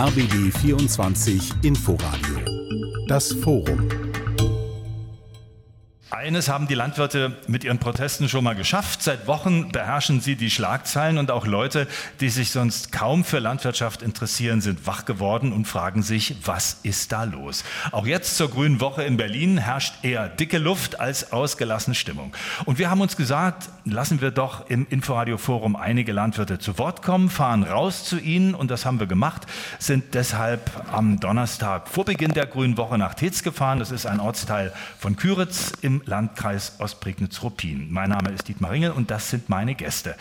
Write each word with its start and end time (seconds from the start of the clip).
RBB 0.00 0.50
24 0.50 1.52
Inforadio. 1.62 2.38
Das 3.06 3.34
Forum. 3.34 4.09
Eines 6.20 6.50
haben 6.50 6.68
die 6.68 6.74
Landwirte 6.74 7.32
mit 7.46 7.64
ihren 7.64 7.78
Protesten 7.78 8.28
schon 8.28 8.44
mal 8.44 8.54
geschafft. 8.54 9.02
Seit 9.02 9.26
Wochen 9.26 9.72
beherrschen 9.72 10.20
sie 10.20 10.36
die 10.36 10.50
Schlagzeilen 10.50 11.16
und 11.16 11.30
auch 11.30 11.46
Leute, 11.46 11.86
die 12.20 12.28
sich 12.28 12.50
sonst 12.50 12.92
kaum 12.92 13.24
für 13.24 13.38
Landwirtschaft 13.38 14.02
interessieren, 14.02 14.60
sind 14.60 14.86
wach 14.86 15.06
geworden 15.06 15.50
und 15.50 15.64
fragen 15.64 16.02
sich, 16.02 16.36
was 16.44 16.80
ist 16.82 17.12
da 17.12 17.24
los? 17.24 17.64
Auch 17.90 18.04
jetzt 18.04 18.36
zur 18.36 18.50
Grünen 18.50 18.82
Woche 18.82 19.02
in 19.02 19.16
Berlin 19.16 19.56
herrscht 19.56 19.94
eher 20.02 20.28
dicke 20.28 20.58
Luft 20.58 21.00
als 21.00 21.32
ausgelassene 21.32 21.94
Stimmung. 21.94 22.36
Und 22.66 22.78
wir 22.78 22.90
haben 22.90 23.00
uns 23.00 23.16
gesagt, 23.16 23.70
lassen 23.86 24.20
wir 24.20 24.30
doch 24.30 24.68
im 24.68 24.86
Inforadio 24.90 25.38
Forum 25.38 25.74
einige 25.74 26.12
Landwirte 26.12 26.58
zu 26.58 26.76
Wort 26.76 27.00
kommen, 27.00 27.30
fahren 27.30 27.62
raus 27.62 28.04
zu 28.04 28.18
ihnen 28.18 28.54
und 28.54 28.70
das 28.70 28.84
haben 28.84 29.00
wir 29.00 29.06
gemacht, 29.06 29.46
sind 29.78 30.12
deshalb 30.12 30.70
am 30.92 31.18
Donnerstag 31.18 31.88
vor 31.88 32.04
Beginn 32.04 32.34
der 32.34 32.44
Grünen 32.44 32.76
Woche 32.76 32.98
nach 32.98 33.14
Tetz 33.14 33.42
gefahren. 33.42 33.78
Das 33.78 33.90
ist 33.90 34.04
ein 34.04 34.20
Ortsteil 34.20 34.74
von 34.98 35.16
Küritz 35.16 35.72
im 35.80 36.02
Landkreis 36.10 36.74
Ostprignitz-Ruppin. 36.78 37.90
Mein 37.90 38.10
Name 38.10 38.30
ist 38.30 38.48
Dietmar 38.48 38.72
Ringel 38.72 38.90
und 38.90 39.10
das 39.10 39.30
sind 39.30 39.48
meine 39.48 39.74
Gäste. 39.74 40.16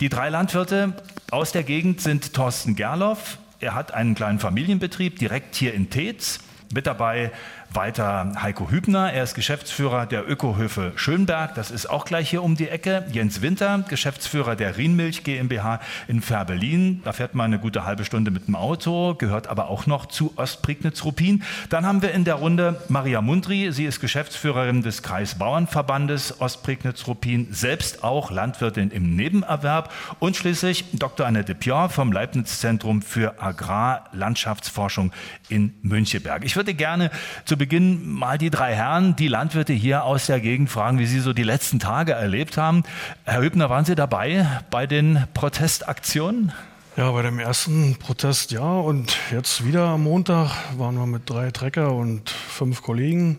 Die 0.00 0.08
drei 0.08 0.30
Landwirte 0.30 0.94
aus 1.30 1.52
der 1.52 1.62
Gegend 1.62 2.00
sind 2.00 2.32
Thorsten 2.32 2.74
Gerloff. 2.74 3.38
Er 3.60 3.74
hat 3.74 3.94
einen 3.94 4.14
kleinen 4.14 4.38
Familienbetrieb 4.40 5.18
direkt 5.18 5.54
hier 5.54 5.74
in 5.74 5.90
Tetz. 5.90 6.40
Mit 6.72 6.86
dabei 6.86 7.30
weiter 7.72 8.32
Heiko 8.42 8.70
Hübner, 8.70 9.12
er 9.12 9.24
ist 9.24 9.34
Geschäftsführer 9.34 10.06
der 10.06 10.28
Ökohöfe 10.28 10.92
Schönberg, 10.96 11.54
das 11.54 11.70
ist 11.70 11.88
auch 11.88 12.04
gleich 12.04 12.30
hier 12.30 12.42
um 12.42 12.56
die 12.56 12.68
Ecke. 12.68 13.04
Jens 13.12 13.42
Winter, 13.42 13.84
Geschäftsführer 13.88 14.56
der 14.56 14.76
Rienmilch 14.76 15.24
GmbH 15.24 15.80
in 16.08 16.22
Fährberlin. 16.22 17.02
Da 17.04 17.12
fährt 17.12 17.34
man 17.34 17.46
eine 17.46 17.58
gute 17.58 17.84
halbe 17.84 18.04
Stunde 18.04 18.30
mit 18.30 18.48
dem 18.48 18.54
Auto, 18.54 19.14
gehört 19.14 19.46
aber 19.48 19.68
auch 19.68 19.86
noch 19.86 20.06
zu 20.06 20.32
Ostprignitz-Ruppin. 20.36 21.42
Dann 21.68 21.86
haben 21.86 22.02
wir 22.02 22.12
in 22.12 22.24
der 22.24 22.34
Runde 22.34 22.80
Maria 22.88 23.20
Mundry, 23.20 23.72
sie 23.72 23.84
ist 23.84 24.00
Geschäftsführerin 24.00 24.82
des 24.82 25.02
Kreisbauernverbandes 25.02 26.40
Ostprignitz-Ruppin, 26.40 27.48
selbst 27.50 28.04
auch 28.04 28.30
Landwirtin 28.30 28.90
im 28.90 29.16
Nebenerwerb. 29.16 29.92
Und 30.18 30.36
schließlich 30.36 30.84
Dr. 30.92 31.26
Annette 31.26 31.54
Pior 31.54 31.88
vom 31.88 32.12
Leibniz-Zentrum 32.12 33.02
für 33.02 33.42
Agrarlandschaftsforschung 33.42 35.12
in 35.48 35.74
Müncheberg. 35.82 36.44
Ich 36.44 36.56
würde 36.56 36.74
gerne 36.74 37.10
zu 37.44 37.55
zu 37.56 37.58
Beginn 37.58 38.06
mal 38.06 38.36
die 38.36 38.50
drei 38.50 38.74
Herren, 38.74 39.16
die 39.16 39.28
Landwirte 39.28 39.72
hier 39.72 40.04
aus 40.04 40.26
der 40.26 40.40
Gegend 40.40 40.68
fragen, 40.68 40.98
wie 40.98 41.06
sie 41.06 41.20
so 41.20 41.32
die 41.32 41.42
letzten 41.42 41.78
Tage 41.78 42.12
erlebt 42.12 42.58
haben. 42.58 42.82
Herr 43.24 43.40
Hübner, 43.40 43.70
waren 43.70 43.86
Sie 43.86 43.94
dabei 43.94 44.46
bei 44.70 44.86
den 44.86 45.24
Protestaktionen? 45.32 46.52
Ja, 46.98 47.10
bei 47.12 47.22
dem 47.22 47.38
ersten 47.38 47.96
Protest 47.96 48.52
ja 48.52 48.60
und 48.60 49.16
jetzt 49.32 49.64
wieder 49.64 49.84
am 49.86 50.02
Montag 50.02 50.50
waren 50.76 50.96
wir 50.96 51.06
mit 51.06 51.30
drei 51.30 51.50
Trecker 51.50 51.94
und 51.94 52.28
fünf 52.28 52.82
Kollegen 52.82 53.38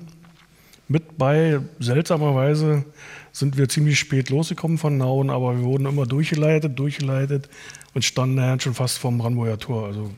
mit 0.87 1.19
bei. 1.19 1.59
Seltsamerweise 1.77 2.85
sind 3.31 3.55
wir 3.55 3.69
ziemlich 3.69 3.99
spät 3.99 4.31
losgekommen 4.31 4.79
von 4.79 4.97
Nauen, 4.97 5.29
aber 5.29 5.57
wir 5.57 5.63
wurden 5.63 5.85
immer 5.85 6.07
durchgeleitet, 6.07 6.79
durchgeleitet 6.79 7.49
und 7.93 8.03
standen 8.03 8.37
dann 8.37 8.59
schon 8.59 8.73
fast 8.73 8.97
vom 8.97 9.19
Brandenburger 9.19 9.59
Tor. 9.59 9.85
Also 9.85 10.09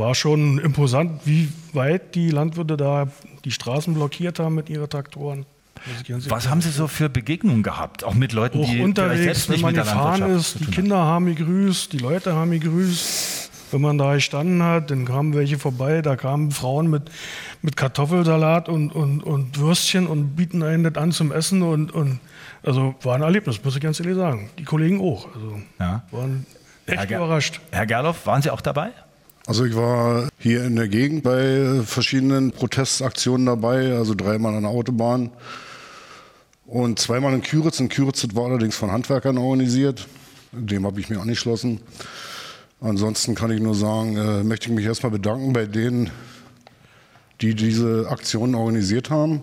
war 0.00 0.14
schon 0.16 0.58
imposant, 0.58 1.20
wie 1.26 1.48
weit 1.72 2.14
die 2.16 2.30
Landwirte 2.30 2.76
da 2.76 3.06
die 3.44 3.52
Straßen 3.52 3.94
blockiert 3.94 4.40
haben 4.40 4.56
mit 4.56 4.68
ihren 4.68 4.88
Traktoren. 4.88 5.46
Was 6.28 6.48
haben 6.48 6.60
Sie 6.60 6.70
so 6.70 6.88
für 6.88 7.08
Begegnungen 7.08 7.62
gehabt? 7.62 8.04
Auch 8.04 8.14
mit 8.14 8.32
Leuten, 8.32 8.60
Auch 8.60 8.68
die 8.68 8.80
unterwegs, 8.80 9.22
selbst 9.22 9.48
wenn 9.48 9.54
nicht 9.54 9.62
man 9.62 9.74
mit 9.74 9.76
der 9.76 9.84
gefahren 9.84 10.36
ist, 10.36 10.60
die 10.60 10.66
Kinder 10.66 10.98
haben 10.98 11.26
gegrüßt, 11.26 11.92
die 11.92 11.98
Leute 11.98 12.34
haben 12.34 12.50
gegrüßt. 12.50 13.48
Wenn 13.72 13.82
man 13.82 13.98
da 13.98 14.14
gestanden 14.14 14.62
hat, 14.64 14.90
dann 14.90 15.04
kamen 15.04 15.32
welche 15.32 15.56
vorbei, 15.56 16.02
da 16.02 16.16
kamen 16.16 16.50
Frauen 16.50 16.90
mit, 16.90 17.04
mit 17.62 17.76
Kartoffelsalat 17.76 18.68
und, 18.68 18.90
und, 18.90 19.22
und 19.22 19.58
Würstchen 19.60 20.08
und 20.08 20.34
bieten 20.34 20.64
einen 20.64 20.82
das 20.82 20.96
an 20.96 21.12
zum 21.12 21.30
Essen. 21.30 21.62
Und, 21.62 21.92
und 21.92 22.18
also 22.64 22.96
war 23.02 23.14
ein 23.14 23.22
Erlebnis, 23.22 23.62
muss 23.62 23.76
ich 23.76 23.80
ganz 23.80 24.00
ehrlich 24.00 24.16
sagen. 24.16 24.50
Die 24.58 24.64
Kollegen 24.64 25.00
auch. 25.00 25.28
Also 25.32 25.60
Ja. 25.78 26.02
waren 26.10 26.46
echt 26.86 27.08
Herr 27.10 27.18
überrascht. 27.18 27.60
Herr 27.70 27.86
Gerloff, 27.86 28.26
waren 28.26 28.42
Sie 28.42 28.50
auch 28.50 28.60
dabei? 28.60 28.90
Also 29.50 29.64
ich 29.64 29.74
war 29.74 30.28
hier 30.38 30.64
in 30.64 30.76
der 30.76 30.86
Gegend 30.86 31.24
bei 31.24 31.82
verschiedenen 31.84 32.52
Protestaktionen 32.52 33.46
dabei, 33.46 33.94
also 33.96 34.14
dreimal 34.14 34.54
an 34.54 34.62
der 34.62 34.70
Autobahn 34.70 35.32
und 36.66 37.00
zweimal 37.00 37.34
in 37.34 37.42
Küritz. 37.42 37.80
In 37.80 37.88
Küritz 37.88 38.24
war 38.34 38.44
allerdings 38.44 38.76
von 38.76 38.92
Handwerkern 38.92 39.38
organisiert. 39.38 40.06
Dem 40.52 40.86
habe 40.86 41.00
ich 41.00 41.10
mich 41.10 41.18
angeschlossen. 41.18 41.80
Ansonsten 42.80 43.34
kann 43.34 43.50
ich 43.50 43.60
nur 43.60 43.74
sagen, 43.74 44.16
äh, 44.16 44.44
möchte 44.44 44.68
ich 44.68 44.72
mich 44.72 44.84
erstmal 44.84 45.10
bedanken 45.10 45.52
bei 45.52 45.66
denen, 45.66 46.12
die 47.40 47.56
diese 47.56 48.06
Aktionen 48.08 48.54
organisiert 48.54 49.10
haben. 49.10 49.42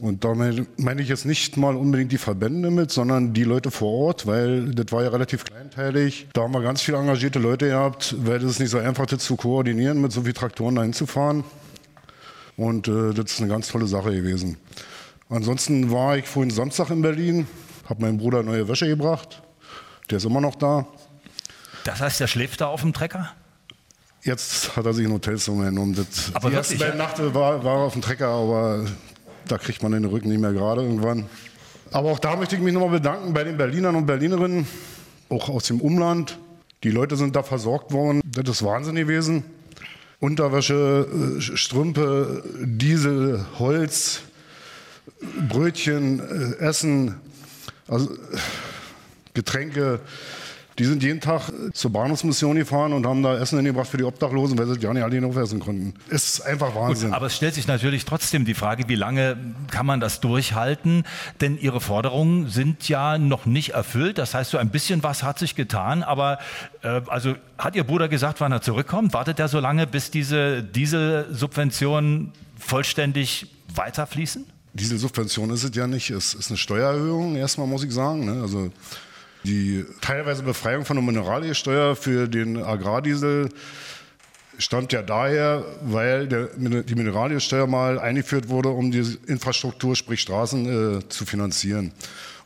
Und 0.00 0.24
damit 0.24 0.78
meine 0.78 1.02
ich 1.02 1.08
jetzt 1.08 1.26
nicht 1.26 1.58
mal 1.58 1.76
unbedingt 1.76 2.10
die 2.10 2.18
Verbände 2.18 2.70
mit, 2.70 2.90
sondern 2.90 3.34
die 3.34 3.44
Leute 3.44 3.70
vor 3.70 4.06
Ort, 4.06 4.26
weil 4.26 4.74
das 4.74 4.90
war 4.92 5.02
ja 5.02 5.10
relativ 5.10 5.44
kleinteilig. 5.44 6.28
Da 6.32 6.42
haben 6.42 6.54
wir 6.54 6.62
ganz 6.62 6.80
viele 6.80 6.96
engagierte 6.96 7.38
Leute 7.38 7.68
gehabt, 7.68 8.14
weil 8.18 8.42
ist 8.42 8.60
nicht 8.60 8.70
so 8.70 8.78
einfach, 8.78 9.04
das 9.04 9.22
zu 9.22 9.36
koordinieren, 9.36 10.00
mit 10.00 10.10
so 10.10 10.22
vielen 10.22 10.34
Traktoren 10.34 10.74
dahin 10.76 10.94
zu 10.94 11.06
fahren. 11.06 11.44
Und 12.56 12.88
äh, 12.88 13.12
das 13.12 13.32
ist 13.32 13.40
eine 13.40 13.50
ganz 13.50 13.68
tolle 13.68 13.86
Sache 13.86 14.10
gewesen. 14.12 14.56
Ansonsten 15.28 15.90
war 15.90 16.16
ich 16.16 16.26
vorhin 16.26 16.50
Samstag 16.50 16.90
in 16.90 17.02
Berlin, 17.02 17.46
habe 17.86 18.00
meinem 18.00 18.16
Bruder 18.16 18.42
neue 18.42 18.68
Wäsche 18.68 18.88
gebracht. 18.88 19.42
Der 20.08 20.16
ist 20.16 20.24
immer 20.24 20.40
noch 20.40 20.54
da. 20.54 20.86
Das 21.84 22.00
heißt, 22.00 22.20
der 22.20 22.26
schläft 22.26 22.62
da 22.62 22.68
auf 22.68 22.80
dem 22.80 22.94
Trecker? 22.94 23.30
Jetzt 24.22 24.76
hat 24.76 24.84
er 24.86 24.92
sich 24.92 25.06
ein 25.06 25.12
Hotelzimmer 25.12 25.66
genommen. 25.66 25.94
Das, 25.94 26.34
Aber 26.34 26.50
die 26.50 26.56
wirklich, 26.56 26.78
beiden 26.78 26.98
Nächte 26.98 27.34
war, 27.34 27.62
war 27.64 27.78
er 27.78 27.84
auf 27.84 27.92
dem 27.92 28.02
Trecker, 28.02 28.28
aber 28.28 28.84
da 29.50 29.58
kriegt 29.58 29.82
man 29.82 29.92
den 29.92 30.04
Rücken 30.04 30.28
nicht 30.28 30.40
mehr 30.40 30.52
gerade 30.52 30.82
irgendwann. 30.82 31.26
Aber 31.92 32.10
auch 32.10 32.18
da 32.18 32.36
möchte 32.36 32.56
ich 32.56 32.62
mich 32.62 32.72
nochmal 32.72 32.90
bedanken 32.90 33.32
bei 33.32 33.44
den 33.44 33.56
Berlinern 33.56 33.96
und 33.96 34.06
Berlinerinnen, 34.06 34.66
auch 35.28 35.48
aus 35.48 35.64
dem 35.64 35.80
Umland. 35.80 36.38
Die 36.84 36.90
Leute 36.90 37.16
sind 37.16 37.36
da 37.36 37.42
versorgt 37.42 37.92
worden. 37.92 38.20
Das 38.24 38.48
ist 38.48 38.64
Wahnsinn 38.64 38.94
gewesen. 38.94 39.44
Unterwäsche, 40.20 41.06
äh, 41.38 41.40
Strümpfe, 41.40 42.44
Diesel, 42.62 43.44
Holz, 43.58 44.20
Brötchen, 45.48 46.20
äh, 46.20 46.64
Essen, 46.64 47.16
also 47.88 48.12
äh, 48.12 48.16
Getränke. 49.34 50.00
Die 50.80 50.86
sind 50.86 51.02
jeden 51.02 51.20
Tag 51.20 51.52
zur 51.74 51.92
Bahnhofsmission 51.92 52.56
gefahren 52.56 52.94
und 52.94 53.06
haben 53.06 53.22
da 53.22 53.36
Essen 53.36 53.58
hingebracht 53.58 53.86
für 53.86 53.98
die 53.98 54.04
Obdachlosen, 54.04 54.56
weil 54.56 54.66
sie 54.66 54.80
ja 54.80 54.94
nicht 54.94 55.02
alle 55.02 55.26
aufessen 55.26 55.60
konnten. 55.60 55.92
Ist 56.08 56.40
einfach 56.40 56.74
Wahnsinn. 56.74 57.12
Aber 57.12 57.26
es 57.26 57.36
stellt 57.36 57.52
sich 57.52 57.66
natürlich 57.66 58.06
trotzdem 58.06 58.46
die 58.46 58.54
Frage, 58.54 58.88
wie 58.88 58.94
lange 58.94 59.36
kann 59.70 59.84
man 59.84 60.00
das 60.00 60.20
durchhalten? 60.20 61.04
Denn 61.42 61.58
Ihre 61.58 61.82
Forderungen 61.82 62.48
sind 62.48 62.88
ja 62.88 63.18
noch 63.18 63.44
nicht 63.44 63.74
erfüllt. 63.74 64.16
Das 64.16 64.32
heißt, 64.32 64.52
so 64.52 64.56
ein 64.56 64.70
bisschen 64.70 65.02
was 65.02 65.22
hat 65.22 65.38
sich 65.38 65.54
getan. 65.54 66.02
Aber 66.02 66.38
äh, 66.80 67.02
also 67.08 67.34
hat 67.58 67.76
Ihr 67.76 67.84
Bruder 67.84 68.08
gesagt, 68.08 68.40
wann 68.40 68.50
er 68.50 68.62
zurückkommt? 68.62 69.12
Wartet 69.12 69.38
er 69.38 69.48
so 69.48 69.60
lange, 69.60 69.86
bis 69.86 70.10
diese 70.10 70.62
Dieselsubventionen 70.62 72.32
vollständig 72.58 73.48
weiterfließen? 73.74 74.46
Dieselsubvention 74.72 75.50
ist 75.50 75.62
es 75.62 75.76
ja 75.76 75.86
nicht. 75.86 76.08
Es 76.08 76.32
ist 76.32 76.48
eine 76.48 76.56
Steuererhöhung, 76.56 77.36
erstmal 77.36 77.66
muss 77.66 77.84
ich 77.84 77.92
sagen. 77.92 78.24
ne? 78.24 78.40
Also 78.40 78.72
die 79.44 79.84
teilweise 80.00 80.42
Befreiung 80.42 80.84
von 80.84 80.96
der 80.96 81.04
Mineralölsteuer 81.04 81.96
für 81.96 82.28
den 82.28 82.62
Agrardiesel 82.62 83.48
stammt 84.58 84.92
ja 84.92 85.02
daher, 85.02 85.64
weil 85.82 86.28
der, 86.28 86.48
die 86.56 86.94
Mineralölsteuer 86.94 87.66
mal 87.66 87.98
eingeführt 87.98 88.48
wurde, 88.48 88.68
um 88.68 88.90
die 88.90 89.16
Infrastruktur, 89.26 89.96
sprich 89.96 90.20
Straßen, 90.20 90.98
äh, 90.98 91.08
zu 91.08 91.24
finanzieren. 91.24 91.92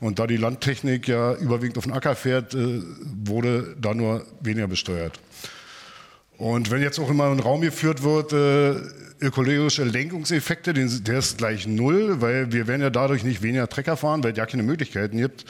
Und 0.01 0.19
da 0.19 0.27
die 0.27 0.37
Landtechnik 0.37 1.09
ja 1.09 1.35
überwiegend 1.35 1.79
auf 1.79 1.85
den 1.85 1.93
Acker 1.93 2.15
fährt, 2.15 2.55
äh, 2.55 2.83
wurde 3.25 3.77
da 3.81 3.95
nur 3.95 4.25
weniger 4.41 4.69
besteuert. 4.69 5.19
Und 6.37 6.71
wenn 6.71 6.83
jetzt 6.83 6.99
auch 6.99 7.11
immer 7.11 7.31
in 7.31 7.39
den 7.39 7.41
Raum 7.41 7.61
geführt 7.61 8.03
wird, 8.03 8.33
äh, 8.33 8.81
ökologische 9.21 9.85
Lenkungseffekte, 9.85 10.73
den, 10.73 11.05
der 11.05 11.19
ist 11.19 11.39
gleich 11.39 11.67
null, 11.67 12.21
weil 12.21 12.53
wir 12.53 12.67
werden 12.67 12.83
ja 12.83 12.91
dadurch 12.91 13.25
nicht 13.25 13.43
weniger 13.43 13.69
Trecker 13.69 13.97
fahren, 13.97 14.23
weil 14.25 14.33
es 14.33 14.39
ja 14.39 14.47
keine 14.47 14.63
Möglichkeiten 14.63 15.17
gibt. 15.17 15.45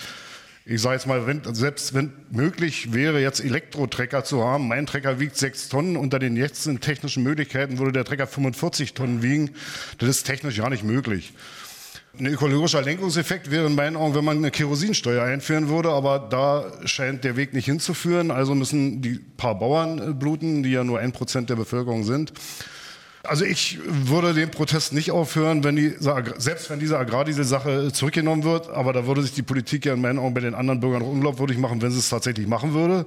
Ich 0.67 0.81
sage 0.81 0.95
jetzt 0.95 1.07
mal, 1.07 1.27
wenn, 1.27 1.43
selbst 1.55 1.93
wenn 1.93 2.11
möglich 2.31 2.95
wäre, 2.95 3.21
jetzt 3.21 3.45
Elektrotrecker 3.45 4.25
zu 4.25 4.43
haben, 4.43 4.67
mein 4.67 4.87
Trecker 4.87 5.21
wiegt 5.21 5.37
sechs 5.37 5.69
Tonnen, 5.69 5.95
unter 5.99 6.19
den 6.19 6.37
jetzigen 6.37 6.81
technischen 6.81 7.23
Möglichkeiten 7.23 7.79
würde 7.79 7.93
der 7.93 8.07
Trecker 8.07 8.27
45 8.27 8.95
Tonnen 8.95 9.23
wiegen. 9.23 9.51
Das 9.99 10.09
ist 10.09 10.25
technisch 10.25 10.57
gar 10.57 10.71
nicht 10.71 10.83
möglich. 10.83 11.35
Ein 12.19 12.27
ökologischer 12.27 12.81
Lenkungseffekt 12.81 13.51
wäre 13.51 13.67
in 13.67 13.75
meinen 13.75 13.97
Augen, 13.97 14.15
wenn 14.15 14.25
man 14.25 14.39
eine 14.39 14.51
Kerosinsteuer 14.51 15.23
einführen 15.23 15.69
würde, 15.69 15.91
aber 15.91 16.19
da 16.19 16.73
scheint 16.87 17.25
der 17.25 17.37
Weg 17.37 17.53
nicht 17.53 17.67
hinzuführen. 17.67 18.31
Also 18.31 18.55
müssen 18.55 19.03
die 19.03 19.21
paar 19.37 19.59
Bauern 19.59 19.99
äh, 19.99 20.15
bluten, 20.15 20.63
die 20.63 20.71
ja 20.71 20.83
nur 20.83 20.99
ein 20.99 21.13
Prozent 21.13 21.51
der 21.51 21.57
Bevölkerung 21.57 22.05
sind. 22.05 22.33
Also 23.25 23.47
ich 23.47 23.79
würde 23.87 24.35
den 24.35 24.51
Protest 24.51 24.93
nicht 24.93 25.11
aufhören, 25.11 25.65
wenn 25.65 25.77
die, 25.77 25.95
selbst 26.37 26.69
wenn 26.69 26.79
diese 26.79 26.99
Agrardiesel-Sache 26.99 27.91
zurückgenommen 27.93 28.45
wird. 28.45 28.69
Aber 28.69 28.93
da 28.93 29.07
würde 29.07 29.23
sich 29.23 29.33
die 29.33 29.43
Politik 29.43 29.87
ja 29.87 29.95
in 29.95 30.03
meinen 30.03 30.19
Augen 30.19 30.35
bei 30.35 30.41
den 30.41 30.55
anderen 30.55 30.81
Bürgern 30.81 31.03
unglaubwürdig 31.03 31.57
machen, 31.57 31.81
wenn 31.81 31.91
sie 31.91 31.99
es 31.99 32.11
tatsächlich 32.11 32.47
machen 32.47 32.75
würde. 32.75 33.07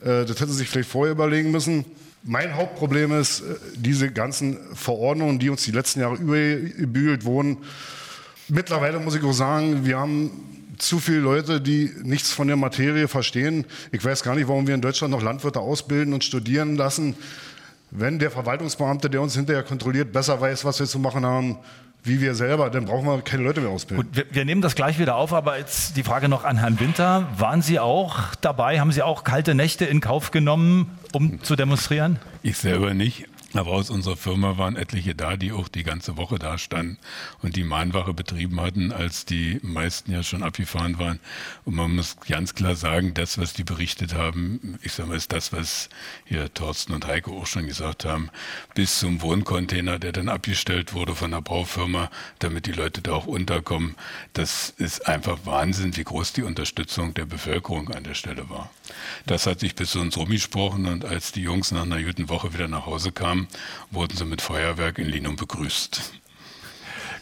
Äh, 0.00 0.26
das 0.26 0.40
hätte 0.40 0.48
sie 0.48 0.58
sich 0.58 0.68
vielleicht 0.68 0.90
vorher 0.90 1.12
überlegen 1.12 1.52
müssen. 1.52 1.84
Mein 2.24 2.56
Hauptproblem 2.56 3.12
ist, 3.20 3.40
äh, 3.42 3.54
diese 3.76 4.10
ganzen 4.10 4.58
Verordnungen, 4.74 5.38
die 5.38 5.48
uns 5.48 5.62
die 5.62 5.70
letzten 5.70 6.00
Jahre 6.00 6.16
übergebügelt 6.16 7.24
wurden. 7.24 7.58
Mittlerweile 8.48 8.98
muss 8.98 9.14
ich 9.14 9.22
auch 9.22 9.32
sagen, 9.32 9.84
wir 9.84 9.98
haben 9.98 10.30
zu 10.78 10.98
viele 10.98 11.20
Leute, 11.20 11.60
die 11.60 11.92
nichts 12.02 12.32
von 12.32 12.48
der 12.48 12.56
Materie 12.56 13.06
verstehen. 13.06 13.64
Ich 13.92 14.04
weiß 14.04 14.24
gar 14.24 14.34
nicht, 14.34 14.48
warum 14.48 14.66
wir 14.66 14.74
in 14.74 14.80
Deutschland 14.80 15.12
noch 15.12 15.22
Landwirte 15.22 15.60
ausbilden 15.60 16.12
und 16.12 16.24
studieren 16.24 16.74
lassen 16.74 17.14
wenn 17.92 18.18
der 18.18 18.30
Verwaltungsbeamte, 18.30 19.10
der 19.10 19.20
uns 19.20 19.34
hinterher 19.36 19.62
kontrolliert, 19.62 20.12
besser 20.12 20.40
weiß, 20.40 20.64
was 20.64 20.80
wir 20.80 20.86
zu 20.86 20.98
machen 20.98 21.26
haben, 21.26 21.58
wie 22.04 22.20
wir 22.20 22.34
selber, 22.34 22.68
dann 22.70 22.86
brauchen 22.86 23.06
wir 23.06 23.22
keine 23.22 23.44
Leute 23.44 23.60
mehr 23.60 23.70
ausbilden. 23.70 24.06
Gut, 24.06 24.16
wir, 24.16 24.24
wir, 24.30 24.44
nehmen 24.44 24.60
das 24.60 24.74
gleich 24.74 24.98
wieder 24.98 25.14
auf, 25.14 25.32
aber 25.32 25.58
jetzt 25.58 25.96
die 25.96 26.02
Frage 26.02 26.28
noch 26.28 26.44
an 26.44 26.56
Herrn 26.56 26.80
Winter. 26.80 27.28
Waren 27.36 27.62
Sie 27.62 27.78
auch 27.78 28.34
dabei? 28.40 28.80
Haben 28.80 28.90
Sie 28.90 29.02
auch 29.02 29.22
kalte 29.22 29.54
Nächte 29.54 29.84
in 29.84 30.00
Kauf 30.00 30.32
genommen, 30.32 30.98
um 31.12 31.42
zu 31.44 31.54
demonstrieren? 31.54 32.18
Ich 32.42 32.56
selber 32.58 32.94
nicht. 32.94 33.28
Aber 33.54 33.72
aus 33.72 33.90
unserer 33.90 34.16
Firma 34.16 34.56
waren 34.56 34.76
etliche 34.76 35.14
da, 35.14 35.36
die 35.36 35.52
auch 35.52 35.68
die 35.68 35.82
ganze 35.82 36.16
Woche 36.16 36.38
da 36.38 36.56
standen 36.56 36.98
und 37.42 37.56
die 37.56 37.64
Mahnwache 37.64 38.14
betrieben 38.14 38.60
hatten, 38.60 38.92
als 38.92 39.26
die 39.26 39.60
meisten 39.62 40.12
ja 40.12 40.22
schon 40.22 40.42
abgefahren 40.42 40.98
waren. 40.98 41.20
Und 41.64 41.74
man 41.74 41.94
muss 41.94 42.16
ganz 42.26 42.54
klar 42.54 42.76
sagen, 42.76 43.12
das, 43.14 43.36
was 43.36 43.52
die 43.52 43.64
berichtet 43.64 44.14
haben, 44.14 44.78
ich 44.82 44.92
sage 44.92 45.10
mal, 45.10 45.16
ist 45.16 45.32
das, 45.32 45.52
was 45.52 45.90
hier 46.24 46.52
Thorsten 46.54 46.94
und 46.94 47.06
Heike 47.06 47.30
auch 47.30 47.46
schon 47.46 47.66
gesagt 47.66 48.04
haben, 48.04 48.30
bis 48.74 48.98
zum 48.98 49.20
Wohncontainer, 49.20 49.98
der 49.98 50.12
dann 50.12 50.28
abgestellt 50.28 50.94
wurde 50.94 51.14
von 51.14 51.30
der 51.30 51.42
Baufirma, 51.42 52.10
damit 52.38 52.66
die 52.66 52.72
Leute 52.72 53.02
da 53.02 53.12
auch 53.12 53.26
unterkommen. 53.26 53.96
Das 54.32 54.70
ist 54.78 55.06
einfach 55.06 55.40
Wahnsinn, 55.44 55.96
wie 55.96 56.04
groß 56.04 56.32
die 56.32 56.42
Unterstützung 56.42 57.12
der 57.12 57.26
Bevölkerung 57.26 57.90
an 57.90 58.04
der 58.04 58.14
Stelle 58.14 58.48
war. 58.48 58.70
Das 59.26 59.46
hat 59.46 59.60
sich 59.60 59.74
bis 59.74 59.90
zu 59.90 60.00
uns 60.00 60.16
rumgesprochen 60.16 60.86
und 60.86 61.04
als 61.04 61.32
die 61.32 61.42
Jungs 61.42 61.70
nach 61.70 61.82
einer 61.82 62.02
guten 62.02 62.28
Woche 62.28 62.54
wieder 62.54 62.68
nach 62.68 62.86
Hause 62.86 63.12
kamen, 63.12 63.41
wurden 63.90 64.16
sie 64.16 64.24
mit 64.24 64.40
Feuerwerk 64.40 64.98
in 64.98 65.08
Linum 65.08 65.36
begrüßt. 65.36 66.12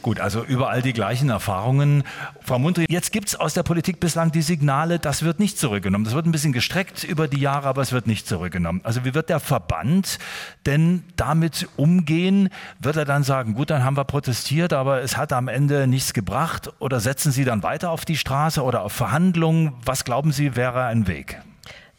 Gut, 0.02 0.18
also 0.18 0.42
überall 0.42 0.80
die 0.80 0.94
gleichen 0.94 1.28
Erfahrungen. 1.28 2.04
Frau 2.40 2.58
Mundry, 2.58 2.86
jetzt 2.88 3.12
gibt 3.12 3.28
es 3.28 3.36
aus 3.36 3.52
der 3.52 3.62
Politik 3.62 4.00
bislang 4.00 4.32
die 4.32 4.40
Signale, 4.40 4.98
das 4.98 5.22
wird 5.22 5.38
nicht 5.38 5.58
zurückgenommen. 5.58 6.06
Das 6.06 6.14
wird 6.14 6.24
ein 6.24 6.32
bisschen 6.32 6.54
gestreckt 6.54 7.04
über 7.04 7.28
die 7.28 7.38
Jahre, 7.38 7.68
aber 7.68 7.82
es 7.82 7.92
wird 7.92 8.06
nicht 8.06 8.26
zurückgenommen. 8.26 8.80
Also 8.82 9.04
wie 9.04 9.14
wird 9.14 9.28
der 9.28 9.40
Verband 9.40 10.18
denn 10.64 11.04
damit 11.16 11.68
umgehen? 11.76 12.48
Wird 12.80 12.96
er 12.96 13.04
dann 13.04 13.24
sagen, 13.24 13.54
gut, 13.54 13.68
dann 13.68 13.84
haben 13.84 13.96
wir 13.96 14.04
protestiert, 14.04 14.72
aber 14.72 15.02
es 15.02 15.18
hat 15.18 15.34
am 15.34 15.48
Ende 15.48 15.86
nichts 15.86 16.14
gebracht? 16.14 16.70
Oder 16.78 17.00
setzen 17.00 17.30
Sie 17.30 17.44
dann 17.44 17.62
weiter 17.62 17.90
auf 17.90 18.06
die 18.06 18.16
Straße 18.16 18.62
oder 18.62 18.82
auf 18.82 18.92
Verhandlungen? 18.92 19.74
Was 19.84 20.04
glauben 20.04 20.32
Sie, 20.32 20.56
wäre 20.56 20.84
ein 20.84 21.08
Weg? 21.08 21.42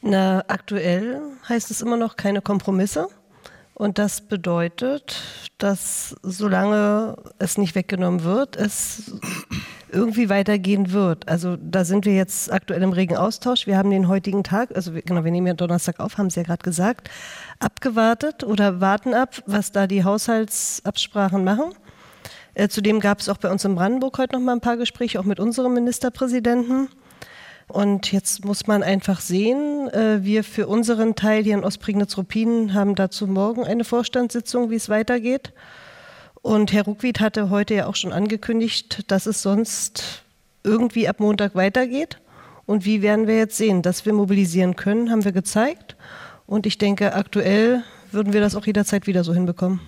Na, 0.01 0.43
aktuell 0.47 1.21
heißt 1.47 1.69
es 1.69 1.81
immer 1.81 1.97
noch 1.97 2.15
keine 2.15 2.41
Kompromisse. 2.41 3.09
Und 3.73 3.97
das 3.97 4.21
bedeutet, 4.21 5.21
dass 5.57 6.15
solange 6.21 7.15
es 7.39 7.57
nicht 7.57 7.73
weggenommen 7.75 8.23
wird, 8.23 8.55
es 8.55 9.13
irgendwie 9.91 10.29
weitergehen 10.29 10.91
wird. 10.91 11.27
Also 11.27 11.57
da 11.57 11.83
sind 11.83 12.05
wir 12.05 12.15
jetzt 12.15 12.51
aktuell 12.51 12.81
im 12.81 12.93
regen 12.93 13.17
Austausch. 13.17 13.67
Wir 13.67 13.77
haben 13.77 13.89
den 13.89 14.07
heutigen 14.07 14.43
Tag, 14.43 14.75
also 14.75 14.93
wir, 14.93 15.01
genau, 15.01 15.23
wir 15.23 15.31
nehmen 15.31 15.47
ja 15.47 15.53
Donnerstag 15.53 15.99
auf, 15.99 16.17
haben 16.17 16.29
Sie 16.29 16.39
ja 16.39 16.45
gerade 16.45 16.63
gesagt, 16.63 17.09
abgewartet 17.59 18.43
oder 18.43 18.81
warten 18.81 19.13
ab, 19.13 19.43
was 19.45 19.71
da 19.71 19.87
die 19.87 20.03
Haushaltsabsprachen 20.03 21.43
machen. 21.43 21.73
Äh, 22.53 22.67
zudem 22.67 22.99
gab 22.99 23.19
es 23.19 23.29
auch 23.29 23.37
bei 23.37 23.49
uns 23.49 23.63
in 23.65 23.75
Brandenburg 23.75 24.17
heute 24.17 24.35
noch 24.35 24.41
mal 24.41 24.53
ein 24.53 24.61
paar 24.61 24.77
Gespräche, 24.77 25.19
auch 25.19 25.25
mit 25.25 25.39
unserem 25.39 25.73
Ministerpräsidenten. 25.73 26.89
Und 27.71 28.11
jetzt 28.11 28.43
muss 28.43 28.67
man 28.67 28.83
einfach 28.83 29.21
sehen, 29.21 29.87
äh, 29.89 30.23
wir 30.23 30.43
für 30.43 30.67
unseren 30.67 31.15
Teil 31.15 31.43
hier 31.43 31.53
in 31.53 31.63
Ostprignitz-Ruppin 31.63 32.73
haben 32.73 32.95
dazu 32.95 33.27
morgen 33.27 33.63
eine 33.63 33.85
Vorstandssitzung, 33.85 34.69
wie 34.69 34.75
es 34.75 34.89
weitergeht. 34.89 35.53
Und 36.41 36.73
Herr 36.73 36.83
Ruckwied 36.83 37.21
hatte 37.21 37.49
heute 37.49 37.75
ja 37.75 37.85
auch 37.85 37.95
schon 37.95 38.11
angekündigt, 38.11 39.09
dass 39.09 39.25
es 39.25 39.41
sonst 39.41 40.23
irgendwie 40.65 41.07
ab 41.07 41.21
Montag 41.21 41.55
weitergeht. 41.55 42.19
Und 42.65 42.83
wie 42.83 43.01
werden 43.01 43.27
wir 43.27 43.37
jetzt 43.37 43.55
sehen? 43.55 43.81
Dass 43.81 44.05
wir 44.05 44.11
mobilisieren 44.11 44.75
können, 44.75 45.09
haben 45.09 45.23
wir 45.23 45.31
gezeigt. 45.31 45.95
Und 46.47 46.65
ich 46.65 46.77
denke, 46.77 47.13
aktuell 47.13 47.83
würden 48.13 48.33
wir 48.33 48.41
das 48.41 48.55
auch 48.55 48.65
jederzeit 48.65 49.07
wieder 49.07 49.23
so 49.23 49.33
hinbekommen. 49.33 49.79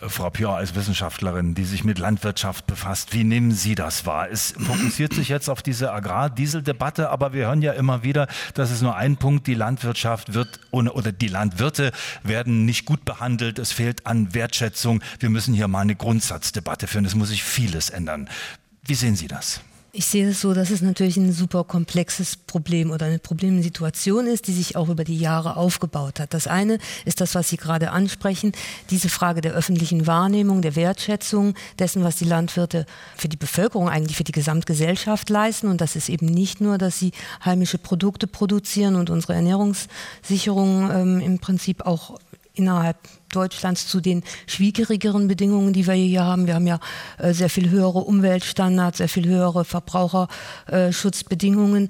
Äh, 0.00 0.08
Frau 0.08 0.30
Pior, 0.30 0.56
als 0.56 0.74
Wissenschaftlerin, 0.74 1.54
die 1.54 1.64
sich 1.64 1.84
mit 1.84 1.98
Landwirtschaft 1.98 2.66
befasst, 2.66 3.12
wie 3.14 3.24
nehmen 3.24 3.52
Sie 3.52 3.74
das 3.74 4.06
wahr? 4.06 4.28
Es 4.30 4.52
fokussiert 4.58 5.14
sich 5.14 5.28
jetzt 5.28 5.48
auf 5.48 5.62
diese 5.62 5.92
Agrardieseldebatte, 5.92 7.10
aber 7.10 7.32
wir 7.32 7.46
hören 7.46 7.62
ja 7.62 7.72
immer 7.72 8.02
wieder, 8.02 8.26
dass 8.54 8.70
es 8.70 8.82
nur 8.82 8.96
ein 8.96 9.16
Punkt, 9.16 9.46
die 9.46 9.54
Landwirtschaft 9.54 10.34
wird 10.34 10.60
oder 10.70 11.12
die 11.12 11.28
Landwirte 11.28 11.92
werden 12.22 12.64
nicht 12.64 12.84
gut 12.84 13.04
behandelt, 13.04 13.58
es 13.58 13.72
fehlt 13.72 14.06
an 14.06 14.34
Wertschätzung. 14.34 15.02
Wir 15.18 15.30
müssen 15.30 15.54
hier 15.54 15.68
mal 15.68 15.80
eine 15.80 15.96
Grundsatzdebatte 15.96 16.86
führen, 16.86 17.04
es 17.04 17.14
muss 17.14 17.28
sich 17.28 17.42
vieles 17.42 17.90
ändern. 17.90 18.28
Wie 18.82 18.94
sehen 18.94 19.16
Sie 19.16 19.28
das? 19.28 19.60
Ich 19.90 20.04
sehe 20.04 20.28
es 20.28 20.42
so, 20.42 20.52
dass 20.52 20.68
es 20.68 20.82
natürlich 20.82 21.16
ein 21.16 21.32
super 21.32 21.64
komplexes 21.64 22.36
Problem 22.36 22.90
oder 22.90 23.06
eine 23.06 23.18
Problemsituation 23.18 24.26
ist, 24.26 24.46
die 24.46 24.52
sich 24.52 24.76
auch 24.76 24.90
über 24.90 25.02
die 25.02 25.18
Jahre 25.18 25.56
aufgebaut 25.56 26.20
hat. 26.20 26.34
Das 26.34 26.46
eine 26.46 26.78
ist 27.06 27.22
das, 27.22 27.34
was 27.34 27.48
Sie 27.48 27.56
gerade 27.56 27.90
ansprechen, 27.90 28.52
diese 28.90 29.08
Frage 29.08 29.40
der 29.40 29.54
öffentlichen 29.54 30.06
Wahrnehmung, 30.06 30.60
der 30.60 30.76
Wertschätzung 30.76 31.54
dessen, 31.78 32.04
was 32.04 32.16
die 32.16 32.26
Landwirte 32.26 32.84
für 33.16 33.30
die 33.30 33.38
Bevölkerung, 33.38 33.88
eigentlich 33.88 34.18
für 34.18 34.24
die 34.24 34.32
Gesamtgesellschaft 34.32 35.30
leisten. 35.30 35.68
Und 35.68 35.80
das 35.80 35.96
ist 35.96 36.10
eben 36.10 36.26
nicht 36.26 36.60
nur, 36.60 36.76
dass 36.76 36.98
sie 36.98 37.12
heimische 37.42 37.78
Produkte 37.78 38.26
produzieren 38.26 38.94
und 38.94 39.08
unsere 39.08 39.34
Ernährungssicherung 39.34 40.90
ähm, 40.90 41.20
im 41.20 41.38
Prinzip 41.38 41.86
auch 41.86 42.18
innerhalb 42.58 42.96
Deutschlands 43.32 43.86
zu 43.86 44.00
den 44.00 44.24
schwierigeren 44.46 45.28
Bedingungen, 45.28 45.72
die 45.72 45.86
wir 45.86 45.94
hier 45.94 46.24
haben. 46.24 46.46
Wir 46.46 46.54
haben 46.54 46.66
ja 46.66 46.80
äh, 47.18 47.32
sehr 47.32 47.48
viel 47.50 47.70
höhere 47.70 48.00
Umweltstandards, 48.00 48.98
sehr 48.98 49.08
viel 49.08 49.26
höhere 49.26 49.64
Verbraucherschutzbedingungen. 49.64 51.88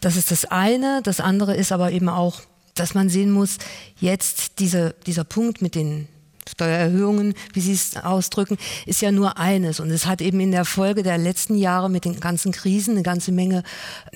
Das 0.00 0.16
ist 0.16 0.30
das 0.30 0.46
eine. 0.46 1.00
Das 1.02 1.20
andere 1.20 1.54
ist 1.54 1.72
aber 1.72 1.92
eben 1.92 2.08
auch, 2.08 2.40
dass 2.74 2.94
man 2.94 3.08
sehen 3.08 3.30
muss, 3.30 3.58
jetzt 3.98 4.58
diese, 4.58 4.94
dieser 5.06 5.24
Punkt 5.24 5.62
mit 5.62 5.74
den 5.74 6.08
Steuererhöhungen, 6.48 7.34
wie 7.52 7.60
Sie 7.60 7.72
es 7.72 7.96
ausdrücken, 7.96 8.56
ist 8.86 9.02
ja 9.02 9.10
nur 9.10 9.38
eines. 9.38 9.80
Und 9.80 9.90
es 9.90 10.06
hat 10.06 10.20
eben 10.20 10.40
in 10.40 10.52
der 10.52 10.64
Folge 10.64 11.02
der 11.02 11.18
letzten 11.18 11.56
Jahre 11.56 11.90
mit 11.90 12.04
den 12.04 12.20
ganzen 12.20 12.52
Krisen 12.52 12.92
eine 12.92 13.02
ganze 13.02 13.32
Menge 13.32 13.62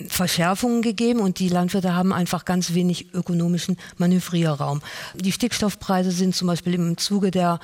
Verschärfungen 0.08 0.82
gegeben 0.82 1.20
und 1.20 1.38
die 1.38 1.48
Landwirte 1.48 1.94
haben 1.94 2.12
einfach 2.12 2.44
ganz 2.44 2.74
wenig 2.74 3.14
ökonomischen 3.14 3.76
Manövrierraum. 3.98 4.80
Die 5.14 5.32
Stickstoffpreise 5.32 6.10
sind 6.10 6.34
zum 6.34 6.48
Beispiel 6.48 6.74
im 6.74 6.96
Zuge 6.96 7.30
der 7.30 7.60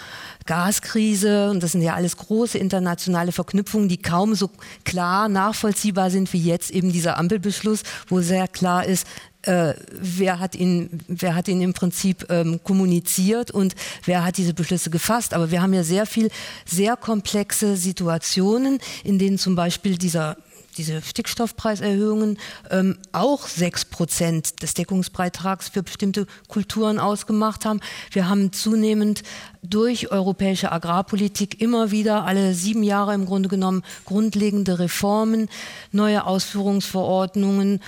Gaskrise, 0.47 1.51
und 1.51 1.63
das 1.63 1.73
sind 1.73 1.83
ja 1.83 1.95
alles 1.95 2.17
große 2.17 2.59
internationale 2.59 3.33
Verknüpfungen, 3.33 3.89
die 3.89 3.99
kaum 3.99 4.35
so 4.35 4.51
klar 4.85 5.29
nachvollziehbar 5.29 6.11
sind 6.11 6.33
wie 6.33 6.43
jetzt 6.43 6.71
eben 6.71 6.93
dieser 6.93 7.19
Ampelbeschluss, 7.19 7.83
wo 8.09 8.21
sehr 8.21 8.49
klar 8.49 8.85
ist, 8.85 9.07
äh, 9.47 9.75
wer, 9.91 10.39
hat 10.39 10.55
ihn, 10.55 11.01
wer 11.09 11.35
hat 11.35 11.49
ihn 11.49 11.61
im 11.61 11.73
Prinzip 11.73 12.27
ähm, 12.31 12.61
kommuniziert 12.63 13.51
und 13.51 13.75
wer 14.05 14.25
hat 14.25 14.37
diese 14.37 14.55
Beschlüsse 14.55 14.91
gefasst. 14.91 15.35
Aber 15.35 15.51
wir 15.51 15.63
haben 15.63 15.75
ja 15.75 15.85
sehr 15.85 16.07
viel, 16.07 16.31
sehr 16.65 16.97
komplexe 16.97 17.77
Situationen, 17.77 18.79
in 19.05 19.19
denen 19.19 19.39
zum 19.39 19.57
Beispiel 19.57 19.97
dieser 19.97 20.37
diese 20.77 21.01
Stickstoffpreiserhöhungen 21.03 22.39
ähm, 22.71 22.99
auch 23.13 23.47
sechs 23.47 23.85
Prozent 23.85 24.63
des 24.63 24.75
Deckungsbeitrags 24.75 25.69
für 25.69 25.83
bestimmte 25.83 26.27
Kulturen 26.49 26.99
ausgemacht 26.99 27.65
haben. 27.65 27.81
Wir 28.11 28.29
haben 28.29 28.53
zunehmend 28.53 29.23
durch 29.63 30.13
europäische 30.13 30.71
Agrarpolitik 30.71 31.61
immer 31.61 31.91
wieder 31.91 32.25
alle 32.25 32.55
sieben 32.55 32.83
Jahre 32.83 33.15
im 33.15 33.27
Grunde 33.27 33.49
genommen 33.49 33.83
grundlegende 34.05 34.79
Reformen, 34.79 35.49
neue 35.93 36.27
Ausführungsverordnungen 36.27 37.81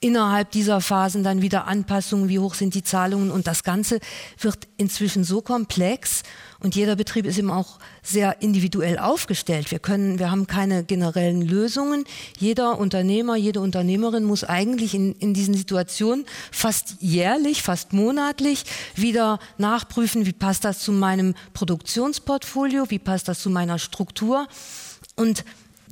innerhalb 0.00 0.50
dieser 0.52 0.80
Phasen 0.80 1.24
dann 1.24 1.42
wieder 1.42 1.66
Anpassungen, 1.66 2.28
wie 2.28 2.38
hoch 2.38 2.54
sind 2.54 2.74
die 2.74 2.82
Zahlungen 2.82 3.30
und 3.30 3.46
das 3.46 3.64
Ganze 3.64 3.98
wird 4.40 4.68
inzwischen 4.76 5.24
so 5.24 5.42
komplex 5.42 6.22
und 6.60 6.74
jeder 6.74 6.96
Betrieb 6.96 7.24
ist 7.24 7.38
eben 7.38 7.50
auch 7.50 7.78
sehr 8.02 8.42
individuell 8.42 8.98
aufgestellt. 8.98 9.70
Wir 9.70 9.78
können, 9.78 10.18
wir 10.18 10.30
haben 10.30 10.48
keine 10.48 10.82
generellen 10.82 11.42
Lösungen. 11.42 12.04
Jeder 12.38 12.78
Unternehmer, 12.78 13.36
jede 13.36 13.60
Unternehmerin 13.60 14.24
muss 14.24 14.42
eigentlich 14.42 14.94
in, 14.94 15.14
in 15.14 15.34
diesen 15.34 15.54
Situationen 15.54 16.26
fast 16.50 16.96
jährlich, 17.00 17.62
fast 17.62 17.92
monatlich 17.92 18.64
wieder 18.96 19.38
nachprüfen, 19.56 20.26
wie 20.26 20.32
passt 20.32 20.64
das 20.64 20.80
zu 20.80 20.90
meinem 20.90 21.34
Produktionsportfolio, 21.54 22.90
wie 22.90 22.98
passt 22.98 23.28
das 23.28 23.40
zu 23.40 23.50
meiner 23.50 23.78
Struktur 23.78 24.48
und 25.14 25.44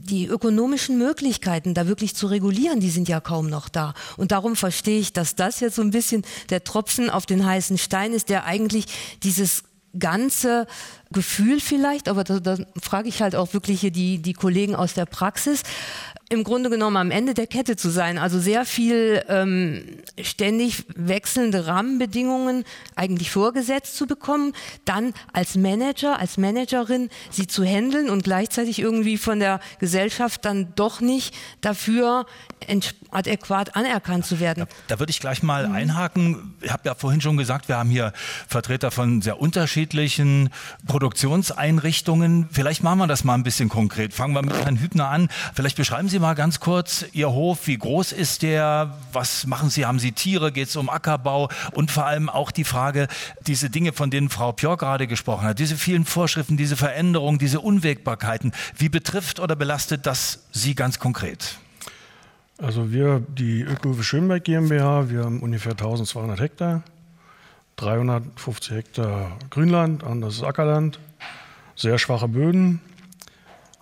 die 0.07 0.27
ökonomischen 0.27 0.99
Möglichkeiten, 0.99 1.75
da 1.75 1.87
wirklich 1.87 2.15
zu 2.15 2.27
regulieren, 2.27 2.81
die 2.81 2.91
sind 2.91 3.09
ja 3.09 3.21
kaum 3.21 3.49
noch 3.49 3.69
da. 3.69 3.95
Und 4.17 4.33
darum 4.33 4.57
verstehe 4.57 4.99
ich, 5.01 5.13
dass 5.13 5.35
das 5.35 5.61
jetzt 5.61 5.77
so 5.77 5.83
ein 5.83 5.91
bisschen 5.91 6.25
der 6.51 6.65
Tropfen 6.65 7.11
auf 7.11 7.27
den 7.27 7.45
heißen 7.45 7.79
Stein 7.79 8.13
ist, 8.13 8.29
der 8.29 8.45
eigentlich 8.45 8.87
dieses 9.23 9.65
ganze 9.99 10.67
Gefühl 11.11 11.61
vielleicht, 11.61 12.09
aber 12.09 12.25
da, 12.25 12.41
da 12.41 12.57
frage 12.81 13.09
ich 13.09 13.23
halt 13.23 13.35
auch 13.35 13.55
wirklich 13.55 13.81
hier 13.81 13.91
die, 13.91 14.19
die 14.19 14.33
Kollegen 14.33 14.75
aus 14.75 14.95
der 14.95 15.07
Praxis, 15.07 15.63
im 16.29 16.43
Grunde 16.43 16.71
genommen 16.71 16.97
am 16.97 17.11
Ende 17.11 17.35
der 17.35 17.47
Kette 17.47 17.77
zu 17.77 17.89
sein. 17.89 18.19
Also 18.19 18.41
sehr 18.41 18.65
viel 18.65 19.23
ähm, 19.29 19.85
ständig 20.21 20.85
wechselnde 20.95 21.67
Rahmenbedingungen 21.67 22.65
eigentlich 22.97 23.31
vorgesetzt 23.31 23.97
zu 23.97 24.07
bekommen, 24.07 24.53
dann 24.85 25.15
als 25.33 25.57
Manager, 25.57 26.19
als 26.19 26.37
Managerin 26.37 27.11
sie 27.31 27.47
zu 27.47 27.65
handeln 27.65 28.11
und 28.11 28.25
gleichzeitig 28.25 28.81
irgendwie 28.81 29.19
von 29.19 29.39
der 29.39 29.61
Gesellschaft 29.79 30.45
dann 30.45 30.73
doch 30.75 31.01
nicht 31.01 31.35
dafür 31.61 32.27
adäquat 33.11 33.77
anerkannt 33.77 34.27
zu 34.27 34.41
werden. 34.41 34.67
Da, 34.89 34.95
da 34.95 34.99
würde 34.99 35.11
ich 35.11 35.21
gleich 35.21 35.43
mal 35.43 35.69
mhm. 35.69 35.75
einhaken. 35.75 36.55
Ich 36.61 36.73
habe 36.73 36.83
ja 36.87 36.95
vorhin 36.95 37.21
schon 37.21 37.37
gesagt, 37.37 37.69
wir 37.69 37.77
haben 37.77 37.91
hier 37.91 38.13
Vertreter 38.49 38.91
von 38.91 39.23
sehr 39.23 39.41
unterschiedlichen 39.41 40.51
Produktionseinrichtungen. 40.87 42.49
Vielleicht 42.51 42.83
machen 42.83 42.99
wir 42.99 43.07
das 43.07 43.25
mal 43.25 43.35
ein 43.35 43.43
bisschen 43.43 43.69
konkret. 43.69 44.13
Fangen 44.13 44.35
wir 44.35 44.43
mit 44.43 44.55
Herrn 44.55 44.81
Hübner 44.81 45.09
an. 45.09 45.29
Vielleicht 45.55 45.77
beschreiben 45.77 46.09
Sie 46.09 46.16
mal 46.21 46.35
ganz 46.35 46.61
kurz 46.61 47.05
Ihr 47.13 47.31
Hof. 47.31 47.67
Wie 47.67 47.79
groß 47.79 48.13
ist 48.13 48.43
der? 48.43 48.97
Was 49.13 49.47
machen 49.47 49.71
Sie? 49.71 49.87
Haben 49.87 49.99
Sie 49.99 50.13
Tiere? 50.13 50.53
Geht 50.53 50.69
es 50.69 50.77
um 50.77 50.89
Ackerbau? 50.89 51.49
Und 51.73 51.91
vor 51.91 52.07
allem 52.07 52.29
auch 52.29 52.51
die 52.51 52.65
Frage, 52.65 53.09
diese 53.47 53.71
Dinge, 53.71 53.93
von 53.93 54.11
denen 54.11 54.29
Frau 54.29 54.53
Pjör 54.53 54.77
gerade 54.77 55.07
gesprochen 55.07 55.47
hat, 55.47 55.59
diese 55.59 55.77
vielen 55.77 56.05
Vorschriften, 56.05 56.57
diese 56.57 56.77
Veränderungen, 56.77 57.39
diese 57.39 57.61
Unwägbarkeiten. 57.61 58.53
Wie 58.77 58.89
betrifft 58.89 59.41
oder 59.41 59.57
belastet 59.57 60.07
das 60.07 60.47
Sie 60.53 60.75
ganz 60.75 60.99
konkret? 60.99 61.59
Also 62.59 62.91
wir, 62.91 63.21
die 63.21 63.61
Ökohöfe 63.63 64.03
Schönberg 64.03 64.45
GmbH, 64.45 65.11
wir 65.11 65.25
haben 65.25 65.41
ungefähr 65.41 65.73
1200 65.73 66.41
Hektar, 66.41 66.83
350 67.77 68.75
Hektar 68.75 69.39
Grünland, 69.51 70.03
anderes 70.05 70.43
Ackerland, 70.43 70.99
sehr 71.75 71.99
schwache 71.99 72.29
Böden, 72.29 72.81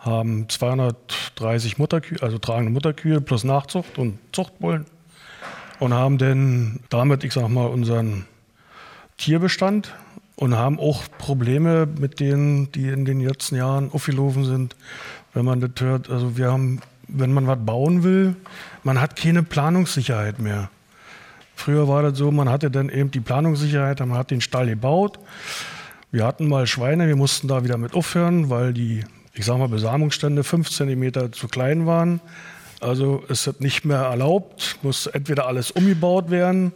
haben 0.04 0.48
230 0.48 1.78
Mutterkühe, 1.78 2.22
also 2.22 2.38
tragende 2.38 2.72
Mutterkühe 2.72 3.20
plus 3.20 3.44
Nachzucht 3.44 3.98
und 3.98 4.18
Zuchtbullen 4.32 4.86
und 5.80 5.94
haben 5.94 6.18
dann 6.18 6.80
damit, 6.90 7.24
ich 7.24 7.32
sag 7.32 7.48
mal, 7.48 7.66
unseren 7.66 8.26
Tierbestand 9.16 9.94
und 10.36 10.56
haben 10.56 10.78
auch 10.78 11.04
Probleme 11.18 11.86
mit 11.86 12.20
denen, 12.20 12.70
die 12.72 12.88
in 12.88 13.04
den 13.04 13.20
letzten 13.20 13.56
Jahren 13.56 13.90
aufgelaufen 13.92 14.44
sind. 14.44 14.76
Wenn 15.32 15.44
man 15.44 15.60
das 15.60 15.70
hört, 15.80 16.10
also 16.10 16.36
wir 16.36 16.50
haben 16.52 16.80
wenn 17.08 17.32
man 17.32 17.46
was 17.46 17.58
bauen 17.64 18.02
will, 18.02 18.36
man 18.82 19.00
hat 19.00 19.16
keine 19.16 19.42
Planungssicherheit 19.42 20.38
mehr. 20.38 20.70
Früher 21.56 21.88
war 21.88 22.02
das 22.02 22.18
so, 22.18 22.30
man 22.30 22.48
hatte 22.48 22.70
dann 22.70 22.88
eben 22.88 23.10
die 23.10 23.20
Planungssicherheit, 23.20 24.00
man 24.00 24.18
hat 24.18 24.30
den 24.30 24.40
Stall 24.40 24.66
gebaut. 24.66 25.18
Wir 26.10 26.24
hatten 26.24 26.48
mal 26.48 26.66
Schweine, 26.66 27.06
wir 27.06 27.16
mussten 27.16 27.48
da 27.48 27.64
wieder 27.64 27.76
mit 27.76 27.94
aufhören, 27.94 28.50
weil 28.50 28.72
die, 28.72 29.04
ich 29.34 29.44
sag 29.44 29.58
mal, 29.58 29.68
Besamungsstände 29.68 30.44
fünf 30.44 30.70
Zentimeter 30.70 31.32
zu 31.32 31.48
klein 31.48 31.86
waren. 31.86 32.20
Also 32.80 33.24
ist 33.28 33.46
das 33.46 33.60
nicht 33.60 33.84
mehr 33.84 33.98
erlaubt, 33.98 34.78
muss 34.82 35.06
entweder 35.06 35.46
alles 35.46 35.70
umgebaut 35.70 36.30
werden 36.30 36.72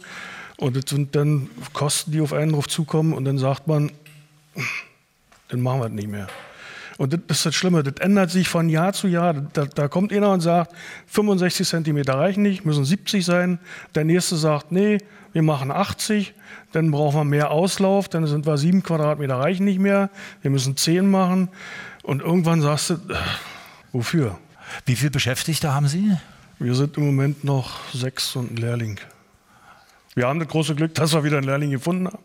und 0.57 0.75
das 0.75 0.89
sind 0.89 1.15
dann 1.15 1.49
Kosten, 1.73 2.11
die 2.11 2.21
auf 2.21 2.33
einen 2.33 2.51
drauf 2.51 2.67
zukommen 2.67 3.13
und 3.13 3.25
dann 3.25 3.37
sagt 3.37 3.67
man, 3.67 3.91
dann 5.47 5.61
machen 5.61 5.81
wir 5.81 5.85
es 5.87 5.91
nicht 5.93 6.09
mehr. 6.09 6.27
Und 6.97 7.13
das 7.13 7.21
ist 7.37 7.45
das 7.45 7.55
Schlimme, 7.55 7.81
das 7.81 7.93
ändert 8.01 8.29
sich 8.29 8.49
von 8.49 8.67
Jahr 8.67 8.91
zu 8.91 9.07
Jahr. 9.07 9.33
Da, 9.33 9.65
da 9.65 9.87
kommt 9.87 10.11
einer 10.11 10.33
und 10.33 10.41
sagt, 10.41 10.75
65 11.07 11.65
Zentimeter 11.65 12.15
reichen 12.15 12.43
nicht, 12.43 12.65
müssen 12.65 12.83
70 12.83 13.23
sein. 13.23 13.59
Der 13.95 14.03
nächste 14.03 14.35
sagt, 14.35 14.73
nee, 14.73 14.97
wir 15.31 15.41
machen 15.41 15.71
80, 15.71 16.33
dann 16.73 16.91
brauchen 16.91 17.19
wir 17.19 17.23
mehr 17.23 17.51
Auslauf, 17.51 18.09
dann 18.09 18.27
sind 18.27 18.45
wir 18.45 18.57
sieben 18.57 18.83
Quadratmeter 18.83 19.35
reichen 19.35 19.63
nicht 19.63 19.79
mehr, 19.79 20.09
wir 20.41 20.51
müssen 20.51 20.75
zehn 20.75 21.09
machen. 21.09 21.47
Und 22.09 22.23
irgendwann 22.23 22.59
sagst 22.59 22.89
du, 22.89 22.93
äh, 22.95 23.17
wofür? 23.91 24.39
Wie 24.87 24.95
viele 24.95 25.11
Beschäftigte 25.11 25.75
haben 25.75 25.87
Sie? 25.87 26.17
Wir 26.57 26.73
sind 26.73 26.97
im 26.97 27.05
Moment 27.05 27.43
noch 27.43 27.93
sechs 27.93 28.35
und 28.35 28.51
ein 28.51 28.57
Lehrling. 28.57 28.99
Wir 30.15 30.25
haben 30.25 30.39
das 30.39 30.47
große 30.47 30.73
Glück, 30.73 30.95
dass 30.95 31.13
wir 31.13 31.23
wieder 31.23 31.37
einen 31.37 31.45
Lehrling 31.45 31.69
gefunden 31.69 32.07
haben. 32.07 32.23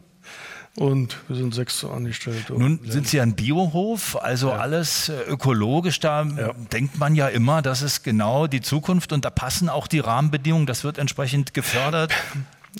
Und 0.76 1.18
wir 1.28 1.36
sind 1.36 1.54
sechs 1.54 1.84
Angestellte. 1.84 2.54
Nun 2.54 2.80
sind 2.82 3.08
Sie 3.08 3.20
ein 3.20 3.34
Biohof, 3.34 4.16
also 4.22 4.48
ja. 4.48 4.56
alles 4.56 5.10
äh, 5.10 5.20
ökologisch. 5.28 6.00
Da 6.00 6.22
ja. 6.22 6.54
denkt 6.72 6.98
man 6.98 7.14
ja 7.14 7.28
immer, 7.28 7.60
das 7.60 7.82
ist 7.82 8.04
genau 8.04 8.46
die 8.46 8.62
Zukunft 8.62 9.12
und 9.12 9.26
da 9.26 9.30
passen 9.30 9.68
auch 9.68 9.86
die 9.86 10.00
Rahmenbedingungen. 10.00 10.64
Das 10.64 10.82
wird 10.84 10.96
entsprechend 10.96 11.52
gefördert. 11.52 12.10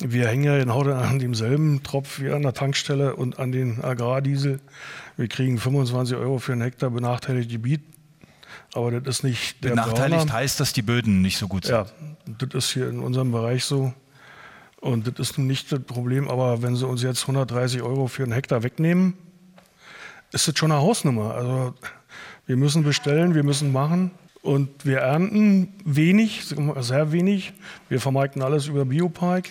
Wir 0.01 0.27
hängen 0.27 0.45
ja 0.45 0.57
in 0.57 0.73
Haude 0.73 0.97
an 0.97 1.19
demselben 1.19 1.83
Tropf 1.83 2.19
wie 2.19 2.31
an 2.31 2.43
der 2.43 2.55
Tankstelle 2.55 3.15
und 3.15 3.39
an 3.39 3.53
den 3.53 3.85
Agrardiesel. 3.85 4.61
Wir 5.17 5.29
kriegen 5.29 5.59
25 5.59 6.17
Euro 6.17 6.39
für 6.39 6.53
einen 6.53 6.63
Hektar 6.63 6.91
benachteiligtes 6.91 7.53
Gebiet. 7.53 7.83
Aber 8.75 9.01
das 9.01 9.19
ist 9.19 9.23
nicht 9.23 9.63
der 9.63 9.71
Benachteiligt 9.71 10.19
Brauner. 10.19 10.33
heißt, 10.33 10.59
dass 10.59 10.73
die 10.73 10.83
Böden 10.83 11.23
nicht 11.23 11.39
so 11.39 11.47
gut 11.47 11.65
sind. 11.65 11.75
Ja, 11.75 11.87
das 12.39 12.65
ist 12.65 12.73
hier 12.73 12.89
in 12.89 12.99
unserem 12.99 13.31
Bereich 13.31 13.65
so. 13.65 13.93
Und 14.81 15.07
das 15.07 15.31
ist 15.31 15.39
nicht 15.39 15.73
das 15.73 15.81
Problem, 15.81 16.29
aber 16.29 16.63
wenn 16.63 16.77
sie 16.77 16.87
uns 16.87 17.03
jetzt 17.03 17.23
130 17.23 17.83
Euro 17.83 18.07
für 18.07 18.25
einen 18.25 18.33
Hektar 18.33 18.63
wegnehmen, 18.63 19.15
ist 20.33 20.49
das 20.49 20.59
schon 20.59 20.73
eine 20.73 20.81
Hausnummer. 20.81 21.35
Also 21.35 21.75
wir 22.47 22.57
müssen 22.57 22.83
bestellen, 22.83 23.35
wir 23.35 23.45
müssen 23.45 23.73
machen 23.73 24.11
und 24.43 24.85
wir 24.85 24.99
ernten 24.99 25.73
wenig, 25.85 26.45
sehr 26.81 27.13
wenig. 27.13 27.55
Wir 27.89 28.01
vermarkten 28.01 28.43
alles 28.43 28.67
über 28.67 28.85
Biopark 28.85 29.49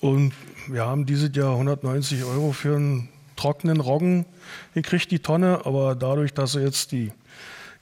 und 0.00 0.32
wir 0.68 0.84
haben 0.84 1.06
dieses 1.06 1.34
Jahr 1.34 1.52
190 1.52 2.24
Euro 2.24 2.52
für 2.52 2.76
einen 2.76 3.08
trockenen 3.46 3.80
Roggen 3.80 4.26
gekriegt, 4.74 5.10
die 5.12 5.20
Tonne, 5.20 5.60
aber 5.64 5.94
dadurch, 5.94 6.34
dass 6.34 6.52
sie 6.52 6.60
jetzt 6.60 6.90
die 6.90 7.12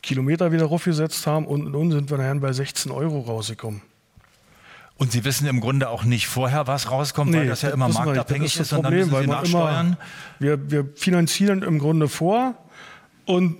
Kilometer 0.02 0.52
wieder 0.52 0.66
raufgesetzt 0.66 1.26
haben 1.26 1.46
und 1.46 1.72
nun 1.72 1.90
sind 1.90 2.10
wir 2.10 2.18
nachher 2.18 2.34
bei 2.34 2.52
16 2.52 2.92
Euro 2.92 3.20
rausgekommen. 3.20 3.80
Und 4.96 5.10
Sie 5.10 5.24
wissen 5.24 5.48
im 5.48 5.60
Grunde 5.60 5.88
auch 5.88 6.04
nicht 6.04 6.28
vorher, 6.28 6.66
was 6.66 6.90
rauskommt, 6.90 7.30
nee, 7.30 7.38
weil 7.38 7.46
das 7.48 7.62
ja 7.62 7.70
immer 7.70 7.88
marktabhängig 7.88 8.60
ist, 8.60 8.68
sondern 8.68 8.94
müssen 8.94 9.16
Sie 9.16 9.26
nachsteuern? 9.26 9.86
Immer, 9.86 9.98
wir, 10.38 10.70
wir 10.70 10.88
finanzieren 10.94 11.62
im 11.62 11.78
Grunde 11.78 12.08
vor 12.08 12.54
und 13.24 13.56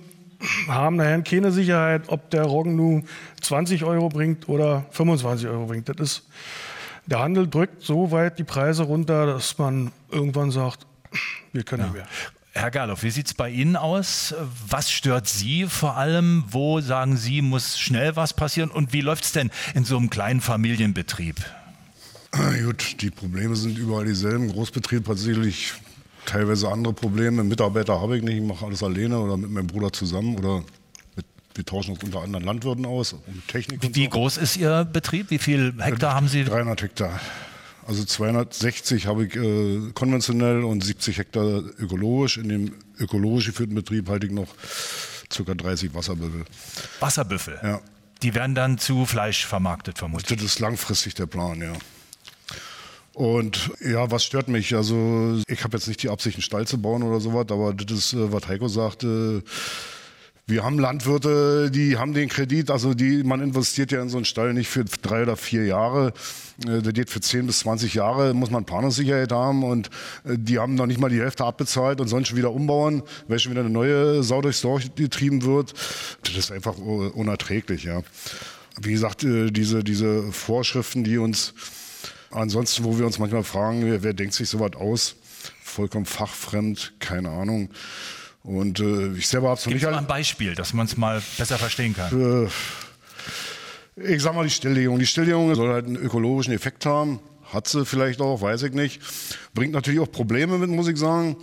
haben 0.67 0.97
nachher 0.97 1.21
keine 1.23 1.51
Sicherheit, 1.51 2.03
ob 2.07 2.29
der 2.29 2.43
Roggen 2.43 2.75
nun 2.75 3.05
20 3.41 3.83
Euro 3.83 4.09
bringt 4.09 4.47
oder 4.47 4.85
25 4.91 5.47
Euro 5.47 5.65
bringt. 5.65 5.89
Das 5.89 5.97
ist, 5.99 6.29
der 7.07 7.19
Handel 7.19 7.47
drückt 7.49 7.81
so 7.83 8.11
weit 8.11 8.37
die 8.39 8.43
Preise 8.43 8.83
runter, 8.83 9.25
dass 9.25 9.57
man 9.57 9.91
irgendwann 10.11 10.51
sagt, 10.51 10.85
wir 11.53 11.63
können 11.63 11.85
ja. 11.87 11.91
mehr. 11.91 12.07
Herr 12.57 12.71
Gerloff, 12.71 13.03
wie 13.03 13.09
sieht 13.09 13.27
es 13.27 13.33
bei 13.33 13.49
Ihnen 13.49 13.75
aus? 13.75 14.33
Was 14.69 14.89
stört 14.89 15.27
Sie 15.27 15.65
vor 15.65 15.97
allem? 15.97 16.45
Wo 16.47 16.79
sagen 16.79 17.17
Sie, 17.17 17.41
muss 17.41 17.77
schnell 17.77 18.15
was 18.15 18.33
passieren? 18.33 18.71
Und 18.71 18.93
wie 18.93 19.01
läuft 19.01 19.25
es 19.25 19.33
denn 19.33 19.51
in 19.73 19.83
so 19.83 19.97
einem 19.97 20.09
kleinen 20.09 20.39
Familienbetrieb? 20.39 21.35
Gut, 22.63 23.01
die 23.01 23.11
Probleme 23.11 23.57
sind 23.57 23.77
überall 23.77 24.05
dieselben. 24.05 24.49
Großbetrieb 24.49 25.07
hat 25.07 25.17
sicherlich 25.17 25.73
teilweise 26.25 26.69
andere 26.69 26.93
Probleme. 26.93 27.43
Mitarbeiter 27.43 27.99
habe 27.99 28.17
ich 28.17 28.23
nicht, 28.23 28.37
ich 28.37 28.43
mache 28.43 28.65
alles 28.65 28.83
alleine 28.83 29.19
oder 29.19 29.37
mit 29.37 29.49
meinem 29.49 29.67
Bruder 29.67 29.91
zusammen 29.91 30.37
oder 30.37 30.63
mit, 31.15 31.25
wir 31.55 31.65
tauschen 31.65 31.91
uns 31.91 32.03
unter 32.03 32.21
anderen 32.21 32.45
Landwirten 32.45 32.85
aus, 32.85 33.13
um 33.13 33.43
Technik 33.47 33.83
und 33.83 33.95
Wie 33.95 34.05
so. 34.05 34.09
groß 34.09 34.37
ist 34.37 34.57
Ihr 34.57 34.85
Betrieb? 34.85 35.29
Wie 35.29 35.39
viel 35.39 35.73
Hektar 35.77 36.13
haben 36.13 36.27
Sie? 36.27 36.43
300 36.43 36.81
Hektar. 36.81 37.19
Also 37.87 38.03
260 38.03 39.05
habe 39.05 39.25
ich 39.25 39.35
äh, 39.35 39.91
konventionell 39.93 40.63
und 40.63 40.83
70 40.83 41.19
Hektar 41.19 41.61
ökologisch. 41.77 42.37
In 42.37 42.49
dem 42.49 42.73
ökologisch 42.99 43.47
geführten 43.47 43.75
Betrieb 43.75 44.09
halte 44.09 44.25
ich 44.25 44.33
noch 44.33 44.47
ca. 45.29 45.53
30 45.53 45.93
Wasserbüffel. 45.93 46.45
Wasserbüffel? 46.99 47.59
Ja. 47.61 47.81
Die 48.23 48.33
werden 48.33 48.55
dann 48.55 48.77
zu 48.79 49.05
Fleisch 49.05 49.45
vermarktet, 49.45 49.99
vermutlich. 49.99 50.37
Das 50.37 50.45
ist 50.45 50.59
langfristig 50.59 51.13
der 51.13 51.27
Plan, 51.27 51.61
ja. 51.61 51.73
Und 53.13 53.71
ja, 53.79 54.09
was 54.11 54.25
stört 54.25 54.47
mich? 54.47 54.75
Also 54.75 55.39
ich 55.47 55.63
habe 55.63 55.77
jetzt 55.77 55.87
nicht 55.87 56.03
die 56.03 56.09
Absicht, 56.09 56.37
einen 56.37 56.43
Stall 56.43 56.67
zu 56.67 56.81
bauen 56.81 57.03
oder 57.03 57.21
sowas, 57.21 57.45
aber 57.49 57.73
das 57.73 57.97
ist, 57.97 58.13
äh, 58.13 58.31
was 58.31 58.47
Heiko 58.47 58.67
sagte. 58.67 59.43
Äh, 59.45 59.49
wir 60.47 60.63
haben 60.63 60.77
Landwirte, 60.77 61.71
die 61.71 61.97
haben 61.97 62.13
den 62.13 62.29
Kredit, 62.29 62.69
also 62.69 62.93
die, 62.93 63.23
man 63.23 63.41
investiert 63.41 63.91
ja 63.91 64.01
in 64.01 64.09
so 64.09 64.17
einen 64.17 64.25
Stall 64.25 64.53
nicht 64.53 64.69
für 64.69 64.85
drei 64.85 65.23
oder 65.23 65.37
vier 65.37 65.65
Jahre. 65.65 66.13
Äh, 66.67 66.83
der 66.83 66.93
geht 66.93 67.09
für 67.09 67.19
10 67.19 67.47
bis 67.47 67.59
20 67.59 67.95
Jahre, 67.95 68.35
muss 68.35 68.51
man 68.51 68.63
Planungssicherheit 68.63 69.31
haben 69.31 69.63
und 69.63 69.89
äh, 70.23 70.37
die 70.37 70.59
haben 70.59 70.75
noch 70.75 70.85
nicht 70.85 70.99
mal 70.99 71.09
die 71.09 71.19
Hälfte 71.19 71.45
abbezahlt 71.45 71.99
und 71.99 72.09
sollen 72.09 72.25
schon 72.25 72.37
wieder 72.37 72.51
umbauen, 72.51 73.01
weil 73.27 73.39
schon 73.39 73.53
wieder 73.53 73.61
eine 73.61 73.71
neue 73.71 74.21
Sau 74.21 74.41
durchs 74.41 74.61
Dorf 74.61 74.83
getrieben 74.95 75.43
wird. 75.43 75.73
Das 76.21 76.35
ist 76.35 76.51
einfach 76.51 76.77
unerträglich, 76.77 77.83
ja. 77.83 78.03
Wie 78.79 78.91
gesagt, 78.91 79.23
äh, 79.23 79.49
diese, 79.49 79.83
diese 79.83 80.31
Vorschriften, 80.31 81.03
die 81.03 81.17
uns 81.17 81.55
ansonsten, 82.29 82.83
wo 82.83 82.99
wir 82.99 83.07
uns 83.07 83.17
manchmal 83.17 83.43
fragen, 83.43 83.83
wer, 83.83 84.03
wer 84.03 84.13
denkt 84.13 84.35
sich 84.35 84.47
sowas 84.47 84.73
aus? 84.75 85.15
Vollkommen 85.63 86.05
fachfremd, 86.05 86.93
keine 86.99 87.29
Ahnung. 87.31 87.69
Und 88.45 88.79
äh, 88.79 89.13
ich 89.13 89.27
selber 89.27 89.49
habe 89.49 89.59
es 89.59 89.65
noch 89.65 89.73
nicht. 89.73 89.83
mal 89.83 89.95
ein 89.95 90.07
Beispiel, 90.07 90.53
dass 90.53 90.73
man 90.73 90.85
es 90.85 90.97
mal 90.97 91.21
besser 91.37 91.57
verstehen 91.57 91.95
kann. 91.95 92.45
Äh, 92.45 94.13
ich 94.13 94.21
sag 94.21 94.35
mal 94.35 94.43
die 94.43 94.51
Stilllegung. 94.51 94.99
Die 94.99 95.07
Stilllegung 95.07 95.53
soll 95.55 95.71
halt 95.71 95.87
einen 95.87 95.95
ökologischen 95.95 96.53
Effekt 96.53 96.85
haben. 96.85 97.19
Hat 97.51 97.67
sie 97.67 97.85
vielleicht 97.85 98.21
auch, 98.21 98.41
weiß 98.41 98.63
ich 98.63 98.73
nicht. 98.73 99.01
Bringt 99.53 99.73
natürlich 99.73 99.99
auch 99.99 100.11
Probleme 100.11 100.57
mit, 100.57 100.69
muss 100.69 100.87
ich 100.87 100.97
sagen. 100.97 101.37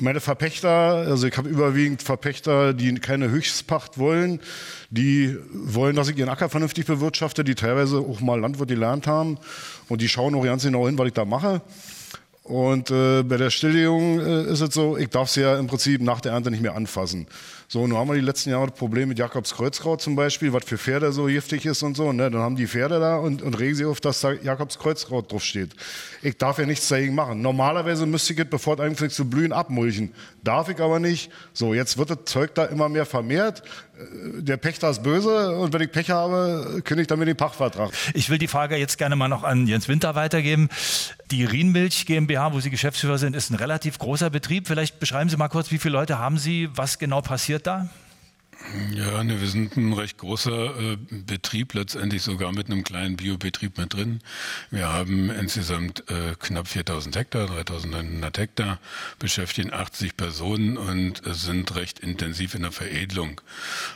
meine 0.00 0.20
Verpächter, 0.20 0.70
also 0.70 1.26
ich 1.26 1.36
habe 1.36 1.48
überwiegend 1.48 2.02
Verpächter, 2.02 2.74
die 2.74 2.94
keine 2.94 3.30
Höchstpacht 3.30 3.98
wollen, 3.98 4.40
die 4.90 5.36
wollen, 5.52 5.96
dass 5.96 6.08
ich 6.08 6.16
ihren 6.16 6.28
Acker 6.28 6.48
vernünftig 6.48 6.86
bewirtschafte, 6.86 7.42
die 7.42 7.54
teilweise 7.54 7.98
auch 7.98 8.20
mal 8.20 8.38
Landwirt 8.38 8.68
gelernt 8.68 9.06
haben 9.06 9.38
und 9.88 10.00
die 10.00 10.08
schauen 10.08 10.34
auch 10.34 10.44
ganz 10.44 10.62
genau 10.62 10.86
hin, 10.86 10.96
was 10.98 11.08
ich 11.08 11.12
da 11.12 11.24
mache. 11.24 11.60
Und 12.44 12.90
äh, 12.90 13.22
bei 13.22 13.38
der 13.38 13.48
Stilllegung 13.48 14.20
äh, 14.20 14.42
ist 14.44 14.60
es 14.60 14.74
so, 14.74 14.98
ich 14.98 15.08
darf 15.08 15.30
sie 15.30 15.40
ja 15.40 15.58
im 15.58 15.66
Prinzip 15.66 16.02
nach 16.02 16.20
der 16.20 16.32
Ernte 16.32 16.50
nicht 16.50 16.60
mehr 16.60 16.74
anfassen. 16.76 17.26
So, 17.68 17.86
nun 17.86 17.96
haben 17.96 18.08
wir 18.08 18.16
die 18.16 18.20
letzten 18.20 18.50
Jahre 18.50 18.66
das 18.66 18.78
Problem 18.78 19.08
mit 19.08 19.18
Jakobs 19.18 19.54
Kreuzkraut 19.54 20.02
zum 20.02 20.14
Beispiel, 20.14 20.52
was 20.52 20.64
für 20.66 20.76
Pferde 20.76 21.10
so 21.12 21.24
giftig 21.24 21.64
ist 21.64 21.82
und 21.82 21.96
so. 21.96 22.12
Ne? 22.12 22.30
Dann 22.30 22.42
haben 22.42 22.56
die 22.56 22.66
Pferde 22.66 23.00
da 23.00 23.16
und, 23.16 23.40
und 23.40 23.58
regen 23.58 23.74
sie 23.74 23.86
auf, 23.86 24.02
dass 24.02 24.20
da 24.20 24.32
Jakobs 24.32 24.78
Kreuzkraut 24.78 25.32
draufsteht. 25.32 25.70
Ich 26.20 26.36
darf 26.36 26.58
ja 26.58 26.66
nichts 26.66 26.86
dagegen 26.86 27.14
machen. 27.14 27.40
Normalerweise 27.40 28.04
müsste 28.04 28.34
ich 28.34 28.38
es, 28.38 28.44
bevor 28.44 28.74
es 28.74 28.80
anfängt 28.80 29.12
zu 29.12 29.24
blühen, 29.24 29.54
abmulchen. 29.54 30.12
Darf 30.42 30.68
ich 30.68 30.78
aber 30.80 31.00
nicht. 31.00 31.30
So, 31.54 31.72
jetzt 31.72 31.96
wird 31.96 32.10
das 32.10 32.18
Zeug 32.26 32.54
da 32.54 32.66
immer 32.66 32.90
mehr 32.90 33.06
vermehrt. 33.06 33.62
Äh, 33.96 34.42
der 34.42 34.58
Pächter 34.58 34.90
ist 34.90 35.02
böse 35.02 35.56
und 35.56 35.72
wenn 35.72 35.80
ich 35.80 35.90
Pech 35.90 36.10
habe, 36.10 36.82
kündige 36.84 37.14
ich 37.14 37.18
mir 37.18 37.24
den 37.24 37.36
Pachtvertrag. 37.36 37.90
Ich 38.12 38.28
will 38.28 38.38
die 38.38 38.48
Frage 38.48 38.76
jetzt 38.76 38.98
gerne 38.98 39.16
mal 39.16 39.28
noch 39.28 39.44
an 39.44 39.66
Jens 39.66 39.88
Winter 39.88 40.14
weitergeben. 40.14 40.68
Die 41.34 41.44
Rienmilch 41.44 42.06
GmbH, 42.06 42.52
wo 42.52 42.60
Sie 42.60 42.70
Geschäftsführer 42.70 43.18
sind, 43.18 43.34
ist 43.34 43.50
ein 43.50 43.56
relativ 43.56 43.98
großer 43.98 44.30
Betrieb. 44.30 44.68
Vielleicht 44.68 45.00
beschreiben 45.00 45.28
Sie 45.28 45.36
mal 45.36 45.48
kurz, 45.48 45.72
wie 45.72 45.78
viele 45.78 45.94
Leute 45.94 46.16
haben 46.20 46.38
Sie, 46.38 46.68
was 46.76 47.00
genau 47.00 47.22
passiert 47.22 47.66
da? 47.66 47.88
Ja, 48.92 49.22
ne, 49.22 49.40
wir 49.40 49.48
sind 49.48 49.76
ein 49.76 49.92
recht 49.92 50.18
großer 50.18 50.92
äh, 50.92 50.96
Betrieb, 51.10 51.74
letztendlich 51.74 52.22
sogar 52.22 52.50
mit 52.52 52.66
einem 52.66 52.82
kleinen 52.82 53.16
Biobetrieb 53.16 53.76
mit 53.76 53.92
drin. 53.92 54.20
Wir 54.70 54.88
haben 54.88 55.30
insgesamt 55.30 56.08
äh, 56.10 56.34
knapp 56.38 56.66
4000 56.68 57.14
Hektar, 57.14 57.46
3900 57.46 58.38
Hektar, 58.38 58.80
beschäftigen 59.18 59.72
80 59.72 60.16
Personen 60.16 60.78
und 60.78 61.26
äh, 61.26 61.34
sind 61.34 61.74
recht 61.76 62.00
intensiv 62.00 62.54
in 62.54 62.62
der 62.62 62.72
Veredelung. 62.72 63.40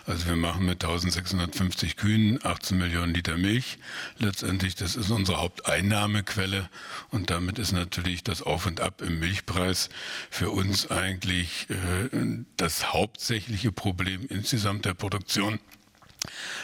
Also 0.06 0.26
wir 0.26 0.36
machen 0.36 0.66
mit 0.66 0.84
1650 0.84 1.96
Kühen 1.96 2.38
18 2.44 2.78
Millionen 2.78 3.14
Liter 3.14 3.38
Milch. 3.38 3.78
Letztendlich, 4.18 4.74
das 4.74 4.96
ist 4.96 5.10
unsere 5.10 5.40
Haupteinnahmequelle 5.40 6.68
und 7.10 7.30
damit 7.30 7.58
ist 7.58 7.72
natürlich 7.72 8.22
das 8.22 8.42
Auf 8.42 8.66
und 8.66 8.80
Ab 8.80 9.00
im 9.00 9.18
Milchpreis 9.18 9.88
für 10.30 10.50
uns 10.50 10.90
eigentlich 10.90 11.68
äh, 11.70 12.16
das 12.56 12.92
hauptsächliche 12.92 13.72
Problem 13.72 14.26
insgesamt 14.28 14.57
insgesamt 14.58 14.86
der 14.86 14.94
Produktion. 14.94 15.60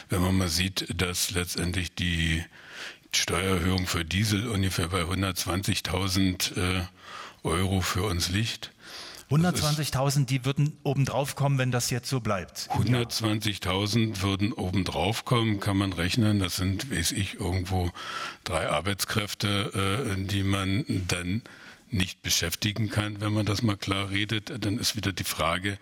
Wenn 0.09 0.21
man 0.21 0.37
mal 0.37 0.49
sieht, 0.49 1.01
dass 1.01 1.31
letztendlich 1.31 1.95
die 1.95 2.45
Steuererhöhung 3.15 3.87
für 3.87 4.05
Diesel 4.05 4.49
ungefähr 4.49 4.89
bei 4.89 5.03
120.000 5.03 6.57
äh, 6.59 6.83
Euro 7.45 7.83
für 7.83 8.03
uns 8.03 8.31
liegt. 8.31 8.73
120.000, 9.31 10.27
die 10.27 10.45
würden 10.45 10.77
obendrauf 10.83 11.37
kommen, 11.37 11.57
wenn 11.59 11.71
das 11.71 11.91
jetzt 11.91 12.11
so 12.11 12.19
bleibt. 12.19 12.69
120.000 12.73 14.23
würden 14.23 14.53
obendrauf 14.53 15.25
kommen, 15.25 15.61
kann 15.61 15.77
man 15.77 15.93
rechnen. 15.93 16.41
Das 16.41 16.57
sind, 16.57 16.91
weiß 16.91 17.13
ich, 17.13 17.35
irgendwo 17.35 17.93
drei 18.43 18.69
Arbeitskräfte, 18.69 20.09
äh, 20.19 20.25
die 20.25 20.43
man 20.43 20.85
dann 20.89 21.43
nicht 21.95 22.23
beschäftigen 22.23 22.91
kann, 22.91 23.21
wenn 23.21 23.33
man 23.33 23.47
das 23.47 23.63
mal 23.63 23.77
klar 23.77 24.11
redet, 24.11 24.53
dann 24.65 24.79
ist 24.79 24.97
wieder 24.97 25.13
die 25.13 25.25
Frage, 25.25 25.79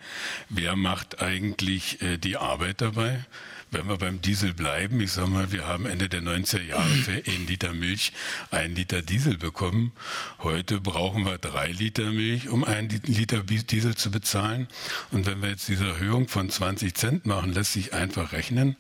wer 0.49 0.77
macht 0.77 1.21
eigentlich 1.21 2.01
äh, 2.03 2.19
die 2.19 2.37
Arbeit 2.37 2.81
dabei? 2.81 3.25
Wenn 3.73 3.89
wir 3.89 3.97
beim 3.97 4.21
Diesel 4.21 4.53
bleiben, 4.53 5.01
ich 5.01 5.13
sage 5.13 5.31
mal, 5.31 5.51
wir 5.51 5.67
haben 5.67 5.87
Ende 5.87 6.11
der 6.11 6.21
90er 6.21 6.63
Jahre 6.63 6.91
für 6.91 7.13
ein 7.13 7.47
Liter 7.47 7.73
Milch 7.73 8.13
ein 8.51 8.75
Liter 8.75 9.01
Diesel 9.01 9.39
bekommen. 9.39 9.93
Heute 10.41 10.79
brauchen 10.79 11.25
wir 11.25 11.39
drei 11.39 11.69
Liter 11.69 12.13
Milch, 12.13 12.51
um 12.51 12.65
ein 12.65 12.91
Liter 12.91 13.43
Diesel 13.43 13.97
zu 13.97 14.11
bezahlen. 14.11 14.69
Und 15.11 15.25
wenn 15.25 15.41
wir 15.41 15.49
jetzt 15.49 15.69
diese 15.69 15.87
Erhöhung 15.87 16.29
von 16.29 16.51
20 16.51 16.95
Cent 16.95 17.25
machen, 17.25 17.55
lässt 17.55 17.73
sich 17.73 17.95
einfach 17.95 18.33
rechnen. 18.33 18.77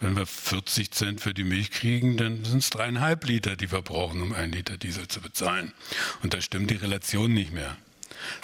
Wenn 0.00 0.16
wir 0.16 0.26
40 0.26 0.90
Cent 0.90 1.20
für 1.20 1.34
die 1.34 1.44
Milch 1.44 1.70
kriegen, 1.70 2.16
dann 2.16 2.44
sind 2.44 2.58
es 2.58 2.70
dreieinhalb 2.70 3.24
Liter, 3.24 3.54
die 3.54 3.70
wir 3.70 3.82
brauchen, 3.82 4.22
um 4.22 4.32
ein 4.32 4.50
Liter 4.50 4.76
Diesel 4.76 5.06
zu 5.06 5.20
bezahlen. 5.20 5.72
Und 6.24 6.34
da 6.34 6.40
stimmt 6.40 6.68
die 6.72 6.76
Relation 6.76 7.32
nicht 7.32 7.52
mehr. 7.52 7.76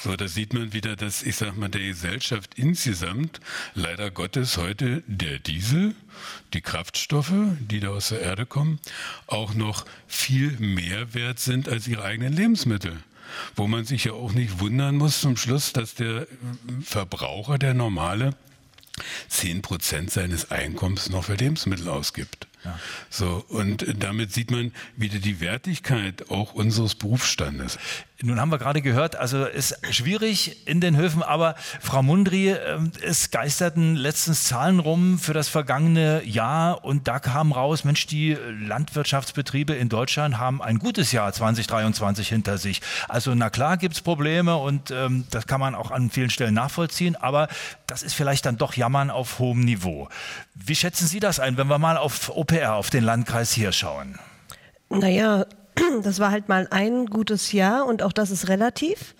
So, 0.02 0.16
da 0.16 0.28
sieht 0.28 0.52
man 0.54 0.72
wieder, 0.72 0.96
dass, 0.96 1.22
ich 1.22 1.36
sag 1.36 1.56
mal, 1.56 1.68
der 1.68 1.82
Gesellschaft 1.82 2.54
insgesamt 2.56 3.40
leider 3.74 4.10
Gottes 4.10 4.56
heute 4.56 5.02
der 5.06 5.38
Diesel, 5.38 5.94
die 6.54 6.60
Kraftstoffe, 6.60 7.32
die 7.60 7.80
da 7.80 7.88
aus 7.88 8.08
der 8.08 8.20
Erde 8.20 8.46
kommen, 8.46 8.80
auch 9.26 9.54
noch 9.54 9.84
viel 10.06 10.52
mehr 10.58 11.14
wert 11.14 11.38
sind 11.38 11.68
als 11.68 11.86
ihre 11.88 12.04
eigenen 12.04 12.32
Lebensmittel 12.32 12.96
wo 13.56 13.66
man 13.66 13.84
sich 13.84 14.04
ja 14.04 14.12
auch 14.12 14.32
nicht 14.32 14.58
wundern 14.60 14.96
muss 14.96 15.20
zum 15.20 15.36
Schluss, 15.36 15.74
dass 15.74 15.94
der 15.94 16.26
Verbraucher, 16.82 17.58
der 17.58 17.74
normale, 17.74 18.34
10 19.28 19.62
Prozent 19.62 20.10
seines 20.10 20.50
Einkommens 20.50 21.08
noch 21.10 21.24
für 21.24 21.34
Lebensmittel 21.34 21.88
ausgibt. 21.88 22.48
Ja. 22.64 22.78
So, 23.10 23.44
und 23.48 23.86
damit 23.98 24.32
sieht 24.32 24.50
man 24.50 24.72
wieder 24.96 25.18
die 25.18 25.40
Wertigkeit 25.40 26.30
auch 26.30 26.54
unseres 26.54 26.94
Berufsstandes. 26.94 27.78
Nun 28.20 28.40
haben 28.40 28.50
wir 28.50 28.58
gerade 28.58 28.82
gehört, 28.82 29.14
also 29.14 29.44
ist 29.44 29.78
schwierig 29.94 30.66
in 30.66 30.80
den 30.80 30.96
Höfen, 30.96 31.22
aber 31.22 31.54
Frau 31.80 32.02
Mundry, 32.02 32.48
ähm, 32.48 32.90
es 33.00 33.30
geisterten 33.30 33.94
letztens 33.94 34.42
Zahlen 34.42 34.80
rum 34.80 35.20
für 35.20 35.34
das 35.34 35.46
vergangene 35.46 36.24
Jahr 36.24 36.84
und 36.84 37.06
da 37.06 37.20
kam 37.20 37.52
raus, 37.52 37.84
Mensch, 37.84 38.08
die 38.08 38.36
Landwirtschaftsbetriebe 38.60 39.72
in 39.72 39.88
Deutschland 39.88 40.36
haben 40.36 40.60
ein 40.60 40.80
gutes 40.80 41.12
Jahr 41.12 41.32
2023 41.32 42.28
hinter 42.28 42.58
sich. 42.58 42.80
Also 43.08 43.36
na 43.36 43.50
klar 43.50 43.76
gibt's 43.76 44.00
Probleme 44.00 44.56
und 44.56 44.90
ähm, 44.90 45.24
das 45.30 45.46
kann 45.46 45.60
man 45.60 45.76
auch 45.76 45.92
an 45.92 46.10
vielen 46.10 46.30
Stellen 46.30 46.54
nachvollziehen, 46.54 47.14
aber 47.14 47.46
das 47.86 48.02
ist 48.02 48.14
vielleicht 48.14 48.46
dann 48.46 48.56
doch 48.56 48.74
Jammern 48.74 49.10
auf 49.10 49.38
hohem 49.38 49.60
Niveau. 49.60 50.08
Wie 50.56 50.74
schätzen 50.74 51.06
Sie 51.06 51.20
das 51.20 51.38
ein, 51.38 51.56
wenn 51.56 51.68
wir 51.68 51.78
mal 51.78 51.96
auf 51.96 52.36
OPR, 52.36 52.74
auf 52.74 52.90
den 52.90 53.04
Landkreis 53.04 53.52
hier 53.52 53.70
schauen? 53.70 54.18
Naja, 54.90 55.44
das 56.02 56.18
war 56.18 56.30
halt 56.30 56.48
mal 56.48 56.66
ein 56.70 57.06
gutes 57.06 57.52
Jahr 57.52 57.86
und 57.86 58.02
auch 58.02 58.12
das 58.12 58.30
ist 58.30 58.48
relativ, 58.48 59.14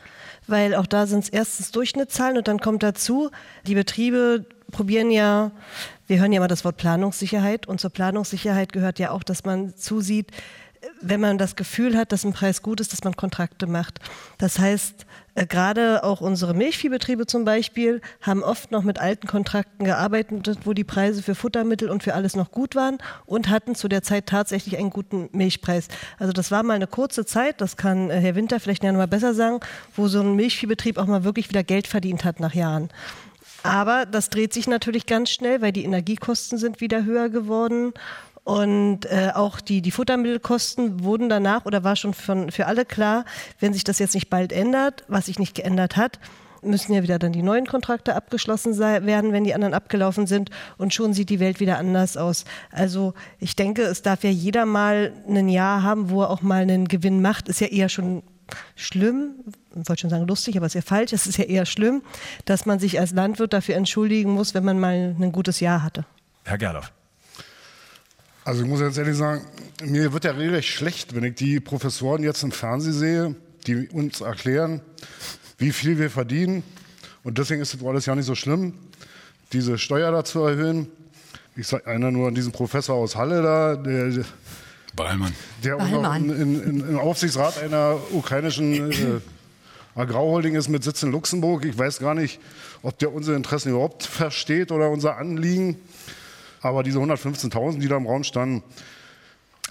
weil 0.47 0.75
auch 0.75 0.87
da 0.87 1.07
sind 1.07 1.25
es 1.25 1.29
erstens 1.29 1.71
Durchschnittszahlen 1.73 2.37
und 2.37 2.49
dann 2.49 2.61
kommt 2.61 2.83
dazu, 2.83 3.31
die 3.67 3.75
Betriebe 3.75 4.45
probieren 4.71 5.11
ja, 5.11 5.51
wir 6.07 6.21
hören 6.21 6.33
ja 6.33 6.41
mal 6.41 6.49
das 6.49 6.65
Wort 6.65 6.77
Planungssicherheit 6.77 7.67
und 7.67 7.81
zur 7.81 7.91
Planungssicherheit 7.91 8.73
gehört 8.73 8.99
ja 8.99 9.11
auch, 9.11 9.23
dass 9.23 9.45
man 9.45 9.75
zusieht, 9.77 10.31
wenn 11.01 11.21
man 11.21 11.39
das 11.39 11.57
Gefühl 11.57 11.97
hat, 11.97 12.13
dass 12.13 12.25
ein 12.25 12.33
Preis 12.33 12.63
gut 12.63 12.81
ist, 12.81 12.93
dass 12.93 13.05
man 13.05 13.17
Kontrakte 13.17 13.67
macht. 13.67 13.99
Das 14.39 14.59
heißt, 14.59 15.07
äh, 15.35 15.47
gerade 15.47 16.05
auch 16.05 16.21
unsere 16.21 16.55
Milchviehbetriebe 16.55 17.27
zum 17.27 17.45
Beispiel 17.45 18.01
haben 18.21 18.43
oft 18.43 18.71
noch 18.71 18.83
mit 18.83 18.99
alten 18.99 19.27
Kontrakten 19.27 19.85
gearbeitet, 19.85 20.61
wo 20.65 20.73
die 20.73 20.85
Preise 20.85 21.23
für 21.23 21.35
Futtermittel 21.35 21.91
und 21.91 22.03
für 22.03 22.15
alles 22.15 22.35
noch 22.37 22.51
gut 22.51 22.75
waren 22.75 22.99
und 23.27 23.49
hatten 23.49 23.75
zu 23.75 23.89
der 23.89 24.03
Zeit 24.03 24.27
tatsächlich 24.27 24.79
einen 24.79 24.91
guten 24.91 25.29
Milchpreis. 25.33 25.89
Also 26.19 26.33
das 26.33 26.51
war 26.51 26.63
mal 26.63 26.75
eine 26.75 26.87
kurze 26.87 27.25
Zeit, 27.25 27.61
das 27.61 27.77
kann 27.77 28.11
äh, 28.11 28.21
Herr 28.21 28.35
Winter 28.35 28.61
vielleicht 28.61 28.83
noch 28.83 28.93
mal 28.93 29.07
besser 29.07 29.35
sagen, 29.35 29.61
wo 29.95 30.09
so 30.09 30.21
ein 30.21 30.35
Milchviehbetrieb 30.35 30.99
auch 30.99 31.07
mal 31.07 31.25
wirklich 31.25 31.49
wieder 31.49 31.63
Geld 31.63 31.87
verdient 31.87 32.25
hat 32.25 32.41
nach 32.41 32.55
Jahren. 32.55 32.91
Aber 33.63 34.07
das 34.07 34.31
dreht 34.31 34.53
sich 34.53 34.69
natürlich 34.69 35.07
ganz 35.07 35.31
schnell, 35.31 35.61
weil 35.61 35.73
die 35.73 35.85
Energiekosten 35.85 36.59
sind 36.59 36.81
wieder 36.81 37.05
höher 37.05 37.29
geworden 37.29 37.93
und 38.49 39.05
äh, 39.05 39.33
auch 39.35 39.61
die, 39.61 39.83
die 39.83 39.91
Futtermittelkosten 39.91 41.05
wurden 41.05 41.29
danach 41.29 41.67
oder 41.67 41.85
war 41.85 41.97
schon 41.97 42.15
von, 42.15 42.51
für 42.51 42.65
alle 42.65 42.87
klar, 42.87 43.27
wenn 43.61 43.75
sich 43.75 43.85
das 43.85 43.99
jetzt 43.99 44.15
nicht 44.15 44.31
bald 44.31 44.55
ändert, 44.55 45.05
was 45.07 45.27
sich 45.27 45.39
nicht 45.39 45.55
geändert 45.55 45.99
hat, 45.99 46.19
müssen 46.63 46.95
ja 46.95 47.03
wieder 47.03 47.19
dann 47.19 47.33
die 47.33 47.43
neuen 47.43 47.67
Kontrakte 47.67 48.15
abgeschlossen 48.15 48.73
sein, 48.73 49.05
werden, 49.05 49.35
wenn 49.35 49.45
die 49.45 49.53
anderen 49.53 49.75
abgelaufen 49.75 50.27
sind. 50.27 50.49
Und 50.79 50.95
schon 50.95 51.13
sieht 51.13 51.29
die 51.29 51.41
Welt 51.41 51.61
wieder 51.61 51.77
anders 51.77 52.17
aus. 52.17 52.47
Also 52.71 53.13
ich 53.39 53.55
denke, 53.55 53.83
es 53.83 54.01
darf 54.01 54.25
ja 54.25 54.31
jeder 54.31 54.65
mal 54.65 55.13
ein 55.29 55.51
Jahr 55.51 55.83
haben, 55.83 56.09
wo 56.09 56.23
er 56.23 56.31
auch 56.31 56.41
mal 56.41 56.63
einen 56.63 56.89
Gewinn 56.89 57.21
macht. 57.21 57.51
Ist 57.51 57.61
ja 57.61 57.67
eher 57.67 57.91
schon 57.91 58.23
schlimm, 58.77 59.33
ich 59.79 59.91
wollte 59.91 60.01
schon 60.01 60.11
sagen 60.11 60.27
lustig, 60.27 60.57
aber 60.57 60.65
ist 60.65 60.75
ja 60.75 60.81
falsch. 60.81 61.13
Es 61.13 61.27
ist 61.27 61.37
ja 61.37 61.45
eher 61.45 61.67
schlimm, 61.67 62.01
dass 62.47 62.65
man 62.65 62.79
sich 62.79 62.99
als 62.99 63.13
Landwirt 63.13 63.53
dafür 63.53 63.77
entschuldigen 63.77 64.31
muss, 64.31 64.55
wenn 64.55 64.65
man 64.65 64.81
mal 64.81 65.15
ein 65.21 65.33
gutes 65.33 65.61
Jahr 65.61 65.83
hatte. 65.83 66.07
Herr 66.47 66.57
Gerloff. 66.57 66.95
Also 68.49 68.63
ich 68.63 68.67
muss 68.67 68.81
jetzt 68.81 68.97
ehrlich 68.97 69.15
sagen, 69.15 69.43
mir 69.85 70.15
wird 70.15 70.25
ja 70.25 70.31
regelrecht 70.31 70.71
schlecht, 70.71 71.15
wenn 71.15 71.23
ich 71.23 71.35
die 71.35 71.61
Professoren 71.61 72.23
jetzt 72.23 72.43
im 72.43 72.51
Fernsehen 72.51 72.95
sehe, 72.95 73.35
die 73.67 73.89
uns 73.89 74.23
erklären, 74.23 74.81
wie 75.59 75.71
viel 75.71 75.99
wir 75.99 76.09
verdienen. 76.09 76.63
Und 77.25 77.37
deswegen 77.37 77.61
ist 77.61 77.75
das 77.75 77.85
alles 77.85 78.07
ja 78.07 78.15
nicht 78.15 78.25
so 78.25 78.35
schlimm, 78.35 78.73
diese 79.53 79.77
Steuer 79.77 80.11
da 80.13 80.25
zu 80.25 80.41
erhöhen. 80.45 80.89
Ich 81.57 81.67
sage 81.67 81.89
einer 81.89 82.11
nur 82.11 82.29
an 82.29 82.35
diesen 82.35 82.51
Professor 82.51 82.97
aus 82.97 83.17
Halle 83.17 83.43
da, 83.43 83.77
der, 83.77 84.25
Ballmann. 84.97 85.35
der 85.63 85.77
in, 86.17 86.31
in, 86.31 86.63
in, 86.63 86.89
im 86.89 86.99
Aufsichtsrat 86.99 87.63
einer 87.63 87.99
ukrainischen 88.13 88.91
äh, 88.91 89.21
Agrarholding 89.95 90.55
ist 90.55 90.71
mit 90.71 90.83
Sitz 90.85 91.03
in 91.03 91.13
Luxemburg. 91.13 91.67
Ich 91.67 91.77
weiß 91.77 91.99
gar 91.99 92.15
nicht, 92.15 92.41
ob 92.81 92.99
der 92.99 93.13
unsere 93.13 93.37
Interessen 93.37 93.73
überhaupt 93.73 94.05
versteht 94.05 94.73
oder 94.73 94.89
unser 94.89 95.19
Anliegen. 95.19 95.77
Aber 96.61 96.83
diese 96.83 96.99
115.000, 96.99 97.79
die 97.79 97.89
da 97.89 97.97
im 97.97 98.07
Raum 98.07 98.25
standen. 98.25 98.63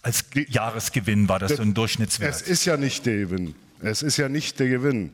Als 0.04 0.26
Jahresgewinn 0.34 1.28
war 1.28 1.39
das, 1.39 1.50
das 1.50 1.58
so 1.58 1.63
ein 1.63 1.73
Durchschnittswert. 1.73 2.34
Es 2.34 2.41
ist 2.41 2.65
ja 2.65 2.78
nicht 2.78 3.06
der 3.06 3.17
Gewinn. 3.17 3.56
Es 3.82 4.02
ist 4.02 4.17
ja 4.17 4.30
nicht 4.30 4.60
der 4.60 4.69
Gewinn. 4.69 5.12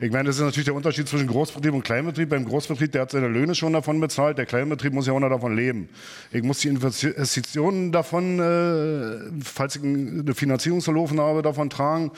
Ich 0.00 0.12
meine, 0.12 0.28
das 0.28 0.36
ist 0.36 0.42
natürlich 0.42 0.66
der 0.66 0.76
Unterschied 0.76 1.08
zwischen 1.08 1.26
Großbetrieb 1.26 1.74
und 1.74 1.82
Kleinbetrieb. 1.82 2.28
Beim 2.28 2.44
Großbetrieb, 2.44 2.92
der 2.92 3.02
hat 3.02 3.10
seine 3.10 3.26
Löhne 3.26 3.56
schon 3.56 3.72
davon 3.72 4.00
bezahlt. 4.00 4.38
Der 4.38 4.46
Kleinbetrieb 4.46 4.92
muss 4.92 5.08
ja 5.08 5.12
auch 5.12 5.18
noch 5.18 5.28
davon 5.28 5.56
leben. 5.56 5.88
Ich 6.30 6.44
muss 6.44 6.60
die 6.60 6.68
Investitionen 6.68 7.90
davon, 7.90 8.38
äh, 8.38 9.42
falls 9.42 9.74
ich 9.74 9.82
eine 9.82 10.34
Finanzierung 10.36 10.82
verlaufen 10.82 11.20
habe, 11.20 11.42
davon 11.42 11.68
tragen. 11.68 12.12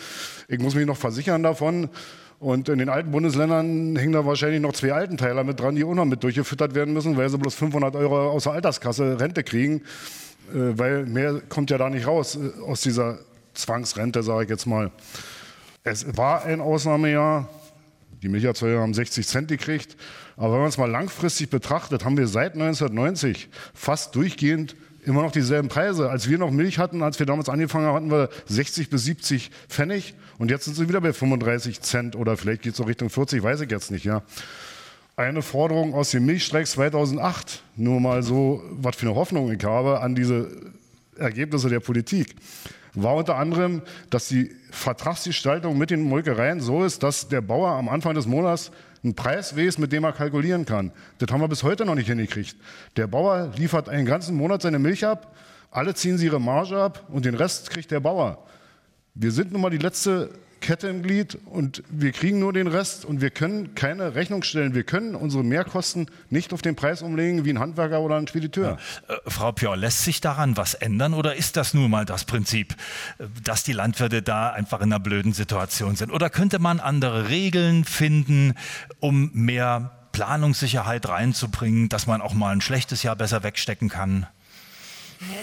Ich 0.46 0.58
muss 0.58 0.74
mich 0.74 0.84
noch 0.84 0.98
versichern 0.98 1.42
davon. 1.42 1.88
Und 2.40 2.70
in 2.70 2.78
den 2.78 2.88
alten 2.88 3.10
Bundesländern 3.10 3.96
hängen 3.96 4.14
da 4.14 4.24
wahrscheinlich 4.24 4.62
noch 4.62 4.72
zwei 4.72 4.94
Altenteiler 4.94 5.44
mit 5.44 5.60
dran, 5.60 5.76
die 5.76 5.84
auch 5.84 5.92
noch 5.92 6.06
mit 6.06 6.22
durchgefüttert 6.24 6.74
werden 6.74 6.94
müssen, 6.94 7.18
weil 7.18 7.28
sie 7.28 7.36
bloß 7.36 7.54
500 7.54 7.94
Euro 7.96 8.30
aus 8.30 8.44
der 8.44 8.52
Alterskasse 8.52 9.20
Rente 9.20 9.44
kriegen. 9.44 9.82
Äh, 10.50 10.78
weil 10.78 11.04
mehr 11.04 11.42
kommt 11.50 11.70
ja 11.70 11.76
da 11.76 11.90
nicht 11.90 12.06
raus 12.06 12.36
äh, 12.36 12.62
aus 12.62 12.80
dieser 12.80 13.18
Zwangsrente, 13.52 14.22
sage 14.22 14.44
ich 14.44 14.48
jetzt 14.48 14.64
mal. 14.64 14.90
Es 15.84 16.16
war 16.16 16.46
ein 16.46 16.62
Ausnahmejahr. 16.62 17.46
Die 18.22 18.30
Milcherzeuger 18.30 18.80
haben 18.80 18.94
60 18.94 19.28
Cent 19.28 19.48
gekriegt. 19.48 19.98
Aber 20.38 20.54
wenn 20.54 20.60
man 20.60 20.68
es 20.70 20.78
mal 20.78 20.90
langfristig 20.90 21.50
betrachtet, 21.50 22.06
haben 22.06 22.16
wir 22.16 22.26
seit 22.26 22.54
1990 22.54 23.50
fast 23.74 24.14
durchgehend 24.14 24.76
immer 25.04 25.22
noch 25.22 25.32
dieselben 25.32 25.68
Preise. 25.68 26.10
Als 26.10 26.28
wir 26.28 26.38
noch 26.38 26.50
Milch 26.50 26.78
hatten, 26.78 27.02
als 27.02 27.18
wir 27.18 27.26
damals 27.26 27.48
angefangen 27.48 27.86
haben, 27.86 27.94
hatten 27.94 28.10
wir 28.10 28.28
60 28.46 28.90
bis 28.90 29.04
70 29.04 29.50
Pfennig. 29.68 30.14
Und 30.38 30.50
jetzt 30.50 30.64
sind 30.64 30.74
sie 30.74 30.88
wieder 30.88 31.00
bei 31.00 31.12
35 31.12 31.80
Cent 31.80 32.16
oder 32.16 32.36
vielleicht 32.36 32.62
geht 32.62 32.74
es 32.74 32.80
auch 32.80 32.88
Richtung 32.88 33.10
40, 33.10 33.42
weiß 33.42 33.60
ich 33.60 33.70
jetzt 33.70 33.90
nicht. 33.90 34.04
Ja. 34.04 34.22
Eine 35.16 35.42
Forderung 35.42 35.94
aus 35.94 36.10
dem 36.10 36.24
Milchstreik 36.24 36.66
2008, 36.66 37.62
nur 37.76 38.00
mal 38.00 38.22
so, 38.22 38.62
was 38.70 38.96
für 38.96 39.06
eine 39.06 39.14
Hoffnung 39.14 39.52
ich 39.52 39.62
habe 39.64 40.00
an 40.00 40.14
diese 40.14 40.48
Ergebnisse 41.16 41.68
der 41.68 41.80
Politik 41.80 42.34
war 42.94 43.14
unter 43.14 43.36
anderem, 43.36 43.82
dass 44.10 44.28
die 44.28 44.54
Vertragsgestaltung 44.70 45.78
mit 45.78 45.90
den 45.90 46.02
Molkereien 46.02 46.60
so 46.60 46.84
ist, 46.84 47.02
dass 47.02 47.28
der 47.28 47.40
Bauer 47.40 47.70
am 47.70 47.88
Anfang 47.88 48.14
des 48.14 48.26
Monats 48.26 48.72
einen 49.02 49.14
Preis 49.14 49.56
weiß, 49.56 49.78
mit 49.78 49.92
dem 49.92 50.04
er 50.04 50.12
kalkulieren 50.12 50.64
kann. 50.66 50.92
Das 51.18 51.30
haben 51.30 51.40
wir 51.40 51.48
bis 51.48 51.62
heute 51.62 51.84
noch 51.84 51.94
nicht 51.94 52.08
hingekriegt. 52.08 52.56
Der 52.96 53.06
Bauer 53.06 53.52
liefert 53.56 53.88
einen 53.88 54.06
ganzen 54.06 54.36
Monat 54.36 54.62
seine 54.62 54.78
Milch 54.78 55.04
ab, 55.06 55.34
alle 55.70 55.94
ziehen 55.94 56.18
sie 56.18 56.26
ihre 56.26 56.40
Marge 56.40 56.76
ab 56.76 57.04
und 57.08 57.24
den 57.24 57.34
Rest 57.34 57.70
kriegt 57.70 57.90
der 57.90 58.00
Bauer. 58.00 58.44
Wir 59.14 59.30
sind 59.30 59.52
nun 59.52 59.60
mal 59.60 59.70
die 59.70 59.78
letzte 59.78 60.30
Kette 60.70 60.86
im 60.86 61.02
Glied 61.02 61.36
und 61.46 61.82
wir 61.90 62.12
kriegen 62.12 62.38
nur 62.38 62.52
den 62.52 62.68
Rest 62.68 63.04
und 63.04 63.20
wir 63.20 63.30
können 63.30 63.74
keine 63.74 64.14
Rechnung 64.14 64.44
stellen. 64.44 64.72
Wir 64.72 64.84
können 64.84 65.16
unsere 65.16 65.42
Mehrkosten 65.42 66.06
nicht 66.28 66.52
auf 66.52 66.62
den 66.62 66.76
Preis 66.76 67.02
umlegen 67.02 67.44
wie 67.44 67.50
ein 67.50 67.58
Handwerker 67.58 68.00
oder 68.02 68.14
ein 68.14 68.28
Spediteur. 68.28 68.78
Ja. 69.08 69.16
Äh, 69.16 69.18
Frau 69.26 69.50
Pior, 69.50 69.76
lässt 69.76 70.04
sich 70.04 70.20
daran 70.20 70.56
was 70.56 70.74
ändern 70.74 71.14
oder 71.14 71.34
ist 71.34 71.56
das 71.56 71.74
nun 71.74 71.90
mal 71.90 72.04
das 72.04 72.24
Prinzip, 72.24 72.76
äh, 73.18 73.24
dass 73.42 73.64
die 73.64 73.72
Landwirte 73.72 74.22
da 74.22 74.50
einfach 74.50 74.78
in 74.80 74.92
einer 74.92 75.00
blöden 75.00 75.32
Situation 75.32 75.96
sind? 75.96 76.12
Oder 76.12 76.30
könnte 76.30 76.60
man 76.60 76.78
andere 76.78 77.28
Regeln 77.28 77.82
finden, 77.84 78.54
um 79.00 79.32
mehr 79.32 79.90
Planungssicherheit 80.12 81.08
reinzubringen, 81.08 81.88
dass 81.88 82.06
man 82.06 82.20
auch 82.20 82.32
mal 82.32 82.52
ein 82.52 82.60
schlechtes 82.60 83.02
Jahr 83.02 83.16
besser 83.16 83.42
wegstecken 83.42 83.88
kann? 83.88 84.28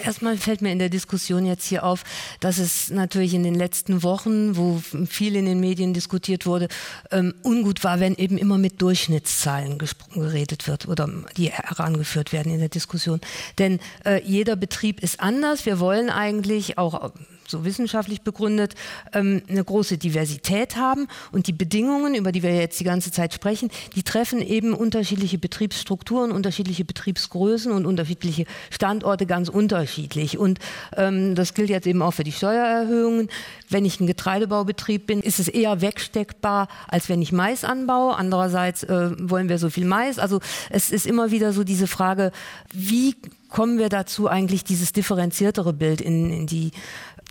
Erstmal 0.04 0.36
fällt 0.36 0.60
mir 0.60 0.72
in 0.72 0.78
der 0.78 0.88
Diskussion 0.88 1.46
jetzt 1.46 1.64
hier 1.64 1.84
auf, 1.84 2.02
dass 2.40 2.58
es 2.58 2.90
natürlich 2.90 3.34
in 3.34 3.44
den 3.44 3.54
letzten 3.54 4.02
Wochen, 4.02 4.56
wo 4.56 4.82
viel 5.06 5.36
in 5.36 5.44
den 5.44 5.60
Medien 5.60 5.94
diskutiert 5.94 6.46
wurde, 6.46 6.68
ähm, 7.10 7.34
ungut 7.42 7.84
war, 7.84 8.00
wenn 8.00 8.16
eben 8.16 8.38
immer 8.38 8.58
mit 8.58 8.82
Durchschnittszahlen 8.82 9.78
geredet 10.14 10.66
wird 10.66 10.88
oder 10.88 11.08
die 11.36 11.50
herangeführt 11.50 12.32
werden 12.32 12.52
in 12.52 12.58
der 12.58 12.68
Diskussion. 12.68 13.20
Denn 13.58 13.78
äh, 14.04 14.20
jeder 14.24 14.56
Betrieb 14.56 15.02
ist 15.02 15.20
anders. 15.20 15.64
Wir 15.64 15.78
wollen 15.78 16.10
eigentlich 16.10 16.76
auch 16.78 17.12
so 17.48 17.64
wissenschaftlich 17.64 18.22
begründet, 18.22 18.74
ähm, 19.12 19.42
eine 19.48 19.64
große 19.64 19.98
Diversität 19.98 20.76
haben. 20.76 21.08
Und 21.32 21.46
die 21.46 21.52
Bedingungen, 21.52 22.14
über 22.14 22.32
die 22.32 22.42
wir 22.42 22.54
jetzt 22.54 22.78
die 22.78 22.84
ganze 22.84 23.10
Zeit 23.10 23.34
sprechen, 23.34 23.70
die 23.94 24.02
treffen 24.02 24.40
eben 24.40 24.74
unterschiedliche 24.74 25.38
Betriebsstrukturen, 25.38 26.30
unterschiedliche 26.30 26.84
Betriebsgrößen 26.84 27.72
und 27.72 27.86
unterschiedliche 27.86 28.44
Standorte 28.70 29.26
ganz 29.26 29.48
unterschiedlich. 29.48 30.38
Und 30.38 30.58
ähm, 30.96 31.34
das 31.34 31.54
gilt 31.54 31.70
jetzt 31.70 31.86
eben 31.86 32.02
auch 32.02 32.12
für 32.12 32.24
die 32.24 32.32
Steuererhöhungen. 32.32 33.28
Wenn 33.68 33.84
ich 33.84 34.00
ein 34.00 34.06
Getreidebaubetrieb 34.06 35.06
bin, 35.06 35.20
ist 35.20 35.38
es 35.38 35.48
eher 35.48 35.80
wegsteckbar, 35.80 36.68
als 36.88 37.08
wenn 37.08 37.22
ich 37.22 37.32
Mais 37.32 37.64
anbaue. 37.64 38.16
Andererseits 38.16 38.82
äh, 38.84 39.10
wollen 39.18 39.48
wir 39.48 39.58
so 39.58 39.70
viel 39.70 39.84
Mais. 39.84 40.18
Also 40.18 40.40
es 40.70 40.90
ist 40.90 41.06
immer 41.06 41.30
wieder 41.30 41.52
so 41.52 41.64
diese 41.64 41.86
Frage, 41.86 42.32
wie 42.72 43.14
kommen 43.48 43.78
wir 43.78 43.88
dazu, 43.88 44.28
eigentlich 44.28 44.64
dieses 44.64 44.92
differenziertere 44.92 45.72
Bild 45.72 46.00
in, 46.00 46.30
in 46.30 46.46
die 46.46 46.70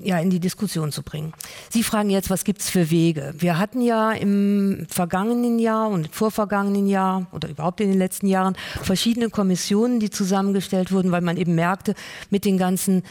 ja, 0.01 0.19
in 0.19 0.29
die 0.29 0.39
Diskussion 0.39 0.91
zu 0.91 1.03
bringen. 1.03 1.33
Sie 1.69 1.83
fragen 1.83 2.09
jetzt, 2.09 2.29
was 2.29 2.43
gibt's 2.43 2.69
für 2.69 2.89
Wege? 2.91 3.33
Wir 3.37 3.57
hatten 3.57 3.81
ja 3.81 4.11
im 4.11 4.85
vergangenen 4.89 5.59
Jahr 5.59 5.89
und 5.89 6.13
vorvergangenen 6.13 6.87
Jahr 6.87 7.27
oder 7.31 7.49
überhaupt 7.49 7.81
in 7.81 7.89
den 7.89 7.97
letzten 7.97 8.27
Jahren 8.27 8.55
verschiedene 8.81 9.29
Kommissionen, 9.29 9.99
die 9.99 10.09
zusammengestellt 10.09 10.91
wurden, 10.91 11.11
weil 11.11 11.21
man 11.21 11.37
eben 11.37 11.55
merkte, 11.55 11.95
mit 12.29 12.45
den 12.45 12.57
ganzen 12.57 13.03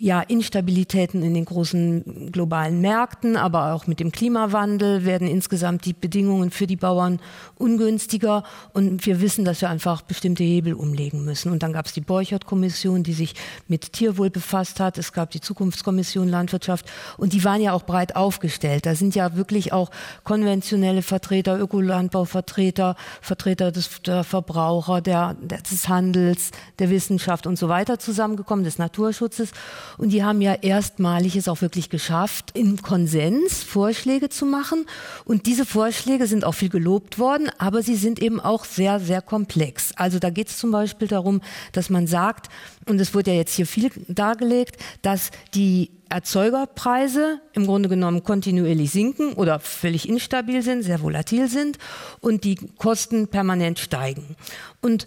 ja, 0.00 0.20
Instabilitäten 0.20 1.22
in 1.22 1.34
den 1.34 1.44
großen 1.44 2.30
globalen 2.30 2.80
Märkten, 2.80 3.36
aber 3.36 3.72
auch 3.74 3.86
mit 3.86 3.98
dem 3.98 4.12
Klimawandel 4.12 5.04
werden 5.04 5.26
insgesamt 5.26 5.84
die 5.84 5.92
Bedingungen 5.92 6.50
für 6.50 6.68
die 6.68 6.76
Bauern 6.76 7.20
ungünstiger 7.56 8.44
und 8.72 9.04
wir 9.06 9.20
wissen, 9.20 9.44
dass 9.44 9.60
wir 9.60 9.70
einfach 9.70 10.02
bestimmte 10.02 10.44
Hebel 10.44 10.74
umlegen 10.74 11.24
müssen. 11.24 11.50
Und 11.50 11.62
dann 11.62 11.72
gab 11.72 11.86
es 11.86 11.92
die 11.92 12.00
Borchert-Kommission, 12.00 13.02
die 13.02 13.12
sich 13.12 13.34
mit 13.66 13.92
Tierwohl 13.92 14.30
befasst 14.30 14.78
hat. 14.78 14.98
Es 14.98 15.12
gab 15.12 15.30
die 15.30 15.40
Zukunftskommission 15.40 16.28
Landwirtschaft 16.28 16.86
und 17.16 17.32
die 17.32 17.42
waren 17.42 17.60
ja 17.60 17.72
auch 17.72 17.82
breit 17.82 18.14
aufgestellt. 18.14 18.86
Da 18.86 18.94
sind 18.94 19.16
ja 19.16 19.34
wirklich 19.34 19.72
auch 19.72 19.90
konventionelle 20.22 21.02
Vertreter, 21.02 21.58
Ökolandbauvertreter, 21.58 22.94
Vertreter 23.20 23.72
des 23.72 24.00
der 24.02 24.22
Verbraucher, 24.22 25.00
der, 25.00 25.34
des 25.34 25.88
Handels, 25.88 26.50
der 26.78 26.90
Wissenschaft 26.90 27.46
und 27.46 27.58
so 27.58 27.68
weiter 27.68 27.98
zusammengekommen, 27.98 28.64
des 28.64 28.78
Naturschutzes. 28.78 29.50
Und 29.96 30.10
die 30.10 30.24
haben 30.24 30.40
ja 30.40 30.54
erstmalig 30.54 31.36
es 31.36 31.48
auch 31.48 31.60
wirklich 31.60 31.90
geschafft, 31.90 32.50
im 32.54 32.82
Konsens 32.82 33.62
Vorschläge 33.62 34.28
zu 34.28 34.46
machen. 34.46 34.86
Und 35.24 35.46
diese 35.46 35.64
Vorschläge 35.64 36.26
sind 36.26 36.44
auch 36.44 36.52
viel 36.52 36.68
gelobt 36.68 37.18
worden, 37.18 37.50
aber 37.58 37.82
sie 37.82 37.96
sind 37.96 38.20
eben 38.20 38.40
auch 38.40 38.64
sehr, 38.64 39.00
sehr 39.00 39.22
komplex. 39.22 39.92
Also 39.96 40.18
da 40.18 40.30
geht 40.30 40.48
es 40.48 40.58
zum 40.58 40.70
Beispiel 40.70 41.08
darum, 41.08 41.40
dass 41.72 41.90
man 41.90 42.06
sagt, 42.06 42.48
und 42.86 43.00
es 43.00 43.14
wurde 43.14 43.32
ja 43.32 43.36
jetzt 43.36 43.54
hier 43.54 43.66
viel 43.66 43.90
dargelegt, 44.08 44.76
dass 45.02 45.30
die 45.54 45.90
Erzeugerpreise 46.08 47.40
im 47.52 47.66
Grunde 47.66 47.88
genommen 47.88 48.24
kontinuierlich 48.24 48.90
sinken 48.90 49.34
oder 49.34 49.60
völlig 49.60 50.08
instabil 50.08 50.62
sind, 50.62 50.82
sehr 50.82 51.02
volatil 51.02 51.48
sind 51.48 51.78
und 52.20 52.44
die 52.44 52.54
Kosten 52.54 53.28
permanent 53.28 53.78
steigen. 53.78 54.36
Und 54.80 55.06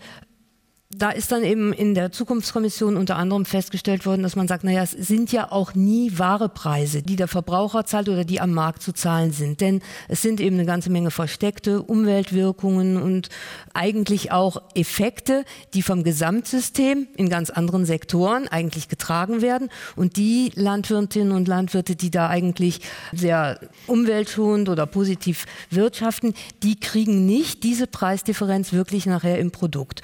da 0.95 1.09
ist 1.09 1.31
dann 1.31 1.43
eben 1.43 1.71
in 1.73 1.95
der 1.95 2.11
Zukunftskommission 2.11 2.97
unter 2.97 3.15
anderem 3.15 3.45
festgestellt 3.45 4.05
worden, 4.05 4.23
dass 4.23 4.35
man 4.35 4.47
sagt, 4.47 4.63
naja, 4.63 4.83
es 4.83 4.91
sind 4.91 5.31
ja 5.31 5.51
auch 5.51 5.73
nie 5.73 6.17
wahre 6.17 6.49
Preise, 6.49 7.01
die 7.01 7.15
der 7.15 7.27
Verbraucher 7.27 7.85
zahlt 7.85 8.09
oder 8.09 8.25
die 8.25 8.41
am 8.41 8.51
Markt 8.51 8.81
zu 8.81 8.93
zahlen 8.93 9.31
sind. 9.31 9.61
Denn 9.61 9.81
es 10.09 10.21
sind 10.21 10.41
eben 10.41 10.57
eine 10.57 10.65
ganze 10.65 10.89
Menge 10.89 11.11
versteckte 11.11 11.81
Umweltwirkungen 11.81 13.01
und 13.01 13.29
eigentlich 13.73 14.31
auch 14.31 14.61
Effekte, 14.75 15.45
die 15.73 15.81
vom 15.81 16.03
Gesamtsystem 16.03 17.07
in 17.15 17.29
ganz 17.29 17.49
anderen 17.49 17.85
Sektoren 17.85 18.47
eigentlich 18.49 18.89
getragen 18.89 19.41
werden. 19.41 19.69
Und 19.95 20.17
die 20.17 20.51
Landwirtinnen 20.55 21.31
und 21.31 21.47
Landwirte, 21.47 21.95
die 21.95 22.11
da 22.11 22.27
eigentlich 22.27 22.81
sehr 23.13 23.59
umweltschonend 23.87 24.67
oder 24.67 24.85
positiv 24.85 25.45
wirtschaften, 25.69 26.33
die 26.63 26.79
kriegen 26.79 27.25
nicht 27.25 27.63
diese 27.63 27.87
Preisdifferenz 27.87 28.73
wirklich 28.73 29.05
nachher 29.05 29.39
im 29.39 29.51
Produkt. 29.51 30.01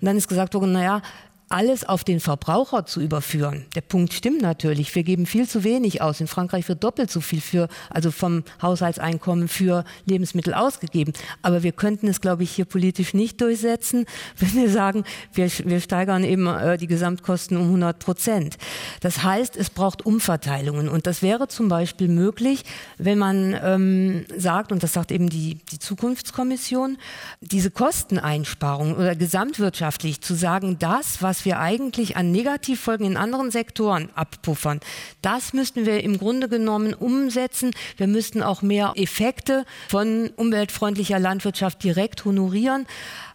Und 0.00 0.06
dann 0.06 0.16
ist 0.16 0.29
gesagt 0.30 0.52
worden, 0.52 0.70
naja, 0.70 1.00
alles 1.50 1.82
auf 1.82 2.04
den 2.04 2.20
Verbraucher 2.20 2.86
zu 2.86 3.00
überführen. 3.00 3.66
Der 3.74 3.80
Punkt 3.80 4.12
stimmt 4.12 4.40
natürlich. 4.40 4.94
Wir 4.94 5.02
geben 5.02 5.26
viel 5.26 5.48
zu 5.48 5.64
wenig 5.64 6.00
aus. 6.00 6.20
In 6.20 6.28
Frankreich 6.28 6.68
wird 6.68 6.84
doppelt 6.84 7.10
so 7.10 7.20
viel 7.20 7.40
für, 7.40 7.68
also 7.90 8.12
vom 8.12 8.44
Haushaltseinkommen 8.62 9.48
für 9.48 9.84
Lebensmittel 10.04 10.54
ausgegeben. 10.54 11.12
Aber 11.42 11.64
wir 11.64 11.72
könnten 11.72 12.06
es, 12.06 12.20
glaube 12.20 12.44
ich, 12.44 12.52
hier 12.52 12.66
politisch 12.66 13.14
nicht 13.14 13.40
durchsetzen, 13.40 14.06
wenn 14.36 14.54
wir 14.54 14.70
sagen, 14.70 15.02
wir, 15.34 15.50
wir 15.64 15.80
steigern 15.80 16.22
eben 16.22 16.46
äh, 16.46 16.78
die 16.78 16.86
Gesamtkosten 16.86 17.56
um 17.56 17.64
100 17.64 17.98
Prozent. 17.98 18.56
Das 19.00 19.24
heißt, 19.24 19.56
es 19.56 19.70
braucht 19.70 20.06
Umverteilungen. 20.06 20.88
Und 20.88 21.08
das 21.08 21.20
wäre 21.20 21.48
zum 21.48 21.68
Beispiel 21.68 22.06
möglich, 22.06 22.64
wenn 22.96 23.18
man 23.18 23.58
ähm, 23.60 24.24
sagt, 24.36 24.70
und 24.70 24.84
das 24.84 24.92
sagt 24.92 25.10
eben 25.10 25.28
die, 25.28 25.56
die 25.72 25.80
Zukunftskommission, 25.80 26.96
diese 27.40 27.72
Kosteneinsparungen 27.72 28.94
oder 28.94 29.16
gesamtwirtschaftlich 29.16 30.20
zu 30.20 30.34
sagen, 30.34 30.76
das, 30.78 31.20
was 31.40 31.46
wir 31.46 31.58
eigentlich 31.58 32.18
an 32.18 32.32
Negativfolgen 32.32 33.06
in 33.06 33.16
anderen 33.16 33.50
Sektoren 33.50 34.10
abpuffern. 34.14 34.80
Das 35.22 35.54
müssten 35.54 35.86
wir 35.86 36.04
im 36.04 36.18
Grunde 36.18 36.50
genommen 36.50 36.92
umsetzen. 36.92 37.70
Wir 37.96 38.08
müssten 38.08 38.42
auch 38.42 38.60
mehr 38.60 38.92
Effekte 38.96 39.64
von 39.88 40.28
umweltfreundlicher 40.36 41.18
Landwirtschaft 41.18 41.82
direkt 41.82 42.26
honorieren. 42.26 42.86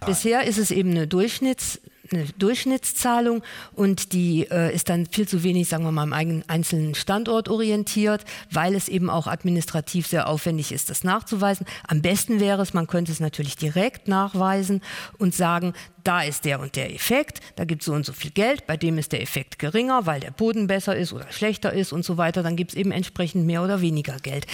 Bisher 0.06 0.44
ist 0.44 0.60
es 0.60 0.70
eben 0.70 0.92
eine 0.92 1.08
Durchschnitts 1.08 1.82
eine 2.12 2.26
Durchschnittszahlung 2.38 3.44
und 3.74 4.14
die 4.14 4.48
äh, 4.50 4.74
ist 4.74 4.90
dann 4.90 5.06
viel 5.06 5.28
zu 5.28 5.44
wenig, 5.44 5.68
sagen 5.68 5.84
wir 5.84 5.92
mal, 5.92 6.04
am 6.04 6.14
eigenen 6.14 6.48
einzelnen 6.48 6.96
Standort 6.96 7.50
orientiert, 7.50 8.26
weil 8.52 8.76
es 8.76 8.88
eben 8.88 9.10
auch 9.10 9.28
administrativ 9.28 10.08
sehr 10.08 10.28
aufwendig 10.28 10.72
ist, 10.72 10.90
das 10.90 11.04
nachzuweisen. 11.04 11.66
Am 11.88 12.02
besten 12.02 12.40
wäre 12.40 12.62
es, 12.62 12.74
man 12.74 12.88
könnte 12.88 13.12
es 13.12 13.20
natürlich 13.20 13.56
direkt 13.56 14.08
nachweisen 14.08 14.82
und 15.18 15.34
sagen, 15.34 15.74
da 16.04 16.22
ist 16.22 16.46
der 16.46 16.60
und 16.60 16.76
der 16.76 16.94
Effekt, 16.94 17.42
da 17.56 17.66
gibt 17.66 17.82
es 17.82 17.88
so 17.88 17.94
und 17.94 18.06
so 18.06 18.14
viel 18.14 18.32
Geld, 18.32 18.68
bei 18.68 18.78
dem 18.78 18.98
ist 18.98 19.12
der 19.12 19.22
Effekt 19.22 19.60
geringer, 19.60 20.06
weil 20.06 20.20
der 20.20 20.32
Boden 20.32 20.68
besser 20.68 20.96
ist 20.96 21.14
oder 21.14 21.32
schlechter 21.32 21.74
ist 21.74 21.92
und 21.92 22.06
so 22.06 22.18
weiter, 22.18 22.44
dann 22.44 22.56
gibt 22.56 22.72
es 22.72 22.78
eben 22.78 22.92
entsprechend 22.92 23.46
mehr 23.46 23.64
oder 23.64 23.82
weniger 23.82 24.18
Geld. 24.20 24.46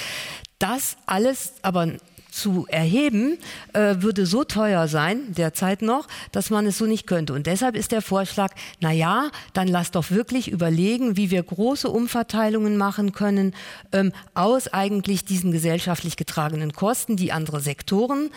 Das 0.59 0.95
alles 1.07 1.53
aber 1.63 1.93
zu 2.31 2.65
erheben, 2.69 3.37
äh, 3.73 3.95
würde 3.99 4.25
so 4.25 4.43
teuer 4.43 4.87
sein, 4.87 5.33
derzeit 5.33 5.81
noch, 5.81 6.07
dass 6.31 6.49
man 6.49 6.65
es 6.65 6.77
so 6.77 6.85
nicht 6.85 7.05
könnte. 7.05 7.33
Und 7.33 7.45
deshalb 7.45 7.75
ist 7.75 7.91
der 7.91 8.01
Vorschlag, 8.01 8.53
na 8.79 8.91
ja, 8.91 9.29
dann 9.53 9.67
lass 9.67 9.91
doch 9.91 10.09
wirklich 10.09 10.49
überlegen, 10.49 11.17
wie 11.17 11.29
wir 11.29 11.43
große 11.43 11.89
Umverteilungen 11.89 12.77
machen 12.77 13.11
können 13.11 13.53
ähm, 13.91 14.13
aus 14.33 14.67
eigentlich 14.69 15.25
diesen 15.25 15.51
gesellschaftlich 15.51 16.15
getragenen 16.15 16.73
Kosten, 16.73 17.17
die 17.17 17.31
andere 17.31 17.59
Sektoren 17.59 18.29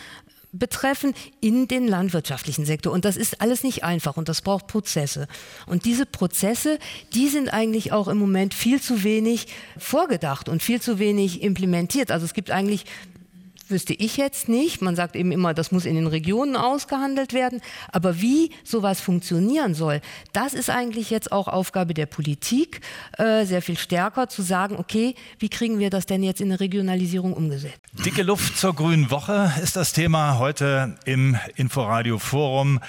betreffen 0.59 1.13
in 1.41 1.67
den 1.67 1.87
landwirtschaftlichen 1.87 2.65
Sektor. 2.65 2.93
Und 2.93 3.05
das 3.05 3.17
ist 3.17 3.41
alles 3.41 3.63
nicht 3.63 3.83
einfach 3.83 4.17
und 4.17 4.29
das 4.29 4.41
braucht 4.41 4.67
Prozesse. 4.67 5.27
Und 5.65 5.85
diese 5.85 6.05
Prozesse, 6.05 6.79
die 7.13 7.27
sind 7.27 7.49
eigentlich 7.49 7.91
auch 7.91 8.07
im 8.07 8.17
Moment 8.17 8.53
viel 8.53 8.81
zu 8.81 9.03
wenig 9.03 9.47
vorgedacht 9.77 10.49
und 10.49 10.63
viel 10.63 10.81
zu 10.81 10.99
wenig 10.99 11.41
implementiert. 11.41 12.11
Also 12.11 12.25
es 12.25 12.33
gibt 12.33 12.51
eigentlich 12.51 12.85
wüsste 13.69 13.93
ich 13.93 14.17
jetzt 14.17 14.49
nicht. 14.49 14.81
Man 14.81 14.95
sagt 14.95 15.15
eben 15.15 15.31
immer, 15.31 15.53
das 15.53 15.71
muss 15.71 15.85
in 15.85 15.95
den 15.95 16.07
Regionen 16.07 16.55
ausgehandelt 16.55 17.33
werden. 17.33 17.61
Aber 17.91 18.21
wie 18.21 18.51
sowas 18.63 19.01
funktionieren 19.01 19.73
soll, 19.73 20.01
das 20.33 20.53
ist 20.53 20.69
eigentlich 20.69 21.09
jetzt 21.09 21.31
auch 21.31 21.47
Aufgabe 21.47 21.93
der 21.93 22.05
Politik, 22.05 22.81
äh, 23.17 23.45
sehr 23.45 23.61
viel 23.61 23.77
stärker 23.77 24.29
zu 24.29 24.41
sagen, 24.41 24.77
okay, 24.77 25.15
wie 25.39 25.49
kriegen 25.49 25.79
wir 25.79 25.89
das 25.89 26.05
denn 26.05 26.23
jetzt 26.23 26.41
in 26.41 26.49
der 26.49 26.59
Regionalisierung 26.59 27.33
umgesetzt? 27.33 27.79
Dicke 27.93 28.23
Luft 28.23 28.57
zur 28.57 28.73
Grünen 28.73 29.11
Woche 29.11 29.51
ist 29.61 29.75
das 29.75 29.93
Thema 29.93 30.39
heute 30.39 30.97
im 31.05 31.37
Inforadio 31.55 32.19
Forum. 32.19 32.79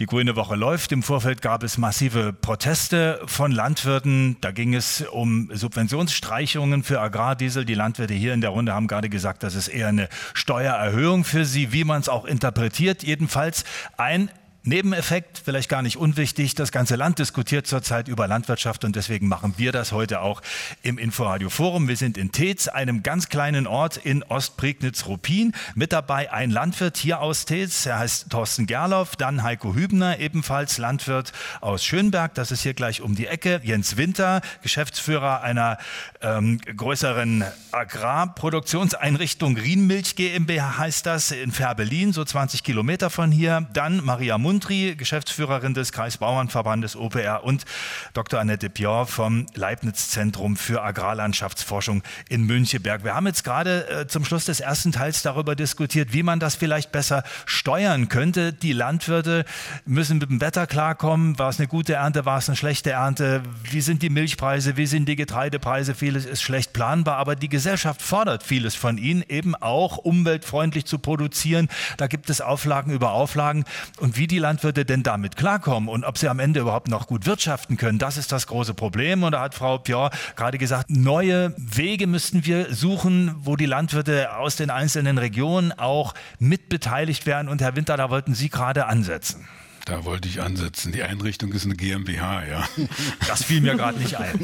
Die 0.00 0.06
Grüne 0.06 0.34
Woche 0.34 0.56
läuft. 0.56 0.92
Im 0.92 1.02
Vorfeld 1.02 1.42
gab 1.42 1.62
es 1.62 1.76
massive 1.76 2.32
Proteste 2.32 3.20
von 3.26 3.52
Landwirten. 3.52 4.38
Da 4.40 4.50
ging 4.50 4.74
es 4.74 5.02
um 5.02 5.50
Subventionsstreichungen 5.52 6.84
für 6.84 7.02
Agrardiesel. 7.02 7.66
Die 7.66 7.74
Landwirte 7.74 8.14
hier 8.14 8.32
in 8.32 8.40
der 8.40 8.48
Runde 8.48 8.72
haben 8.72 8.86
gerade 8.86 9.10
gesagt, 9.10 9.42
das 9.42 9.54
ist 9.54 9.68
eher 9.68 9.88
eine 9.88 10.08
Steuererhöhung 10.32 11.24
für 11.24 11.44
sie, 11.44 11.74
wie 11.74 11.84
man 11.84 12.00
es 12.00 12.08
auch 12.08 12.24
interpretiert. 12.24 13.02
Jedenfalls 13.02 13.64
ein 13.98 14.30
Nebeneffekt, 14.70 15.42
vielleicht 15.44 15.68
gar 15.68 15.82
nicht 15.82 15.96
unwichtig, 15.96 16.54
das 16.54 16.70
ganze 16.70 16.94
Land 16.94 17.18
diskutiert 17.18 17.66
zurzeit 17.66 18.06
über 18.06 18.28
Landwirtschaft 18.28 18.84
und 18.84 18.94
deswegen 18.94 19.26
machen 19.26 19.54
wir 19.56 19.72
das 19.72 19.90
heute 19.90 20.20
auch 20.20 20.42
im 20.82 20.96
Inforadio 20.96 21.50
Forum. 21.50 21.88
Wir 21.88 21.96
sind 21.96 22.16
in 22.16 22.30
Tetz, 22.30 22.68
einem 22.68 23.02
ganz 23.02 23.28
kleinen 23.28 23.66
Ort 23.66 23.96
in 23.96 24.22
Ostprignitz-Ruppin. 24.22 25.54
Mit 25.74 25.92
dabei 25.92 26.32
ein 26.32 26.50
Landwirt 26.50 26.98
hier 26.98 27.20
aus 27.20 27.46
Tetz, 27.46 27.84
er 27.84 27.98
heißt 27.98 28.30
Thorsten 28.30 28.66
Gerloff, 28.66 29.16
dann 29.16 29.42
Heiko 29.42 29.74
Hübner, 29.74 30.20
ebenfalls 30.20 30.78
Landwirt 30.78 31.32
aus 31.60 31.84
Schönberg, 31.84 32.34
das 32.34 32.52
ist 32.52 32.62
hier 32.62 32.74
gleich 32.74 33.00
um 33.00 33.16
die 33.16 33.26
Ecke, 33.26 33.60
Jens 33.64 33.96
Winter, 33.96 34.40
Geschäftsführer 34.62 35.42
einer 35.42 35.78
ähm, 36.22 36.60
größeren 36.60 37.42
Agrarproduktionseinrichtung 37.72 39.56
Rienmilch 39.56 40.14
GmbH 40.14 40.78
heißt 40.78 41.06
das, 41.06 41.32
in 41.32 41.50
Färbelin, 41.50 42.12
so 42.12 42.24
20 42.24 42.62
Kilometer 42.62 43.10
von 43.10 43.32
hier. 43.32 43.66
Dann 43.72 44.04
Maria 44.04 44.38
Mund 44.38 44.59
Mundry, 44.60 44.94
Geschäftsführerin 44.94 45.72
des 45.72 45.90
Kreisbauernverbandes 45.90 46.94
OPR 46.94 47.44
und 47.44 47.64
Dr. 48.12 48.38
Annette 48.38 48.68
Pior 48.68 49.06
vom 49.06 49.46
Leibniz-Zentrum 49.54 50.54
für 50.54 50.82
Agrarlandschaftsforschung 50.82 52.02
in 52.28 52.44
Müncheberg. 52.44 53.02
Wir 53.02 53.14
haben 53.14 53.26
jetzt 53.26 53.42
gerade 53.42 53.88
äh, 53.88 54.06
zum 54.06 54.26
Schluss 54.26 54.44
des 54.44 54.60
ersten 54.60 54.92
Teils 54.92 55.22
darüber 55.22 55.56
diskutiert, 55.56 56.12
wie 56.12 56.22
man 56.22 56.40
das 56.40 56.56
vielleicht 56.56 56.92
besser 56.92 57.22
steuern 57.46 58.10
könnte. 58.10 58.52
Die 58.52 58.74
Landwirte 58.74 59.46
müssen 59.86 60.18
mit 60.18 60.28
dem 60.28 60.42
Wetter 60.42 60.66
klarkommen. 60.66 61.38
War 61.38 61.48
es 61.48 61.58
eine 61.58 61.66
gute 61.66 61.94
Ernte, 61.94 62.26
war 62.26 62.36
es 62.36 62.50
eine 62.50 62.56
schlechte 62.56 62.90
Ernte? 62.90 63.42
Wie 63.70 63.80
sind 63.80 64.02
die 64.02 64.10
Milchpreise, 64.10 64.76
wie 64.76 64.84
sind 64.84 65.08
die 65.08 65.16
Getreidepreise? 65.16 65.94
Vieles 65.94 66.26
ist 66.26 66.42
schlecht 66.42 66.74
planbar, 66.74 67.16
aber 67.16 67.34
die 67.34 67.48
Gesellschaft 67.48 68.02
fordert 68.02 68.42
vieles 68.42 68.74
von 68.74 68.98
ihnen, 68.98 69.24
eben 69.26 69.54
auch 69.54 69.96
umweltfreundlich 69.96 70.84
zu 70.84 70.98
produzieren. 70.98 71.68
Da 71.96 72.08
gibt 72.08 72.28
es 72.28 72.42
Auflagen 72.42 72.92
über 72.92 73.12
Auflagen. 73.12 73.64
Und 74.00 74.18
wie 74.18 74.26
die 74.26 74.38
Landwirte 74.40 74.84
denn 74.84 75.02
damit 75.04 75.36
klarkommen 75.36 75.88
und 75.88 76.04
ob 76.04 76.18
sie 76.18 76.28
am 76.28 76.40
Ende 76.40 76.60
überhaupt 76.60 76.88
noch 76.88 77.06
gut 77.06 77.26
wirtschaften 77.26 77.76
können, 77.76 77.98
das 77.98 78.16
ist 78.16 78.32
das 78.32 78.46
große 78.48 78.74
Problem. 78.74 79.22
Und 79.22 79.32
da 79.32 79.42
hat 79.42 79.54
Frau 79.54 79.78
Pior 79.78 80.10
gerade 80.34 80.58
gesagt, 80.58 80.90
neue 80.90 81.54
Wege 81.56 82.06
müssten 82.06 82.44
wir 82.44 82.74
suchen, 82.74 83.34
wo 83.38 83.56
die 83.56 83.66
Landwirte 83.66 84.34
aus 84.36 84.56
den 84.56 84.70
einzelnen 84.70 85.18
Regionen 85.18 85.72
auch 85.72 86.14
mitbeteiligt 86.38 87.26
werden. 87.26 87.48
Und 87.48 87.60
Herr 87.60 87.76
Winter, 87.76 87.96
da 87.96 88.10
wollten 88.10 88.34
Sie 88.34 88.48
gerade 88.48 88.86
ansetzen. 88.86 89.46
Da 89.90 90.04
wollte 90.04 90.28
ich 90.28 90.40
ansetzen. 90.40 90.92
Die 90.92 91.02
Einrichtung 91.02 91.52
ist 91.52 91.64
eine 91.64 91.74
GmbH, 91.74 92.46
ja. 92.46 92.68
Das 93.26 93.42
fiel 93.42 93.60
mir 93.60 93.74
gerade 93.74 93.98
nicht 93.98 94.14
ein. 94.14 94.38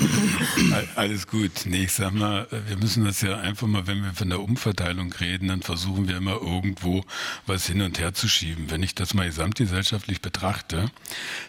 Alles 0.96 1.28
gut. 1.28 1.52
Nee, 1.66 1.84
ich 1.84 1.92
sag 1.92 2.12
mal, 2.14 2.48
wir 2.66 2.76
müssen 2.76 3.04
das 3.04 3.20
ja 3.20 3.38
einfach 3.38 3.68
mal, 3.68 3.86
wenn 3.86 4.02
wir 4.02 4.12
von 4.12 4.28
der 4.28 4.40
Umverteilung 4.40 5.12
reden, 5.12 5.46
dann 5.46 5.62
versuchen 5.62 6.08
wir 6.08 6.16
immer 6.16 6.32
irgendwo 6.42 7.04
was 7.46 7.64
hin 7.64 7.80
und 7.80 8.00
her 8.00 8.12
zu 8.12 8.26
schieben. 8.26 8.72
Wenn 8.72 8.82
ich 8.82 8.96
das 8.96 9.14
mal 9.14 9.26
gesamtgesellschaftlich 9.26 10.20
betrachte, 10.20 10.90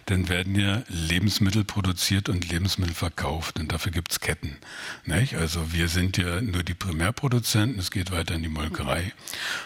dann 0.06 0.30
werden 0.30 0.54
ja 0.54 0.84
Lebensmittel 0.90 1.64
produziert 1.64 2.30
und 2.30 2.48
Lebensmittel 2.48 2.94
verkauft. 2.94 3.60
Und 3.60 3.72
dafür 3.72 3.92
gibt's 3.92 4.20
Ketten. 4.20 4.58
Nicht? 5.06 5.34
Also 5.34 5.74
wir 5.74 5.88
sind 5.88 6.18
ja 6.18 6.40
nur 6.42 6.62
die 6.62 6.76
Primärproduzenten, 6.76 7.80
es 7.80 7.90
geht 7.90 8.12
weiter 8.12 8.36
in 8.36 8.44
die 8.44 8.48
Molkerei 8.48 9.12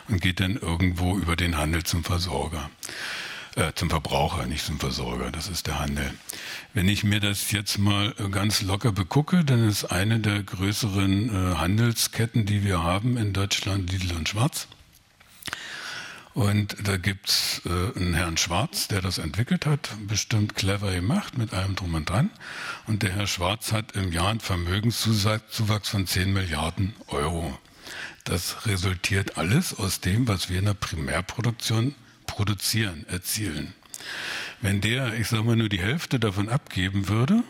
und 0.07 0.21
geht 0.21 0.39
dann 0.39 0.55
irgendwo 0.55 1.17
über 1.17 1.35
den 1.35 1.57
Handel 1.57 1.83
zum 1.83 2.05
Versorger 2.05 2.69
äh, 3.55 3.73
zum 3.75 3.89
Verbraucher, 3.89 4.45
nicht 4.45 4.65
zum 4.65 4.79
Versorger. 4.79 5.31
Das 5.31 5.47
ist 5.47 5.67
der 5.67 5.79
Handel. 5.79 6.13
Wenn 6.73 6.87
ich 6.87 7.03
mir 7.03 7.19
das 7.19 7.51
jetzt 7.51 7.77
mal 7.77 8.13
ganz 8.31 8.61
locker 8.61 8.91
begucke, 8.91 9.43
dann 9.43 9.67
ist 9.67 9.85
eine 9.85 10.19
der 10.19 10.43
größeren 10.43 11.29
äh, 11.29 11.55
Handelsketten, 11.55 12.45
die 12.45 12.63
wir 12.63 12.83
haben 12.83 13.17
in 13.17 13.33
Deutschland, 13.33 13.91
Lidl 13.91 14.15
und 14.15 14.29
Schwarz. 14.29 14.67
Und 16.33 16.87
da 16.87 16.95
gibt's 16.95 17.61
äh, 17.65 17.97
einen 17.97 18.13
Herrn 18.13 18.37
Schwarz, 18.37 18.87
der 18.87 19.01
das 19.01 19.17
entwickelt 19.17 19.65
hat, 19.65 19.89
bestimmt 20.07 20.55
clever 20.55 20.91
gemacht, 20.91 21.37
mit 21.37 21.53
allem 21.53 21.75
drum 21.75 21.93
und 21.93 22.09
dran. 22.09 22.29
Und 22.87 23.03
der 23.03 23.11
Herr 23.11 23.27
Schwarz 23.27 23.73
hat 23.73 23.93
im 23.93 24.13
Jahr 24.13 24.29
einen 24.29 24.39
Vermögenszuwachs 24.39 25.89
von 25.89 26.07
10 26.07 26.31
Milliarden 26.31 26.95
Euro. 27.07 27.57
Das 28.23 28.65
resultiert 28.65 29.37
alles 29.37 29.77
aus 29.77 29.99
dem, 29.99 30.27
was 30.27 30.49
wir 30.49 30.59
in 30.59 30.65
der 30.65 30.73
Primärproduktion 30.73 31.95
produzieren, 32.35 33.05
erzielen. 33.07 33.73
Wenn 34.61 34.81
der, 34.81 35.13
ich 35.19 35.27
sage 35.27 35.43
mal, 35.43 35.55
nur 35.55 35.69
die 35.69 35.79
Hälfte 35.79 36.19
davon 36.19 36.49
abgeben 36.49 37.07
würde, 37.07 37.43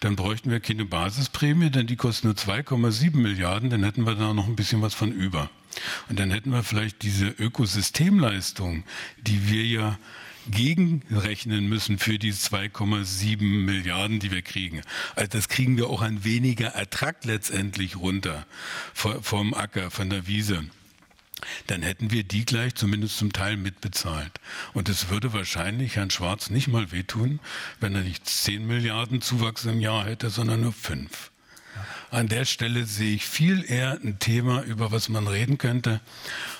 dann 0.00 0.16
bräuchten 0.16 0.50
wir 0.50 0.60
keine 0.60 0.84
Basisprämie, 0.84 1.70
denn 1.70 1.86
die 1.86 1.96
kostet 1.96 2.24
nur 2.24 2.34
2,7 2.34 3.16
Milliarden, 3.16 3.70
dann 3.70 3.84
hätten 3.84 4.04
wir 4.04 4.14
da 4.14 4.32
noch 4.32 4.46
ein 4.46 4.56
bisschen 4.56 4.80
was 4.80 4.94
von 4.94 5.12
über. 5.12 5.50
Und 6.08 6.18
dann 6.18 6.30
hätten 6.30 6.50
wir 6.50 6.62
vielleicht 6.62 7.02
diese 7.02 7.26
Ökosystemleistung, 7.26 8.84
die 9.18 9.48
wir 9.48 9.64
ja 9.64 9.98
gegenrechnen 10.50 11.68
müssen 11.68 11.98
für 11.98 12.18
die 12.18 12.32
2,7 12.32 13.42
Milliarden, 13.42 14.18
die 14.18 14.30
wir 14.30 14.42
kriegen. 14.42 14.80
Also 15.14 15.28
das 15.28 15.48
kriegen 15.48 15.76
wir 15.76 15.88
auch 15.88 16.00
an 16.00 16.24
weniger 16.24 16.68
Ertrag 16.68 17.24
letztendlich 17.24 17.96
runter 17.96 18.46
vom 18.94 19.52
Acker, 19.52 19.90
von 19.90 20.08
der 20.08 20.26
Wiese 20.26 20.64
dann 21.70 21.82
hätten 21.82 22.10
wir 22.10 22.24
die 22.24 22.44
gleich 22.44 22.74
zumindest 22.74 23.18
zum 23.18 23.32
Teil 23.32 23.56
mitbezahlt. 23.56 24.32
Und 24.72 24.88
es 24.88 25.08
würde 25.10 25.32
wahrscheinlich 25.32 25.96
Herrn 25.96 26.10
Schwarz 26.10 26.50
nicht 26.50 26.68
mal 26.68 26.92
wehtun, 26.92 27.40
wenn 27.80 27.94
er 27.94 28.02
nicht 28.02 28.26
10 28.26 28.66
Milliarden 28.66 29.20
Zuwachs 29.20 29.64
im 29.64 29.80
Jahr 29.80 30.04
hätte, 30.04 30.30
sondern 30.30 30.62
nur 30.62 30.72
5. 30.72 31.30
An 32.10 32.28
der 32.28 32.46
Stelle 32.46 32.86
sehe 32.86 33.14
ich 33.14 33.26
viel 33.26 33.64
eher 33.70 33.98
ein 34.02 34.18
Thema, 34.18 34.62
über 34.62 34.90
was 34.90 35.10
man 35.10 35.28
reden 35.28 35.58
könnte. 35.58 36.00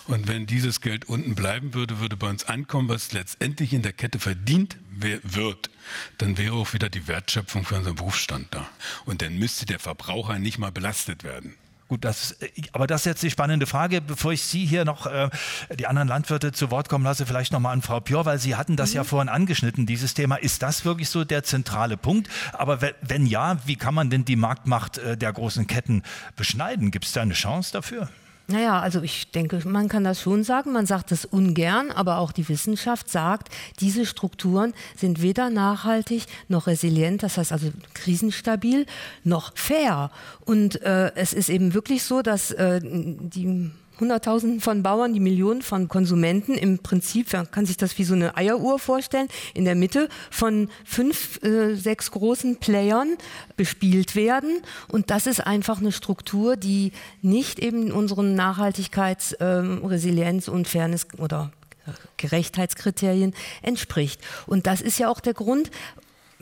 Und 0.07 0.29
wenn 0.29 0.47
dieses 0.47 0.83
Geld 0.83 1.07
unten 1.07 1.35
bleiben 1.35 1.73
würde, 1.73 2.01
würde 2.01 2.17
bei 2.17 2.29
uns 2.29 2.45
ankommen, 2.45 2.89
was 2.89 3.13
letztendlich 3.13 3.73
in 3.73 3.83
der 3.83 3.95
Kette 3.95 4.19
verdient 4.19 4.77
wird, 4.91 5.71
dann 6.19 6.37
wäre 6.37 6.55
auch 6.55 6.75
wieder 6.75 6.91
die 6.91 7.09
Wertschöpfung 7.09 7.65
für 7.65 7.77
unseren 7.77 7.97
Berufsstand 7.97 8.49
da. 8.51 8.69
Und 9.07 9.23
dann 9.23 9.39
müsste 9.39 9.65
der 9.65 9.79
Verbraucher 9.79 10.39
nicht 10.39 10.59
mal 10.59 10.73
belastet 10.73 11.25
werden. 11.25 11.55
Gut, 11.89 12.05
das, 12.05 12.37
aber 12.73 12.87
das 12.87 13.01
ist 13.01 13.07
jetzt 13.07 13.23
die 13.23 13.31
spannende 13.31 13.67
Frage, 13.67 14.03
bevor 14.03 14.33
ich 14.33 14.43
Sie 14.43 14.67
hier 14.67 14.85
noch 14.85 15.07
äh, 15.07 15.31
die 15.79 15.87
anderen 15.87 16.07
Landwirte 16.07 16.53
zu 16.53 16.71
Wort 16.71 16.91
kommen 16.91 17.03
lasse, 17.03 17.25
vielleicht 17.25 17.51
nochmal 17.51 17.73
an 17.73 17.81
Frau 17.81 17.99
Pior, 18.01 18.27
weil 18.27 18.39
Sie 18.39 18.57
hatten 18.57 18.77
das 18.77 18.91
mhm. 18.91 18.97
ja 18.97 19.05
vorhin 19.05 19.31
angeschnitten, 19.31 19.87
dieses 19.87 20.13
Thema. 20.13 20.37
Ist 20.37 20.63
das 20.63 20.85
wirklich 20.85 21.09
so 21.09 21.25
der 21.25 21.45
zentrale 21.45 21.97
Punkt? 21.97 22.29
Aber 22.53 22.81
wenn 23.01 23.25
ja, 23.25 23.57
wie 23.65 23.77
kann 23.77 23.95
man 23.95 24.11
denn 24.11 24.27
die 24.27 24.37
Marktmacht 24.37 24.99
äh, 24.99 25.17
der 25.17 25.33
großen 25.33 25.67
Ketten 25.67 26.03
beschneiden? 26.37 26.91
Gibt 26.91 27.07
es 27.07 27.13
da 27.13 27.23
eine 27.23 27.33
Chance 27.33 27.73
dafür? 27.73 28.11
Naja, 28.51 28.81
also 28.81 29.03
ich 29.03 29.31
denke, 29.31 29.61
man 29.67 29.89
kann 29.89 30.05
das 30.05 30.23
schon 30.23 30.43
sagen. 30.43 30.73
Man 30.73 30.87
sagt 30.87 31.13
es 31.13 31.27
ungern, 31.27 31.91
aber 31.91 32.17
auch 32.17 32.33
die 32.33 32.49
Wissenschaft 32.49 33.11
sagt, 33.11 33.55
diese 33.79 34.07
Strukturen 34.07 34.73
sind 34.97 35.21
weder 35.21 35.51
nachhaltig 35.51 36.25
noch 36.49 36.67
resilient, 36.67 37.23
das 37.23 37.37
heißt 37.37 37.53
also 37.53 37.71
krisenstabil, 37.93 38.87
noch 39.23 39.53
fair. 39.55 40.11
Und 40.47 40.81
äh, 40.81 41.13
es 41.15 41.35
ist 41.35 41.51
eben 41.51 41.75
wirklich 41.75 42.03
so, 42.05 42.23
dass 42.23 42.51
äh, 42.53 42.81
die 42.83 43.71
Hunderttausenden 44.01 44.61
von 44.61 44.83
Bauern, 44.83 45.13
die 45.13 45.21
Millionen 45.21 45.63
von 45.63 45.89
Konsumenten 45.89 46.55
im 46.55 46.79
Prinzip, 46.79 47.33
man 47.33 47.51
kann 47.51 47.67
sich 47.67 47.77
das 47.77 47.99
wie 47.99 48.05
so 48.05 48.15
eine 48.15 48.37
Eieruhr 48.37 48.79
vorstellen, 48.79 49.29
in 49.55 49.65
der 49.65 49.75
Mitte 49.75 50.09
von 50.31 50.69
fünf, 50.85 51.43
äh, 51.43 51.75
sechs 51.75 52.11
großen 52.11 52.57
Playern 52.57 53.17
bespielt 53.57 54.15
werden. 54.15 54.63
Und 54.89 55.11
das 55.11 55.27
ist 55.27 55.41
einfach 55.47 55.81
eine 55.81 55.93
Struktur, 55.93 56.57
die 56.57 56.93
nicht 57.23 57.59
eben 57.59 57.93
unseren 57.93 58.35
Nachhaltigkeits-, 58.39 59.35
äh, 59.35 59.87
Resilienz 59.87 60.49
und 60.49 60.69
Fairness 60.69 61.07
oder 61.19 61.51
Gerechtheitskriterien 62.17 63.35
entspricht. 63.63 64.21
Und 64.47 64.67
das 64.67 64.81
ist 64.81 64.99
ja 64.99 65.09
auch 65.09 65.21
der 65.21 65.35
Grund, 65.35 65.71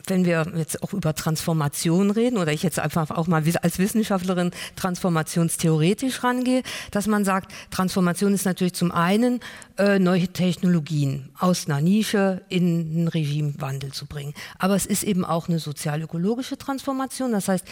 wenn 0.09 0.25
wir 0.25 0.45
jetzt 0.55 0.83
auch 0.83 0.93
über 0.93 1.13
Transformation 1.13 2.11
reden 2.11 2.37
oder 2.37 2.53
ich 2.53 2.63
jetzt 2.63 2.79
einfach 2.79 3.11
auch 3.11 3.27
mal 3.27 3.43
als 3.61 3.79
Wissenschaftlerin 3.79 4.51
transformationstheoretisch 4.75 6.23
rangehe, 6.23 6.63
dass 6.91 7.07
man 7.07 7.25
sagt, 7.25 7.51
Transformation 7.71 8.33
ist 8.33 8.45
natürlich 8.45 8.73
zum 8.73 8.91
einen 8.91 9.39
äh, 9.77 9.99
neue 9.99 10.27
Technologien 10.27 11.29
aus 11.39 11.67
einer 11.67 11.81
Nische 11.81 12.41
in 12.49 12.97
einen 12.97 13.07
Regimewandel 13.07 13.91
zu 13.91 14.05
bringen. 14.05 14.33
Aber 14.59 14.75
es 14.75 14.85
ist 14.85 15.03
eben 15.03 15.25
auch 15.25 15.47
eine 15.47 15.59
sozial-ökologische 15.59 16.57
Transformation. 16.57 17.31
Das 17.31 17.47
heißt, 17.47 17.65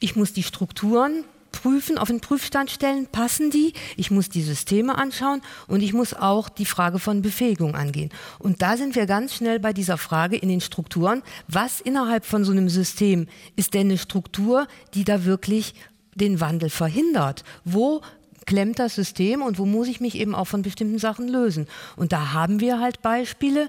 ich 0.00 0.16
muss 0.16 0.32
die 0.32 0.42
Strukturen 0.42 1.24
prüfen, 1.52 1.98
auf 1.98 2.08
den 2.08 2.20
Prüfstand 2.20 2.70
stellen, 2.70 3.06
passen 3.06 3.50
die? 3.50 3.72
Ich 3.96 4.10
muss 4.10 4.28
die 4.28 4.42
Systeme 4.42 4.96
anschauen 4.96 5.40
und 5.66 5.82
ich 5.82 5.92
muss 5.92 6.14
auch 6.14 6.48
die 6.48 6.66
Frage 6.66 6.98
von 6.98 7.22
Befähigung 7.22 7.74
angehen. 7.74 8.10
Und 8.38 8.62
da 8.62 8.76
sind 8.76 8.94
wir 8.94 9.06
ganz 9.06 9.34
schnell 9.34 9.58
bei 9.58 9.72
dieser 9.72 9.98
Frage 9.98 10.36
in 10.36 10.48
den 10.48 10.60
Strukturen, 10.60 11.22
was 11.48 11.80
innerhalb 11.80 12.24
von 12.24 12.44
so 12.44 12.52
einem 12.52 12.68
System 12.68 13.26
ist 13.56 13.74
denn 13.74 13.88
eine 13.88 13.98
Struktur, 13.98 14.66
die 14.94 15.04
da 15.04 15.24
wirklich 15.24 15.74
den 16.14 16.40
Wandel 16.40 16.70
verhindert? 16.70 17.44
Wo 17.64 18.02
klemmt 18.46 18.78
das 18.78 18.94
System 18.94 19.42
und 19.42 19.58
wo 19.58 19.66
muss 19.66 19.88
ich 19.88 20.00
mich 20.00 20.16
eben 20.16 20.34
auch 20.34 20.46
von 20.46 20.62
bestimmten 20.62 20.98
Sachen 20.98 21.28
lösen? 21.28 21.66
Und 21.96 22.12
da 22.12 22.32
haben 22.32 22.60
wir 22.60 22.80
halt 22.80 23.02
Beispiele 23.02 23.68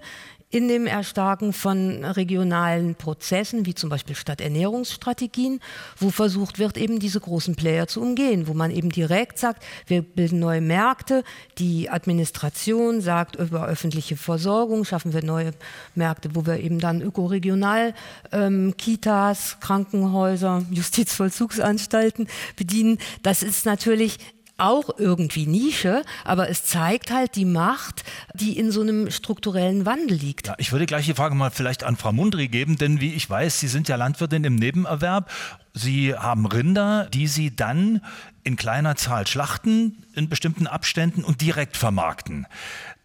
in 0.51 0.67
dem 0.67 0.88
Erstarken 0.88 1.53
von 1.53 2.03
regionalen 2.03 2.95
Prozessen, 2.95 3.67
wie 3.67 3.75
zum 3.75 3.91
Beispiel 3.91 4.15
Stadternährungsstrategien, 4.15 5.59
wo 5.97 6.09
versucht 6.09 6.57
wird, 6.57 6.75
eben 6.75 6.97
diese 6.97 7.19
großen 7.19 7.55
Player 7.55 7.88
zu 7.88 8.01
umgehen, 8.01 8.47
wo 8.47 8.55
man 8.55 8.71
eben 8.71 8.89
direkt 8.89 9.38
sagt, 9.38 9.63
wir 9.85 10.01
bilden 10.01 10.39
neue 10.39 10.62
Märkte, 10.62 11.23
die 11.59 11.91
Administration 11.91 13.01
sagt, 13.01 13.35
über 13.35 13.67
öffentliche 13.67 14.17
Versorgung 14.17 14.85
schaffen 14.85 15.13
wir 15.13 15.23
neue 15.23 15.51
Märkte, 15.93 16.31
wo 16.33 16.47
wir 16.47 16.59
eben 16.59 16.79
dann 16.79 17.01
ökoregional 17.01 17.93
ähm, 18.31 18.73
Kitas, 18.75 19.57
Krankenhäuser, 19.59 20.65
Justizvollzugsanstalten 20.71 22.27
bedienen. 22.55 22.97
Das 23.21 23.43
ist 23.43 23.67
natürlich 23.67 24.17
auch 24.59 24.89
irgendwie 24.97 25.47
Nische, 25.47 26.03
aber 26.23 26.49
es 26.49 26.65
zeigt 26.65 27.11
halt 27.11 27.35
die 27.35 27.45
Macht, 27.45 28.03
die 28.33 28.57
in 28.57 28.71
so 28.71 28.81
einem 28.81 29.11
strukturellen 29.11 29.85
Wandel 29.85 30.17
liegt. 30.17 30.47
Ja, 30.47 30.55
ich 30.57 30.71
würde 30.71 30.85
gleich 30.85 31.05
die 31.05 31.13
Frage 31.13 31.35
mal 31.35 31.51
vielleicht 31.51 31.83
an 31.83 31.95
Frau 31.95 32.11
Mundry 32.11 32.47
geben, 32.47 32.77
denn 32.77 33.01
wie 33.01 33.13
ich 33.13 33.29
weiß, 33.29 33.59
Sie 33.59 33.67
sind 33.67 33.87
ja 33.87 33.95
Landwirtin 33.95 34.43
im 34.43 34.55
Nebenerwerb. 34.55 35.31
Sie 35.73 36.15
haben 36.15 36.45
Rinder, 36.45 37.07
die 37.13 37.27
Sie 37.27 37.55
dann 37.55 38.01
in 38.43 38.55
kleiner 38.55 38.95
Zahl 38.95 39.27
schlachten, 39.27 40.03
in 40.13 40.29
bestimmten 40.29 40.67
Abständen 40.67 41.23
und 41.23 41.41
direkt 41.41 41.77
vermarkten. 41.77 42.47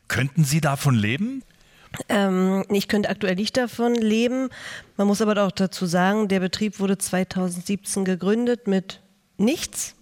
Könnten 0.08 0.44
Sie 0.44 0.60
davon 0.60 0.94
leben? 0.94 1.42
Ähm, 2.08 2.64
ich 2.70 2.88
könnte 2.88 3.08
aktuell 3.08 3.36
nicht 3.36 3.56
davon 3.56 3.94
leben. 3.94 4.48
Man 4.96 5.06
muss 5.06 5.22
aber 5.22 5.42
auch 5.44 5.52
dazu 5.52 5.86
sagen, 5.86 6.28
der 6.28 6.40
Betrieb 6.40 6.80
wurde 6.80 6.98
2017 6.98 8.04
gegründet 8.04 8.66
mit 8.66 9.00
nichts. 9.36 9.94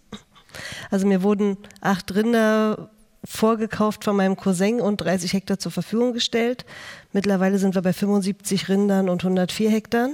Also 0.90 1.06
mir 1.06 1.22
wurden 1.22 1.56
acht 1.80 2.14
Rinder 2.14 2.90
vorgekauft 3.24 4.04
von 4.04 4.16
meinem 4.16 4.36
Cousin 4.36 4.80
und 4.80 5.00
30 5.00 5.32
Hektar 5.32 5.58
zur 5.58 5.72
Verfügung 5.72 6.12
gestellt. 6.12 6.64
Mittlerweile 7.12 7.58
sind 7.58 7.74
wir 7.74 7.82
bei 7.82 7.92
75 7.92 8.68
Rindern 8.68 9.08
und 9.08 9.22
104 9.22 9.70
Hektar. 9.70 10.08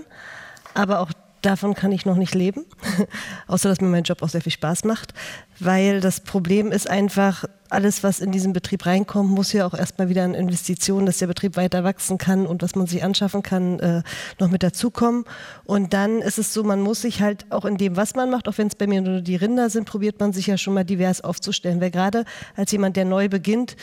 Aber 0.74 1.00
auch 1.00 1.12
davon 1.42 1.74
kann 1.74 1.92
ich 1.92 2.06
noch 2.06 2.16
nicht 2.16 2.34
leben, 2.34 2.64
außer 3.46 3.68
dass 3.68 3.80
mir 3.80 3.88
mein 3.88 4.04
Job 4.04 4.22
auch 4.22 4.28
sehr 4.28 4.40
viel 4.40 4.52
Spaß 4.52 4.84
macht, 4.84 5.14
weil 5.60 6.00
das 6.00 6.20
Problem 6.20 6.72
ist 6.72 6.88
einfach, 6.88 7.44
alles, 7.70 8.02
was 8.02 8.20
in 8.20 8.32
diesen 8.32 8.52
Betrieb 8.52 8.86
reinkommt, 8.86 9.30
muss 9.30 9.52
ja 9.52 9.66
auch 9.66 9.74
erstmal 9.74 10.08
wieder 10.08 10.24
an 10.24 10.34
Investitionen, 10.34 11.06
dass 11.06 11.18
der 11.18 11.26
Betrieb 11.26 11.56
weiter 11.56 11.84
wachsen 11.84 12.18
kann 12.18 12.46
und 12.46 12.62
was 12.62 12.74
man 12.74 12.86
sich 12.86 13.04
anschaffen 13.04 13.42
kann, 13.42 13.78
äh, 13.80 14.02
noch 14.38 14.50
mit 14.50 14.62
dazukommen. 14.62 15.24
Und 15.64 15.92
dann 15.92 16.20
ist 16.20 16.38
es 16.38 16.54
so, 16.54 16.64
man 16.64 16.80
muss 16.80 17.02
sich 17.02 17.20
halt 17.20 17.46
auch 17.50 17.64
in 17.64 17.76
dem, 17.76 17.96
was 17.96 18.14
man 18.14 18.30
macht, 18.30 18.48
auch 18.48 18.56
wenn 18.58 18.68
es 18.68 18.74
bei 18.74 18.86
mir 18.86 19.00
nur 19.00 19.20
die 19.20 19.36
Rinder 19.36 19.70
sind, 19.70 19.84
probiert 19.84 20.18
man 20.20 20.32
sich 20.32 20.46
ja 20.46 20.56
schon 20.56 20.74
mal 20.74 20.84
divers 20.84 21.20
aufzustellen. 21.20 21.80
Weil 21.80 21.90
gerade 21.90 22.24
als 22.56 22.72
jemand, 22.72 22.96
der 22.96 23.04
neu 23.04 23.28
beginnt, 23.28 23.76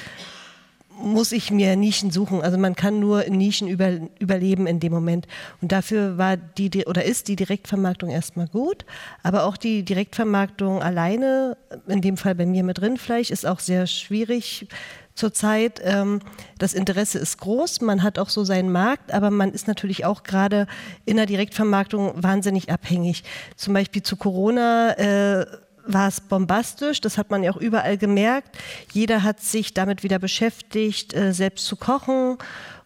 muss 1.02 1.32
ich 1.32 1.52
mir 1.52 1.76
Nischen 1.76 2.12
suchen. 2.12 2.42
Also 2.42 2.58
man 2.58 2.76
kann 2.76 3.00
nur 3.00 3.26
in 3.26 3.38
Nischen 3.38 3.68
über, 3.68 3.92
überleben 4.20 4.68
in 4.68 4.80
dem 4.80 4.94
Moment. 4.94 5.28
Und 5.62 5.72
dafür 5.72 6.18
war 6.18 6.38
die 6.38 6.86
oder 6.86 7.04
ist 7.04 7.28
die 7.28 7.36
Direktvermarktung 7.36 8.10
erstmal 8.10 8.48
gut, 8.48 8.86
aber 9.24 9.44
auch 9.44 9.58
die 9.58 9.84
Direktvermarktung 9.84 10.82
alleine, 10.82 11.58
in 11.88 12.02
dem 12.02 12.18
Fall 12.18 12.36
bei 12.36 12.46
mir 12.46 12.64
mit 12.64 12.82
Rindfleisch, 12.82 13.30
ist 13.30 13.46
auch 13.46 13.60
sehr 13.60 13.88
schwierig 13.88 14.68
zurzeit. 15.16 15.82
Ähm, 15.84 16.20
das 16.58 16.74
Interesse 16.74 17.20
ist 17.20 17.40
groß, 17.40 17.82
man 17.82 18.04
hat 18.04 18.20
auch 18.20 18.30
so 18.30 18.44
seinen 18.44 18.72
Markt, 18.72 19.14
aber 19.14 19.32
man 19.32 19.52
ist 19.52 19.68
natürlich 19.68 20.06
auch 20.06 20.24
gerade 20.24 20.68
in 21.06 21.18
der 21.18 21.26
Direktvermarktung 21.26 22.22
wahnsinnig 22.22 22.70
abhängig. 22.70 23.24
Zum 23.56 23.74
Beispiel 23.74 24.04
zu 24.04 24.18
Corona 24.18 24.92
äh, 24.98 25.46
war 25.88 26.08
es 26.08 26.22
bombastisch, 26.22 27.02
das 27.02 27.18
hat 27.18 27.32
man 27.32 27.44
ja 27.44 27.52
auch 27.52 27.58
überall 27.58 27.98
gemerkt. 27.98 28.58
Jeder 28.92 29.24
hat 29.24 29.42
sich 29.42 29.74
damit 29.74 30.04
wieder 30.04 30.20
beschäftigt, 30.20 31.14
äh, 31.14 31.34
selbst 31.34 31.66
zu 31.66 31.76
kochen 31.76 32.38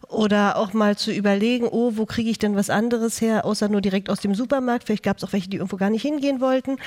oder 0.08 0.56
auch 0.56 0.72
mal 0.72 0.96
zu 0.96 1.12
überlegen, 1.12 1.68
oh, 1.70 1.92
wo 1.94 2.06
kriege 2.06 2.30
ich 2.30 2.38
denn 2.38 2.56
was 2.56 2.70
anderes 2.70 3.20
her, 3.20 3.44
außer 3.44 3.68
nur 3.68 3.80
direkt 3.80 4.10
aus 4.10 4.20
dem 4.20 4.34
Supermarkt. 4.34 4.84
Vielleicht 4.84 5.04
gab 5.04 5.18
es 5.18 5.24
auch 5.24 5.32
welche, 5.32 5.48
die 5.48 5.58
irgendwo 5.58 5.76
gar 5.76 5.90
nicht 5.90 6.02
hingehen 6.02 6.40
wollten. 6.40 6.78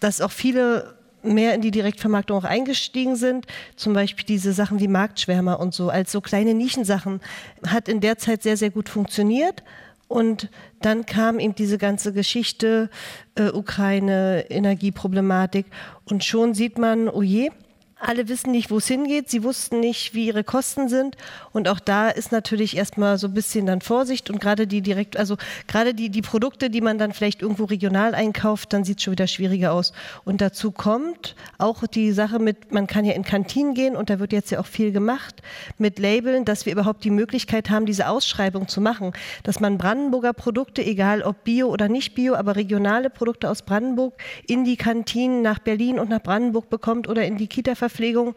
Dass 0.00 0.20
auch 0.20 0.30
viele 0.30 0.94
mehr 1.22 1.54
in 1.54 1.60
die 1.60 1.70
Direktvermarktung 1.70 2.38
auch 2.38 2.44
eingestiegen 2.44 3.16
sind. 3.16 3.46
Zum 3.74 3.94
Beispiel 3.94 4.24
diese 4.24 4.52
Sachen 4.52 4.78
wie 4.78 4.88
Marktschwärmer 4.88 5.58
und 5.58 5.74
so, 5.74 5.88
als 5.88 6.12
so 6.12 6.20
kleine 6.20 6.54
Nischensachen, 6.54 7.20
hat 7.66 7.88
in 7.88 8.00
der 8.00 8.18
Zeit 8.18 8.42
sehr, 8.42 8.56
sehr 8.56 8.70
gut 8.70 8.88
funktioniert. 8.88 9.62
Und 10.08 10.50
dann 10.80 11.04
kam 11.04 11.40
eben 11.40 11.54
diese 11.54 11.78
ganze 11.78 12.12
Geschichte 12.12 12.90
äh, 13.34 13.50
Ukraine, 13.50 14.46
Energieproblematik 14.50 15.66
und 16.04 16.24
schon 16.24 16.54
sieht 16.54 16.78
man, 16.78 17.08
oh 17.08 17.22
je, 17.22 17.50
alle 17.98 18.28
wissen 18.28 18.50
nicht, 18.50 18.70
wo 18.70 18.76
es 18.76 18.86
hingeht. 18.86 19.30
Sie 19.30 19.42
wussten 19.42 19.80
nicht, 19.80 20.12
wie 20.12 20.26
ihre 20.26 20.44
Kosten 20.44 20.88
sind. 20.88 21.16
Und 21.52 21.66
auch 21.66 21.80
da 21.80 22.10
ist 22.10 22.30
natürlich 22.30 22.76
erstmal 22.76 23.16
so 23.16 23.26
ein 23.26 23.32
bisschen 23.32 23.64
dann 23.64 23.80
Vorsicht. 23.80 24.28
Und 24.28 24.38
gerade 24.38 24.66
die 24.66 24.82
direkt, 24.82 25.16
also 25.16 25.36
gerade 25.66 25.94
die, 25.94 26.10
die 26.10 26.20
Produkte, 26.20 26.68
die 26.68 26.82
man 26.82 26.98
dann 26.98 27.14
vielleicht 27.14 27.40
irgendwo 27.40 27.64
regional 27.64 28.14
einkauft, 28.14 28.74
dann 28.74 28.84
sieht 28.84 28.98
es 28.98 29.04
schon 29.04 29.12
wieder 29.12 29.26
schwieriger 29.26 29.72
aus. 29.72 29.94
Und 30.24 30.42
dazu 30.42 30.72
kommt 30.72 31.36
auch 31.56 31.86
die 31.86 32.12
Sache 32.12 32.38
mit, 32.38 32.70
man 32.70 32.86
kann 32.86 33.06
ja 33.06 33.14
in 33.14 33.24
Kantinen 33.24 33.72
gehen 33.72 33.96
und 33.96 34.10
da 34.10 34.18
wird 34.18 34.32
jetzt 34.32 34.50
ja 34.50 34.60
auch 34.60 34.66
viel 34.66 34.92
gemacht 34.92 35.42
mit 35.78 35.98
Labeln, 35.98 36.44
dass 36.44 36.66
wir 36.66 36.74
überhaupt 36.74 37.02
die 37.02 37.10
Möglichkeit 37.10 37.70
haben, 37.70 37.86
diese 37.86 38.08
Ausschreibung 38.08 38.68
zu 38.68 38.82
machen. 38.82 39.12
Dass 39.42 39.58
man 39.58 39.78
Brandenburger 39.78 40.34
Produkte, 40.34 40.84
egal 40.84 41.22
ob 41.22 41.44
Bio 41.44 41.68
oder 41.68 41.88
nicht 41.88 42.14
Bio, 42.14 42.34
aber 42.34 42.56
regionale 42.56 43.08
Produkte 43.08 43.48
aus 43.48 43.62
Brandenburg 43.62 44.20
in 44.46 44.64
die 44.64 44.76
Kantinen 44.76 45.40
nach 45.40 45.60
Berlin 45.60 45.98
und 45.98 46.10
nach 46.10 46.22
Brandenburg 46.22 46.68
bekommt 46.68 47.08
oder 47.08 47.24
in 47.24 47.38
die 47.38 47.46
Kita 47.46 47.74
Verpflegung. 47.88 48.34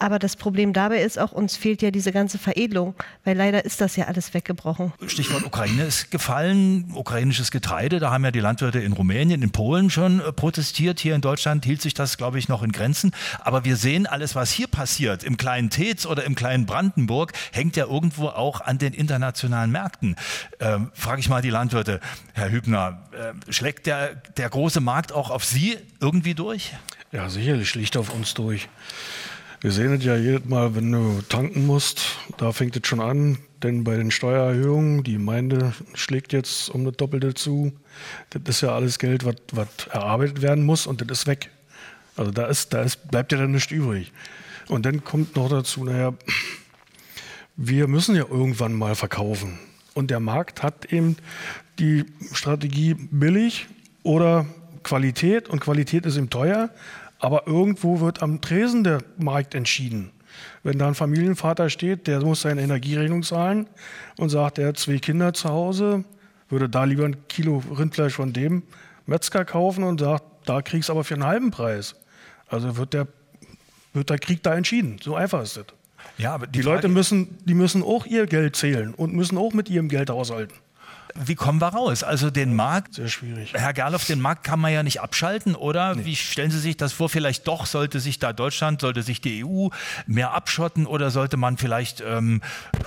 Aber 0.00 0.20
das 0.20 0.36
Problem 0.36 0.72
dabei 0.72 1.02
ist 1.02 1.18
auch, 1.18 1.32
uns 1.32 1.56
fehlt 1.56 1.82
ja 1.82 1.90
diese 1.90 2.12
ganze 2.12 2.38
Veredelung, 2.38 2.94
weil 3.24 3.36
leider 3.36 3.64
ist 3.64 3.80
das 3.80 3.96
ja 3.96 4.04
alles 4.04 4.32
weggebrochen. 4.32 4.92
Stichwort 5.08 5.44
Ukraine 5.44 5.82
ist 5.82 6.12
gefallen, 6.12 6.92
ukrainisches 6.94 7.50
Getreide, 7.50 7.98
da 7.98 8.12
haben 8.12 8.24
ja 8.24 8.30
die 8.30 8.38
Landwirte 8.38 8.78
in 8.78 8.92
Rumänien, 8.92 9.42
in 9.42 9.50
Polen 9.50 9.90
schon 9.90 10.20
äh, 10.20 10.32
protestiert. 10.32 11.00
Hier 11.00 11.16
in 11.16 11.20
Deutschland 11.20 11.64
hielt 11.64 11.82
sich 11.82 11.94
das, 11.94 12.16
glaube 12.16 12.38
ich, 12.38 12.48
noch 12.48 12.62
in 12.62 12.70
Grenzen. 12.70 13.10
Aber 13.40 13.64
wir 13.64 13.74
sehen, 13.74 14.06
alles, 14.06 14.36
was 14.36 14.52
hier 14.52 14.68
passiert, 14.68 15.24
im 15.24 15.36
kleinen 15.36 15.68
Tetz 15.68 16.06
oder 16.06 16.22
im 16.22 16.36
kleinen 16.36 16.64
Brandenburg, 16.64 17.32
hängt 17.50 17.74
ja 17.74 17.86
irgendwo 17.86 18.28
auch 18.28 18.60
an 18.60 18.78
den 18.78 18.92
internationalen 18.92 19.72
Märkten. 19.72 20.14
Ähm, 20.60 20.92
Frage 20.94 21.18
ich 21.18 21.28
mal 21.28 21.42
die 21.42 21.50
Landwirte, 21.50 21.98
Herr 22.34 22.52
Hübner, 22.52 23.02
äh, 23.10 23.52
schlägt 23.52 23.86
der, 23.86 24.14
der 24.36 24.48
große 24.48 24.80
Markt 24.80 25.10
auch 25.10 25.30
auf 25.30 25.44
Sie 25.44 25.76
irgendwie 25.98 26.34
durch? 26.34 26.72
Ja, 27.10 27.30
sicherlich 27.30 27.70
schlicht 27.70 27.96
auf 27.96 28.12
uns 28.12 28.34
durch. 28.34 28.68
Wir 29.62 29.72
sehen 29.72 29.94
es 29.94 30.04
ja 30.04 30.14
jedes 30.14 30.44
Mal, 30.44 30.74
wenn 30.74 30.92
du 30.92 31.22
tanken 31.22 31.66
musst, 31.66 32.18
da 32.36 32.52
fängt 32.52 32.76
es 32.76 32.86
schon 32.86 33.00
an, 33.00 33.38
denn 33.62 33.82
bei 33.82 33.96
den 33.96 34.10
Steuererhöhungen, 34.10 35.04
die 35.04 35.14
Gemeinde 35.14 35.72
schlägt 35.94 36.34
jetzt 36.34 36.68
um 36.68 36.84
das 36.84 36.96
Doppelte 36.96 37.32
zu. 37.32 37.72
Das 38.28 38.42
ist 38.46 38.60
ja 38.60 38.74
alles 38.74 38.98
Geld, 38.98 39.24
was 39.24 39.68
erarbeitet 39.90 40.42
werden 40.42 40.66
muss 40.66 40.86
und 40.86 41.00
das 41.00 41.20
ist 41.20 41.26
weg. 41.26 41.50
Also 42.14 42.30
da 42.30 42.46
ist, 42.46 42.74
da 42.74 42.82
ist, 42.82 43.10
bleibt 43.10 43.32
ja 43.32 43.38
dann 43.38 43.52
nichts 43.52 43.72
übrig. 43.72 44.12
Und 44.68 44.84
dann 44.84 45.02
kommt 45.02 45.34
noch 45.34 45.48
dazu, 45.48 45.84
naja, 45.84 46.12
wir 47.56 47.88
müssen 47.88 48.16
ja 48.16 48.26
irgendwann 48.28 48.74
mal 48.74 48.94
verkaufen. 48.94 49.58
Und 49.94 50.10
der 50.10 50.20
Markt 50.20 50.62
hat 50.62 50.92
eben 50.92 51.16
die 51.78 52.04
Strategie 52.32 52.94
billig 52.94 53.66
oder 54.02 54.44
Qualität. 54.88 55.48
Und 55.48 55.60
Qualität 55.60 56.06
ist 56.06 56.16
eben 56.16 56.30
teuer. 56.30 56.70
Aber 57.18 57.46
irgendwo 57.46 58.00
wird 58.00 58.22
am 58.22 58.40
Tresen 58.40 58.84
der 58.84 58.98
Markt 59.18 59.54
entschieden. 59.54 60.10
Wenn 60.62 60.78
da 60.78 60.88
ein 60.88 60.94
Familienvater 60.94 61.68
steht, 61.68 62.06
der 62.06 62.20
muss 62.20 62.42
seine 62.42 62.62
Energierechnung 62.62 63.22
zahlen 63.22 63.66
und 64.18 64.28
sagt, 64.28 64.58
er 64.58 64.68
hat 64.68 64.78
zwei 64.78 64.98
Kinder 64.98 65.32
zu 65.32 65.48
Hause, 65.48 66.04
würde 66.48 66.68
da 66.68 66.84
lieber 66.84 67.04
ein 67.04 67.16
Kilo 67.28 67.62
Rindfleisch 67.76 68.14
von 68.14 68.32
dem 68.32 68.62
Metzger 69.06 69.44
kaufen 69.44 69.84
und 69.84 70.00
sagt, 70.00 70.24
da 70.44 70.62
kriegst 70.62 70.88
du 70.88 70.92
aber 70.92 71.04
für 71.04 71.14
einen 71.14 71.24
halben 71.24 71.50
Preis. 71.50 71.96
Also 72.46 72.76
wird 72.76 72.94
der, 72.94 73.08
wird 73.92 74.10
der 74.10 74.18
Krieg 74.18 74.42
da 74.42 74.54
entschieden. 74.54 74.98
So 75.02 75.16
einfach 75.16 75.42
ist 75.42 75.56
das. 75.56 75.66
Ja, 76.16 76.34
aber 76.34 76.46
die, 76.46 76.60
die 76.60 76.64
Leute 76.64 76.88
müssen, 76.88 77.38
die 77.44 77.54
müssen 77.54 77.82
auch 77.82 78.06
ihr 78.06 78.26
Geld 78.26 78.56
zählen 78.56 78.94
und 78.94 79.14
müssen 79.14 79.36
auch 79.38 79.52
mit 79.52 79.68
ihrem 79.68 79.88
Geld 79.88 80.10
haushalten. 80.10 80.54
Wie 81.24 81.34
kommen 81.34 81.60
wir 81.60 81.68
raus? 81.68 82.02
Also 82.02 82.30
den 82.30 82.54
Markt, 82.54 82.94
sehr 82.94 83.08
schwierig. 83.08 83.52
Herr 83.54 83.72
Gerloff, 83.72 84.06
den 84.06 84.20
Markt 84.20 84.44
kann 84.44 84.60
man 84.60 84.72
ja 84.72 84.82
nicht 84.82 85.00
abschalten, 85.00 85.54
oder? 85.54 85.94
Nee. 85.94 86.04
Wie 86.04 86.16
stellen 86.16 86.50
Sie 86.50 86.60
sich 86.60 86.76
das 86.76 86.92
vor? 86.92 87.08
Vielleicht 87.08 87.46
doch 87.48 87.66
sollte 87.66 88.00
sich 88.00 88.18
da 88.18 88.32
Deutschland, 88.32 88.80
sollte 88.80 89.02
sich 89.02 89.20
die 89.20 89.44
EU 89.44 89.68
mehr 90.06 90.32
abschotten 90.32 90.86
oder 90.86 91.10
sollte 91.10 91.36
man 91.36 91.56
vielleicht 91.56 92.02
ähm, 92.06 92.40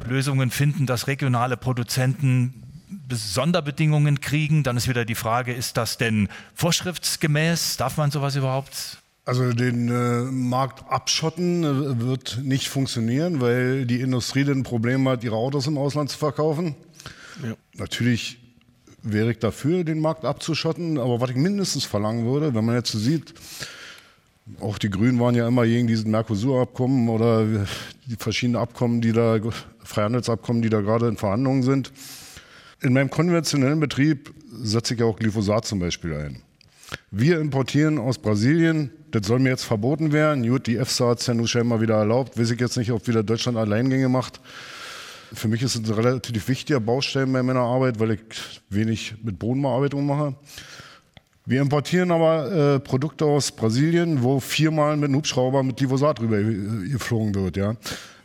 Lösungen 0.08 0.52
finden, 0.52 0.86
dass 0.86 1.08
regionale 1.08 1.58
Produzenten 1.58 2.64
Sonderbedingungen 3.10 4.22
kriegen? 4.22 4.64
Dann 4.64 4.78
ist 4.78 4.88
wieder 4.88 5.06
die 5.06 5.16
Frage, 5.16 5.54
ist 5.54 5.78
das 5.78 5.98
denn 5.98 6.30
vorschriftsgemäß? 6.56 7.78
Darf 7.78 7.98
man 7.98 8.12
sowas 8.12 8.36
überhaupt? 8.36 8.98
Also 9.24 9.54
den 9.54 9.88
äh, 9.90 10.24
Markt 10.32 10.84
abschotten 10.90 11.64
äh, 11.64 12.00
wird 12.00 12.40
nicht 12.44 12.70
funktionieren, 12.70 13.40
weil 13.40 13.86
die 13.86 14.02
Industrie 14.02 14.44
dann 14.44 14.60
ein 14.60 14.64
Problem 14.64 15.08
hat, 15.08 15.24
ihre 15.24 15.36
Autos 15.36 15.68
im 15.68 15.78
Ausland 15.78 16.10
zu 16.10 16.18
verkaufen. 16.18 16.76
Ja. 17.44 17.56
Natürlich 17.76 18.40
wäre 19.04 19.32
ich 19.32 19.40
dafür, 19.40 19.84
den 19.84 20.00
Markt 20.00 20.26
abzuschotten, 20.26 20.98
aber 20.98 21.22
was 21.22 21.32
ich 21.32 21.36
mindestens 21.36 21.86
verlangen 21.86 22.26
würde, 22.26 22.54
wenn 22.54 22.66
man 22.66 22.76
jetzt 22.76 22.92
sieht, 22.92 23.34
auch 24.60 24.78
die 24.78 24.90
Grünen 24.90 25.20
waren 25.20 25.36
ja 25.36 25.48
immer 25.48 25.66
gegen 25.66 25.88
diesen 25.88 26.12
Mercosur-Abkommen 26.12 27.10
oder 27.10 27.46
die 28.06 28.16
verschiedenen 28.18 28.62
Abkommen, 28.62 29.02
die 29.02 29.14
da, 29.14 29.40
Freihandelsabkommen, 29.84 30.62
die 30.62 30.70
da 30.70 30.82
gerade 30.82 31.08
in 31.08 31.18
Verhandlungen 31.18 31.64
sind. 31.64 31.92
In 32.82 32.94
meinem 32.94 33.10
konventionellen 33.10 33.80
Betrieb 33.80 34.34
setze 34.52 34.96
ich 34.96 35.04
auch 35.04 35.18
Glyphosat 35.18 35.66
zum 35.66 35.80
Beispiel 35.80 36.14
ein. 36.16 36.42
Wir 37.12 37.40
importieren 37.40 37.98
aus 37.98 38.18
Brasilien, 38.18 38.92
das 39.12 39.28
soll 39.28 39.40
mir 39.40 39.50
jetzt 39.50 39.64
verboten 39.64 40.12
werden. 40.12 40.48
Gut, 40.48 40.68
die 40.68 40.78
EFSA 40.78 41.10
hat 41.10 41.20
es 41.20 41.28
ja 41.28 41.34
nun 41.34 41.48
scheinbar 41.48 41.82
wieder 41.82 41.96
erlaubt. 41.96 42.38
Weiß 42.38 42.52
ich 42.52 42.60
jetzt 42.60 42.78
nicht, 42.78 42.92
ob 42.92 43.08
wieder 43.08 43.24
Deutschland 43.24 43.58
Alleingänge 43.58 44.10
macht. 44.10 44.42
Für 45.34 45.48
mich 45.48 45.62
ist 45.62 45.76
es 45.76 45.90
ein 45.90 45.94
relativ 45.94 46.48
wichtiger 46.48 46.80
Baustein 46.80 47.32
bei 47.32 47.42
meiner 47.42 47.62
Arbeit, 47.62 48.00
weil 48.00 48.12
ich 48.12 48.62
wenig 48.70 49.16
mit 49.24 49.40
Bodenbearbeitung 49.40 50.06
mache. 50.06 50.36
Wir 51.46 51.62
importieren 51.62 52.12
aber 52.12 52.52
äh, 52.52 52.80
Produkte 52.80 53.26
aus 53.26 53.52
Brasilien, 53.52 54.22
wo 54.24 54.40
viermal 54.40 54.96
mit 54.96 55.06
einem 55.06 55.16
Hubschrauber 55.16 55.64
mit 55.64 55.78
Glyphosat 55.78 56.20
rüber 56.20 56.38
geflogen 56.38 57.34
wird. 57.34 57.58
Ja. 57.58 57.72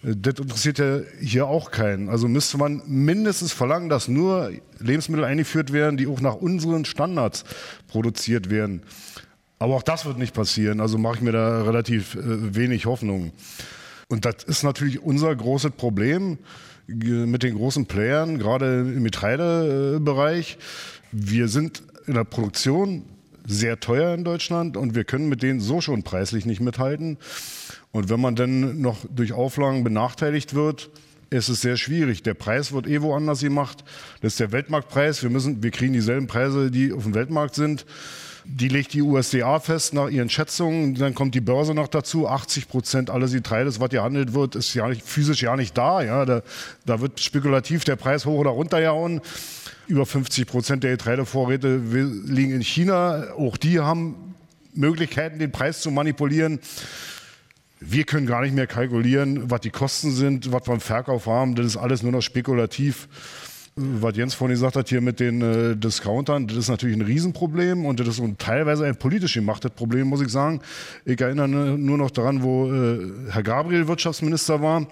Äh, 0.03 0.15
das 0.17 0.39
interessiert 0.39 0.79
ja 0.79 1.01
hier 1.21 1.47
auch 1.47 1.71
keinen. 1.71 2.09
Also 2.09 2.29
müsste 2.29 2.59
man 2.59 2.83
mindestens 2.87 3.53
verlangen, 3.53 3.89
dass 3.89 4.09
nur 4.09 4.51
Lebensmittel 4.81 5.25
eingeführt 5.25 5.73
werden, 5.73 5.97
die 5.97 6.09
auch 6.09 6.21
nach 6.21 6.35
unseren 6.35 6.85
Standards 6.85 7.45
produziert 7.89 8.51
werden. 8.51 8.83
Aber 9.59 9.77
auch 9.77 9.83
das 9.83 10.05
wird 10.05 10.19
nicht 10.19 10.35
passieren. 10.35 10.81
Also 10.81 10.99
mache 10.99 11.17
ich 11.17 11.23
mir 11.23 11.33
da 11.33 11.63
relativ 11.63 12.17
äh, 12.17 12.55
wenig 12.55 12.85
Hoffnung. 12.85 13.33
Und 14.09 14.25
das 14.25 14.45
ist 14.47 14.63
natürlich 14.63 15.03
unser 15.03 15.35
großes 15.35 15.73
Problem 15.73 16.39
mit 16.87 17.43
den 17.43 17.57
großen 17.57 17.87
Playern, 17.87 18.39
gerade 18.39 18.81
im 18.81 19.05
Getreidebereich. 19.05 20.59
Wir 21.13 21.49
sind 21.49 21.83
in 22.07 22.15
der 22.15 22.25
Produktion 22.25 23.05
sehr 23.47 23.79
teuer 23.81 24.15
in 24.15 24.25
Deutschland 24.25 24.77
und 24.77 24.95
wir 24.95 25.05
können 25.05 25.29
mit 25.29 25.43
denen 25.43 25.61
so 25.61 25.81
schon 25.81 26.03
preislich 26.03 26.47
nicht 26.47 26.61
mithalten. 26.61 27.19
Und 27.93 28.09
wenn 28.09 28.21
man 28.21 28.37
dann 28.37 28.81
noch 28.81 28.99
durch 29.09 29.33
Auflagen 29.33 29.85
benachteiligt 29.85 30.55
wird, 30.55 30.91
ist 31.31 31.49
es 31.49 31.61
sehr 31.61 31.77
schwierig. 31.77 32.23
Der 32.23 32.35
Preis 32.35 32.73
wird 32.73 32.87
eh 32.87 33.03
woanders 33.03 33.41
gemacht. 33.41 33.85
Das 34.21 34.35
ist 34.35 34.41
der 34.41 34.53
Weltmarktpreis. 34.53 35.23
Wir 35.23 35.31
müssen, 35.31 35.63
wir 35.63 35.71
kriegen 35.71 35.93
dieselben 35.93 36.27
Preise, 36.27 36.71
die 36.71 36.93
auf 36.93 37.05
dem 37.05 37.15
Weltmarkt 37.15 37.55
sind. 37.55 37.85
Die 38.49 38.69
legt 38.69 38.93
die 38.93 39.03
USDA 39.03 39.59
fest 39.59 39.93
nach 39.93 40.09
ihren 40.09 40.31
Schätzungen. 40.31 40.95
Dann 40.95 41.15
kommt 41.15 41.35
die 41.35 41.41
Börse 41.41 41.75
noch 41.75 41.89
dazu. 41.89 42.29
80 42.29 42.69
Prozent 42.69 43.11
alles 43.11 43.33
Getreides, 43.33 43.81
was 43.81 43.91
gehandelt 43.91 44.35
wird, 44.35 44.55
ist 44.55 44.73
ja 44.73 44.89
nicht, 44.89 45.03
physisch 45.03 45.43
ja 45.43 45.57
nicht 45.57 45.77
da. 45.77 46.03
Ja, 46.03 46.25
da, 46.25 46.43
da 46.85 47.01
wird 47.01 47.21
spekulativ 47.21 47.85
der 47.85 47.97
Preis 47.97 48.25
hoch 48.25 48.39
oder 48.39 48.51
runter 48.51 48.81
gehauen. 48.81 49.21
Über 49.89 50.07
50 50.07 50.47
Prozent 50.47 50.85
der 50.85 50.93
Getreidevorräte 50.93 51.77
liegen 51.77 52.53
in 52.53 52.63
China. 52.63 53.33
Auch 53.37 53.57
die 53.57 53.81
haben 53.81 54.35
Möglichkeiten, 54.75 55.39
den 55.39 55.51
Preis 55.51 55.81
zu 55.81 55.91
manipulieren. 55.91 56.61
Wir 57.81 58.05
können 58.05 58.27
gar 58.27 58.43
nicht 58.43 58.55
mehr 58.55 58.67
kalkulieren, 58.67 59.51
was 59.51 59.61
die 59.61 59.71
Kosten 59.71 60.13
sind, 60.13 60.53
was 60.53 60.67
wir 60.67 60.75
im 60.75 60.81
Verkauf 60.81 61.27
haben. 61.27 61.57
Das 61.57 61.67
ist 61.67 61.77
alles 61.77 62.03
nur 62.03 62.13
noch 62.13 62.23
spekulativ 62.23 63.09
was 63.77 64.17
Jens 64.17 64.33
vorhin 64.33 64.55
gesagt 64.55 64.77
hat, 64.77 64.89
hier 64.89 65.03
mit 65.03 65.21
den 65.21 65.43
äh, 65.43 65.77
Discountern, 65.77 66.47
das 66.47 66.57
ist 66.57 66.69
natürlich 66.69 66.97
ein 66.97 67.03
Riesenproblem 67.03 67.85
und 67.85 68.01
das 68.01 68.09
ist 68.09 68.21
ein, 68.21 68.39
teilweise 68.39 68.87
ein 68.87 68.97
politisch 68.97 69.35
gemachtes 69.35 69.71
Problem, 69.73 70.09
muss 70.09 70.23
ich 70.23 70.31
sagen. 70.31 70.63
Ich 71.05 71.21
erinnere 71.21 71.47
nur 71.47 71.99
noch 71.99 72.11
daran, 72.11 72.43
wo 72.43 72.73
äh, 72.73 73.13
Herr 73.31 73.43
Gabriel 73.43 73.87
Wirtschaftsminister 73.87 74.63
war. 74.63 74.87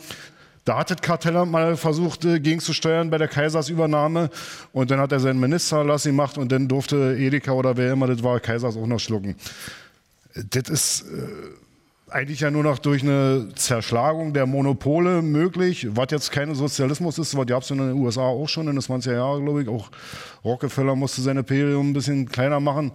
Da 0.66 0.78
hat 0.78 0.90
das 0.90 1.00
Kartellamt 1.00 1.50
mal 1.50 1.78
versucht, 1.78 2.26
äh, 2.26 2.40
gegenzusteuern 2.40 3.08
bei 3.08 3.16
der 3.16 3.28
Kaisersübernahme. 3.28 4.28
Und 4.74 4.90
dann 4.90 5.00
hat 5.00 5.12
er 5.12 5.20
seinen 5.20 5.40
Ministererlass 5.40 6.04
gemacht 6.04 6.36
und 6.36 6.52
dann 6.52 6.68
durfte 6.68 7.16
Edeka 7.18 7.52
oder 7.52 7.78
wer 7.78 7.92
immer 7.92 8.06
das 8.06 8.22
war, 8.22 8.38
Kaisers 8.38 8.76
auch 8.76 8.86
noch 8.86 9.00
schlucken. 9.00 9.34
Das 10.34 10.68
ist 10.68 11.02
äh, 11.02 11.63
eigentlich 12.14 12.40
ja 12.40 12.50
nur 12.50 12.62
noch 12.62 12.78
durch 12.78 13.02
eine 13.02 13.48
Zerschlagung 13.56 14.32
der 14.32 14.46
Monopole 14.46 15.20
möglich, 15.20 15.88
was 15.90 16.06
jetzt 16.10 16.30
kein 16.30 16.54
Sozialismus 16.54 17.18
ist, 17.18 17.36
was 17.36 17.46
gab 17.46 17.64
es 17.64 17.70
in 17.72 17.78
den 17.78 17.92
USA 17.94 18.22
auch 18.22 18.48
schon 18.48 18.68
in 18.68 18.76
den 18.76 18.82
20er 18.82 19.14
Jahren, 19.14 19.44
glaube 19.44 19.62
ich. 19.62 19.68
Auch 19.68 19.90
Rockefeller 20.44 20.94
musste 20.94 21.22
seine 21.22 21.40
Imperium 21.40 21.90
ein 21.90 21.92
bisschen 21.92 22.28
kleiner 22.28 22.60
machen. 22.60 22.92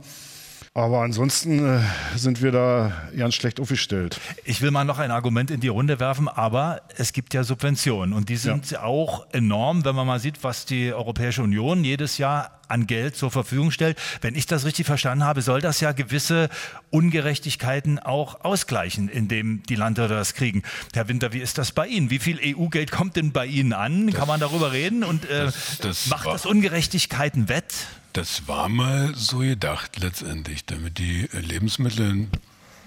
Aber 0.74 1.02
ansonsten 1.02 1.78
äh, 1.78 1.82
sind 2.16 2.42
wir 2.42 2.52
da 2.52 2.92
ganz 3.18 3.34
schlecht 3.34 3.60
aufgestellt. 3.60 4.20
Ich 4.46 4.62
will 4.62 4.72
mal 4.72 4.84
noch 4.84 5.00
ein 5.00 5.12
Argument 5.12 5.50
in 5.50 5.60
die 5.60 5.68
Runde 5.68 6.00
werfen, 6.00 6.28
aber 6.28 6.82
es 6.96 7.12
gibt 7.12 7.34
ja 7.34 7.44
Subventionen 7.44 8.14
und 8.14 8.30
die 8.30 8.36
sind 8.36 8.72
ja. 8.72 8.84
auch 8.84 9.26
enorm, 9.34 9.84
wenn 9.84 9.96
man 9.96 10.06
mal 10.06 10.20
sieht, 10.20 10.44
was 10.44 10.66
die 10.66 10.94
Europäische 10.94 11.42
Union 11.42 11.84
jedes 11.84 12.18
Jahr 12.20 12.60
an 12.68 12.86
Geld 12.86 13.16
zur 13.16 13.32
Verfügung 13.32 13.72
stellt. 13.72 13.98
Wenn 14.22 14.36
ich 14.36 14.46
das 14.46 14.64
richtig 14.64 14.86
verstanden 14.86 15.24
habe, 15.24 15.42
soll 15.42 15.60
das 15.60 15.82
ja 15.82 15.92
gewisse 15.92 16.50
Ungerechtigkeiten 16.92 17.98
auch 17.98 18.46
ausgleichen, 18.46 19.10
indem 19.10 19.64
die 19.64 19.76
Landwirte 19.76 20.14
das 20.14 20.36
kriegen. 20.36 20.62
Herr 20.94 21.08
Winter, 21.08 21.34
wie 21.34 21.40
ist 21.40 21.58
das 21.58 21.72
bei 21.72 21.88
Ihnen? 21.88 22.12
Wie 22.12 22.20
viel 22.20 22.40
EU-Geld 22.42 22.92
kommt 22.92 23.16
denn 23.16 23.32
bei 23.32 23.48
Ihnen 23.48 23.74
an? 23.74 24.08
Das, 24.08 24.16
Kann 24.16 24.28
man 24.28 24.40
darüber 24.40 24.72
reden? 24.72 25.04
Und 25.04 25.28
äh, 25.30 25.46
das, 25.46 25.80
das 25.82 26.08
macht 26.08 26.28
das 26.28 26.46
Ungerechtigkeiten 26.46 27.50
wett? 27.50 27.74
Das 28.14 28.48
war 28.48 28.70
mal 28.70 29.14
so 29.16 29.40
gedacht 29.40 30.00
letztendlich, 30.00 30.66
damit 30.66 30.98
die 30.98 31.30
Lebensmittel 31.32 32.10
in 32.10 32.30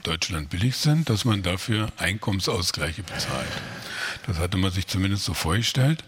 Deutschland 0.02 0.50
billig 0.50 0.76
sind, 0.76 1.08
dass 1.08 1.24
man 1.24 1.42
dafür 1.42 1.92
Einkommensausgleiche 1.96 3.04
bezahlt. 3.04 3.52
Das 4.26 4.38
hatte 4.38 4.56
man 4.56 4.72
sich 4.72 4.88
zumindest 4.88 5.24
so 5.24 5.34
vorgestellt. 5.34 6.02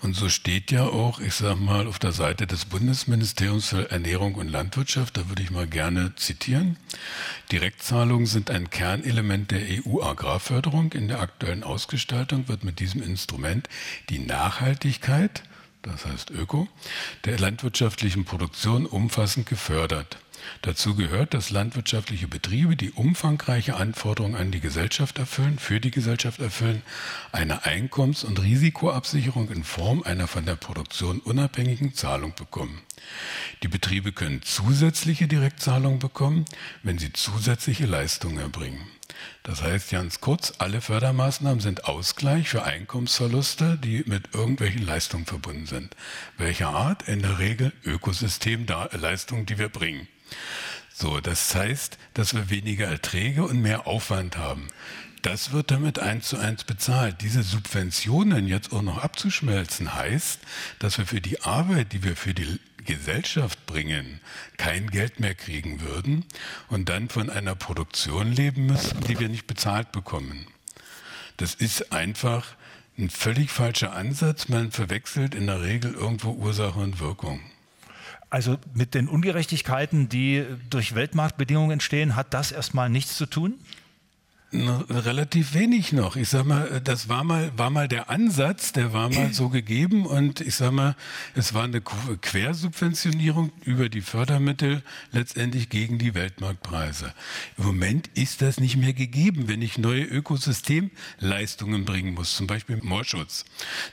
Und 0.00 0.14
so 0.14 0.28
steht 0.28 0.70
ja 0.70 0.84
auch, 0.84 1.18
ich 1.18 1.34
sage 1.34 1.60
mal, 1.60 1.86
auf 1.86 1.98
der 1.98 2.12
Seite 2.12 2.46
des 2.46 2.66
Bundesministeriums 2.66 3.68
für 3.68 3.90
Ernährung 3.90 4.34
und 4.34 4.48
Landwirtschaft, 4.48 5.16
da 5.16 5.28
würde 5.30 5.42
ich 5.42 5.50
mal 5.50 5.66
gerne 5.66 6.14
zitieren. 6.16 6.76
Direktzahlungen 7.50 8.26
sind 8.26 8.50
ein 8.50 8.68
Kernelement 8.68 9.50
der 9.50 9.62
EU-Agrarförderung. 9.62 10.92
In 10.92 11.08
der 11.08 11.20
aktuellen 11.20 11.64
Ausgestaltung 11.64 12.48
wird 12.48 12.64
mit 12.64 12.80
diesem 12.80 13.02
Instrument 13.02 13.68
die 14.10 14.18
Nachhaltigkeit 14.18 15.42
das 15.84 16.06
heißt 16.06 16.30
Öko, 16.30 16.68
der 17.24 17.38
landwirtschaftlichen 17.38 18.24
Produktion 18.24 18.86
umfassend 18.86 19.46
gefördert. 19.46 20.18
Dazu 20.62 20.94
gehört, 20.94 21.34
dass 21.34 21.50
landwirtschaftliche 21.50 22.28
Betriebe, 22.28 22.76
die 22.76 22.90
umfangreiche 22.90 23.76
Anforderungen 23.76 24.36
an 24.36 24.50
die 24.50 24.60
Gesellschaft 24.60 25.18
erfüllen, 25.18 25.58
für 25.58 25.80
die 25.80 25.90
Gesellschaft 25.90 26.40
erfüllen, 26.40 26.82
eine 27.32 27.64
Einkommens- 27.64 28.24
und 28.24 28.40
Risikoabsicherung 28.40 29.50
in 29.50 29.64
Form 29.64 30.02
einer 30.02 30.26
von 30.26 30.46
der 30.46 30.56
Produktion 30.56 31.20
unabhängigen 31.20 31.94
Zahlung 31.94 32.34
bekommen. 32.34 32.80
Die 33.62 33.68
Betriebe 33.68 34.12
können 34.12 34.42
zusätzliche 34.42 35.28
Direktzahlungen 35.28 35.98
bekommen, 35.98 36.44
wenn 36.82 36.98
sie 36.98 37.12
zusätzliche 37.12 37.86
Leistungen 37.86 38.38
erbringen. 38.38 38.80
Das 39.42 39.62
heißt 39.62 39.90
ganz 39.90 40.20
kurz, 40.20 40.54
alle 40.58 40.80
Fördermaßnahmen 40.80 41.60
sind 41.60 41.84
Ausgleich 41.84 42.48
für 42.48 42.64
Einkommensverluste, 42.64 43.78
die 43.78 44.02
mit 44.06 44.34
irgendwelchen 44.34 44.84
Leistungen 44.84 45.26
verbunden 45.26 45.66
sind. 45.66 45.94
Welcher 46.38 46.70
Art? 46.70 47.08
In 47.08 47.20
der 47.20 47.38
Regel 47.38 47.72
Ökosystemleistungen, 47.84 49.46
die 49.46 49.58
wir 49.58 49.68
bringen. 49.68 50.08
So, 50.92 51.20
das 51.20 51.54
heißt, 51.54 51.98
dass 52.14 52.34
wir 52.34 52.50
weniger 52.50 52.86
Erträge 52.86 53.44
und 53.44 53.60
mehr 53.60 53.86
Aufwand 53.86 54.36
haben. 54.36 54.68
Das 55.22 55.52
wird 55.52 55.70
damit 55.70 55.98
eins 55.98 56.28
zu 56.28 56.36
eins 56.36 56.64
bezahlt. 56.64 57.22
Diese 57.22 57.42
Subventionen 57.42 58.46
jetzt 58.46 58.72
auch 58.72 58.82
noch 58.82 58.98
abzuschmelzen 58.98 59.94
heißt, 59.94 60.40
dass 60.78 60.98
wir 60.98 61.06
für 61.06 61.20
die 61.20 61.40
Arbeit, 61.40 61.92
die 61.92 62.02
wir 62.02 62.14
für 62.14 62.34
die 62.34 62.60
Gesellschaft 62.84 63.64
bringen, 63.66 64.20
kein 64.58 64.90
Geld 64.90 65.20
mehr 65.20 65.34
kriegen 65.34 65.80
würden 65.80 66.24
und 66.68 66.88
dann 66.90 67.08
von 67.08 67.30
einer 67.30 67.54
Produktion 67.54 68.32
leben 68.32 68.66
müssten, 68.66 69.00
die 69.00 69.18
wir 69.18 69.28
nicht 69.28 69.46
bezahlt 69.46 69.92
bekommen. 69.92 70.46
Das 71.38 71.54
ist 71.54 71.92
einfach 71.92 72.54
ein 72.96 73.10
völlig 73.10 73.50
falscher 73.50 73.94
Ansatz. 73.94 74.48
Man 74.48 74.70
verwechselt 74.70 75.34
in 75.34 75.46
der 75.46 75.62
Regel 75.62 75.94
irgendwo 75.94 76.30
Ursache 76.32 76.78
und 76.78 77.00
Wirkung. 77.00 77.40
Also 78.34 78.58
mit 78.74 78.94
den 78.94 79.06
Ungerechtigkeiten, 79.06 80.08
die 80.08 80.44
durch 80.68 80.96
Weltmarktbedingungen 80.96 81.70
entstehen, 81.70 82.16
hat 82.16 82.34
das 82.34 82.50
erstmal 82.50 82.90
nichts 82.90 83.16
zu 83.16 83.26
tun? 83.26 83.54
Relativ 84.52 85.54
wenig 85.54 85.92
noch. 85.92 86.16
Ich 86.16 86.30
sag 86.30 86.44
mal, 86.44 86.80
das 86.82 87.08
war 87.08 87.22
mal, 87.22 87.52
war 87.56 87.70
mal 87.70 87.86
der 87.86 88.10
Ansatz, 88.10 88.72
der 88.72 88.92
war 88.92 89.08
mal 89.08 89.32
so 89.32 89.50
gegeben 89.50 90.04
und 90.04 90.40
ich 90.40 90.56
sag 90.56 90.72
mal, 90.72 90.96
es 91.36 91.54
war 91.54 91.62
eine 91.62 91.80
Quersubventionierung 91.80 93.52
über 93.64 93.88
die 93.88 94.00
Fördermittel 94.00 94.82
letztendlich 95.12 95.68
gegen 95.68 96.00
die 96.00 96.16
Weltmarktpreise. 96.16 97.14
Im 97.56 97.66
Moment 97.66 98.10
ist 98.14 98.42
das 98.42 98.58
nicht 98.58 98.76
mehr 98.76 98.94
gegeben. 98.94 99.46
Wenn 99.46 99.62
ich 99.62 99.78
neue 99.78 100.02
Ökosystemleistungen 100.02 101.84
bringen 101.84 102.14
muss, 102.14 102.34
zum 102.34 102.48
Beispiel 102.48 102.80
Moorschutz, 102.82 103.44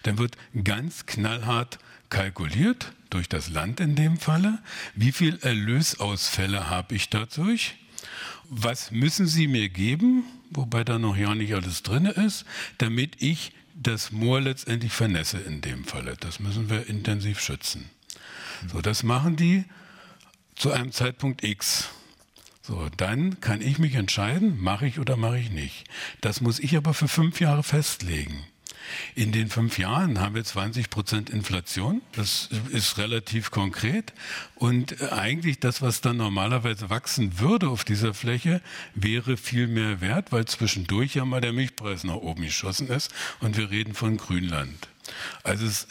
dann 0.01 0.17
wird 0.17 0.35
ganz 0.63 1.05
knallhart 1.05 1.77
kalkuliert 2.09 2.91
durch 3.11 3.29
das 3.29 3.49
Land 3.49 3.79
in 3.79 3.95
dem 3.95 4.17
Falle. 4.17 4.59
Wie 4.95 5.11
viel 5.11 5.37
Erlösausfälle 5.41 6.69
habe 6.69 6.95
ich 6.95 7.09
dadurch? 7.09 7.75
Was 8.49 8.91
müssen 8.91 9.27
Sie 9.27 9.47
mir 9.47 9.69
geben? 9.69 10.23
wobei 10.51 10.83
da 10.83 10.99
noch 10.99 11.17
ja 11.17 11.33
nicht 11.33 11.53
alles 11.53 11.81
drin 11.83 12.05
ist, 12.05 12.45
damit 12.77 13.21
ich 13.21 13.53
das 13.73 14.11
Moor 14.11 14.41
letztendlich 14.41 14.91
vernässe 14.91 15.39
in 15.39 15.61
dem 15.61 15.85
Falle. 15.85 16.15
Das 16.19 16.39
müssen 16.39 16.69
wir 16.69 16.87
intensiv 16.87 17.39
schützen. 17.39 17.89
So, 18.71 18.81
das 18.81 19.01
machen 19.01 19.37
die 19.37 19.63
zu 20.55 20.71
einem 20.71 20.91
Zeitpunkt 20.91 21.43
X. 21.43 21.89
So, 22.61 22.89
dann 22.97 23.39
kann 23.39 23.61
ich 23.61 23.79
mich 23.79 23.95
entscheiden, 23.95 24.61
mache 24.61 24.85
ich 24.85 24.99
oder 24.99 25.17
mache 25.17 25.39
ich 25.39 25.49
nicht. 25.49 25.85
Das 26.19 26.41
muss 26.41 26.59
ich 26.59 26.77
aber 26.77 26.93
für 26.93 27.07
fünf 27.07 27.39
Jahre 27.39 27.63
festlegen. 27.63 28.45
In 29.15 29.31
den 29.31 29.49
fünf 29.49 29.77
Jahren 29.77 30.19
haben 30.19 30.35
wir 30.35 30.43
20 30.43 30.89
Prozent 30.89 31.29
Inflation. 31.29 32.01
Das 32.13 32.49
ist 32.71 32.97
relativ 32.97 33.51
konkret. 33.51 34.13
Und 34.55 35.01
eigentlich 35.11 35.59
das, 35.59 35.81
was 35.81 36.01
dann 36.01 36.17
normalerweise 36.17 36.89
wachsen 36.89 37.39
würde 37.39 37.69
auf 37.69 37.83
dieser 37.83 38.13
Fläche, 38.13 38.61
wäre 38.93 39.37
viel 39.37 39.67
mehr 39.67 40.01
wert, 40.01 40.31
weil 40.31 40.45
zwischendurch 40.45 41.15
ja 41.15 41.25
mal 41.25 41.41
der 41.41 41.53
Milchpreis 41.53 42.03
nach 42.03 42.15
oben 42.15 42.43
geschossen 42.43 42.87
ist. 42.89 43.11
Und 43.39 43.57
wir 43.57 43.69
reden 43.71 43.93
von 43.93 44.17
Grünland. 44.17 44.87
Also 45.43 45.65
es 45.65 45.87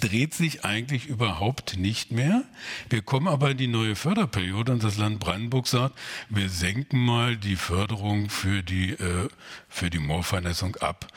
dreht 0.00 0.34
sich 0.34 0.64
eigentlich 0.64 1.06
überhaupt 1.06 1.76
nicht 1.76 2.12
mehr. 2.12 2.44
Wir 2.88 3.02
kommen 3.02 3.28
aber 3.28 3.50
in 3.50 3.56
die 3.56 3.66
neue 3.66 3.96
Förderperiode 3.96 4.72
und 4.72 4.84
das 4.84 4.96
Land 4.96 5.20
Brandenburg 5.20 5.66
sagt, 5.66 5.98
wir 6.28 6.48
senken 6.48 7.04
mal 7.04 7.36
die 7.36 7.56
Förderung 7.56 8.30
für 8.30 8.62
die, 8.62 8.92
äh, 8.92 9.28
für 9.68 9.90
die 9.90 9.98
Moorvernässung 9.98 10.76
ab 10.76 11.08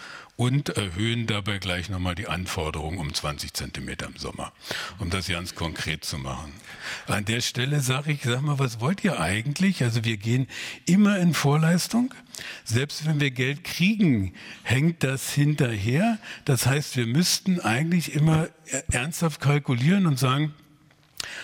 und 0.41 0.69
erhöhen 0.69 1.27
dabei 1.27 1.59
gleich 1.59 1.89
nochmal 1.89 2.15
die 2.15 2.27
Anforderungen 2.27 2.97
um 2.97 3.13
20 3.13 3.53
Zentimeter 3.53 4.07
im 4.07 4.17
Sommer, 4.17 4.51
um 4.97 5.11
das 5.11 5.27
ganz 5.27 5.53
konkret 5.53 6.03
zu 6.03 6.17
machen. 6.17 6.51
An 7.05 7.25
der 7.25 7.41
Stelle 7.41 7.79
sage 7.79 8.13
ich, 8.13 8.23
sag 8.23 8.41
mal, 8.41 8.57
was 8.57 8.79
wollt 8.79 9.03
ihr 9.03 9.19
eigentlich? 9.19 9.83
Also 9.83 10.03
wir 10.03 10.17
gehen 10.17 10.47
immer 10.87 11.19
in 11.19 11.35
Vorleistung. 11.35 12.15
Selbst 12.63 13.05
wenn 13.05 13.19
wir 13.19 13.29
Geld 13.29 13.63
kriegen, 13.63 14.33
hängt 14.63 15.03
das 15.03 15.31
hinterher. 15.31 16.17
Das 16.45 16.65
heißt, 16.65 16.97
wir 16.97 17.05
müssten 17.05 17.59
eigentlich 17.59 18.15
immer 18.15 18.49
ernsthaft 18.89 19.41
kalkulieren 19.41 20.07
und 20.07 20.17
sagen, 20.17 20.55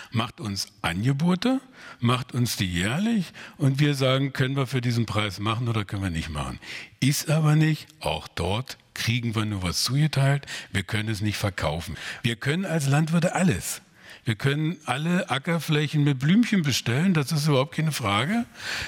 macht 0.10 0.42
uns 0.42 0.70
Angebote, 0.82 1.62
macht 2.00 2.34
uns 2.34 2.56
die 2.56 2.66
jährlich 2.66 3.32
und 3.58 3.80
wir 3.80 3.94
sagen, 3.94 4.34
können 4.34 4.56
wir 4.56 4.66
für 4.66 4.82
diesen 4.82 5.06
Preis 5.06 5.40
machen 5.40 5.68
oder 5.68 5.86
können 5.86 6.02
wir 6.02 6.10
nicht 6.10 6.30
machen. 6.30 6.60
Ist 7.00 7.30
aber 7.30 7.56
nicht, 7.56 7.86
auch 8.00 8.28
dort 8.28 8.80
kriegen 8.98 9.36
wir 9.36 9.46
nur 9.46 9.64
was 9.64 9.84
zugeteilt, 9.84 10.46
wir 10.72 10.84
können 10.84 11.10
es 11.10 11.22
nicht 11.22 11.38
verkaufen. 11.38 11.96
Wir 12.24 12.36
können 12.36 12.66
als 12.66 12.88
Landwirte 12.88 13.36
alles. 13.36 13.82
Wir 14.26 14.36
können 14.36 14.78
alle 14.84 15.30
Ackerflächen 15.30 16.04
mit 16.04 16.20
Blümchen 16.20 16.62
bestellen, 16.62 17.14
das 17.14 17.32
ist 17.32 17.48
überhaupt 17.48 17.76
keine 17.76 17.94
Frage. 17.94 18.46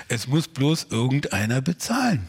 Es 0.10 0.28
muss 0.28 0.50
bloß 0.50 0.88
irgendeiner 0.90 1.62
bezahlen. 1.62 2.28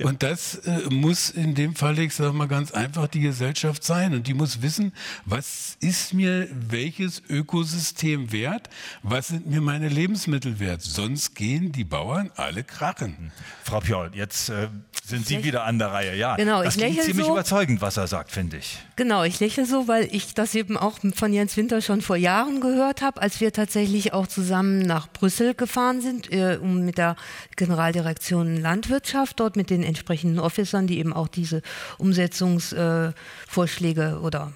Und 0.00 0.22
das 0.22 0.56
äh, 0.56 0.88
muss 0.90 1.30
in 1.30 1.54
dem 1.54 1.74
Fall, 1.74 1.98
ich 1.98 2.14
sage 2.14 2.32
mal 2.32 2.48
ganz 2.48 2.70
einfach, 2.72 3.08
die 3.08 3.20
Gesellschaft 3.20 3.84
sein. 3.84 4.14
Und 4.14 4.26
die 4.26 4.34
muss 4.34 4.62
wissen, 4.62 4.92
was 5.24 5.76
ist 5.80 6.14
mir 6.14 6.48
welches 6.52 7.22
Ökosystem 7.28 8.32
wert? 8.32 8.68
Was 9.02 9.28
sind 9.28 9.46
mir 9.46 9.60
meine 9.60 9.88
Lebensmittel 9.88 10.60
wert? 10.60 10.82
Sonst 10.82 11.34
gehen 11.34 11.72
die 11.72 11.84
Bauern 11.84 12.30
alle 12.36 12.64
krachen. 12.64 13.32
Frau 13.64 13.80
Pjoll, 13.80 14.10
jetzt 14.14 14.48
äh, 14.48 14.68
sind 15.04 15.26
Sie 15.26 15.42
wieder 15.42 15.64
an 15.64 15.78
der 15.78 15.88
Reihe. 15.88 16.16
Ja, 16.16 16.36
genau, 16.36 16.62
das 16.62 16.76
ich 16.76 16.82
klingt 16.82 17.02
ziemlich 17.02 17.26
so, 17.26 17.32
überzeugend, 17.32 17.80
was 17.80 17.96
er 17.96 18.06
sagt, 18.06 18.30
finde 18.30 18.58
ich. 18.58 18.78
Genau, 18.96 19.24
ich 19.24 19.40
lächle 19.40 19.66
so, 19.66 19.88
weil 19.88 20.08
ich 20.12 20.34
das 20.34 20.54
eben 20.54 20.76
auch 20.76 20.98
von 21.14 21.32
Jens 21.32 21.56
Winter 21.56 21.80
schon 21.80 22.02
vor 22.02 22.16
Jahren 22.16 22.60
gehört 22.60 23.02
habe, 23.02 23.20
als 23.20 23.40
wir 23.40 23.52
tatsächlich 23.52 24.12
auch 24.12 24.26
zusammen 24.26 24.80
nach 24.80 25.08
Brüssel 25.08 25.54
gefahren 25.54 26.00
sind, 26.00 26.32
äh, 26.32 26.58
um 26.60 26.84
mit 26.84 26.98
der 26.98 27.16
Generaldirektion 27.56 28.56
Landwirtschaft 28.56 29.40
dort 29.40 29.56
mit 29.56 29.70
den 29.70 29.82
entsprechenden 29.88 30.38
Officern, 30.38 30.86
die 30.86 30.98
eben 30.98 31.12
auch 31.12 31.28
diese 31.28 31.62
Umsetzungsvorschläge 31.98 34.02
äh, 34.02 34.22
oder 34.22 34.52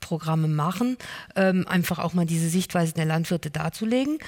Programme 0.00 0.48
machen, 0.48 0.96
ähm, 1.36 1.66
einfach 1.68 1.98
auch 1.98 2.14
mal 2.14 2.26
diese 2.26 2.48
Sichtweise 2.48 2.94
der 2.94 3.04
Landwirte 3.04 3.50
darzulegen. 3.50 4.18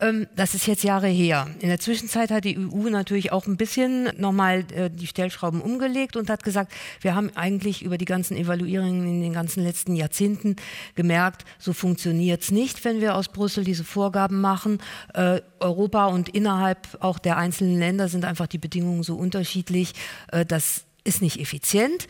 Ähm, 0.00 0.26
das 0.34 0.54
ist 0.54 0.66
jetzt 0.66 0.82
Jahre 0.82 1.08
her. 1.08 1.48
In 1.60 1.68
der 1.68 1.78
Zwischenzeit 1.78 2.30
hat 2.30 2.44
die 2.44 2.58
EU 2.58 2.88
natürlich 2.88 3.32
auch 3.32 3.46
ein 3.46 3.56
bisschen 3.56 4.10
nochmal 4.16 4.64
äh, 4.74 4.90
die 4.90 5.06
Stellschrauben 5.06 5.60
umgelegt 5.60 6.16
und 6.16 6.30
hat 6.30 6.42
gesagt, 6.42 6.72
wir 7.00 7.14
haben 7.14 7.30
eigentlich 7.34 7.82
über 7.82 7.98
die 7.98 8.04
ganzen 8.06 8.36
Evaluierungen 8.36 9.06
in 9.06 9.22
den 9.22 9.32
ganzen 9.32 9.62
letzten 9.62 9.94
Jahrzehnten 9.94 10.56
gemerkt, 10.94 11.44
so 11.58 11.72
funktioniert 11.72 12.42
es 12.42 12.50
nicht, 12.50 12.84
wenn 12.84 13.00
wir 13.00 13.14
aus 13.14 13.28
Brüssel 13.28 13.64
diese 13.64 13.84
Vorgaben 13.84 14.40
machen. 14.40 14.78
Äh, 15.14 15.42
Europa 15.60 16.06
und 16.06 16.30
innerhalb 16.30 16.88
auch 17.00 17.18
der 17.18 17.36
einzelnen 17.36 17.78
Länder 17.78 18.08
sind 18.08 18.24
einfach 18.24 18.46
die 18.46 18.58
Bedingungen 18.58 19.02
so 19.02 19.16
unterschiedlich, 19.16 19.92
äh, 20.32 20.46
das 20.46 20.84
ist 21.04 21.22
nicht 21.22 21.40
effizient 21.40 22.06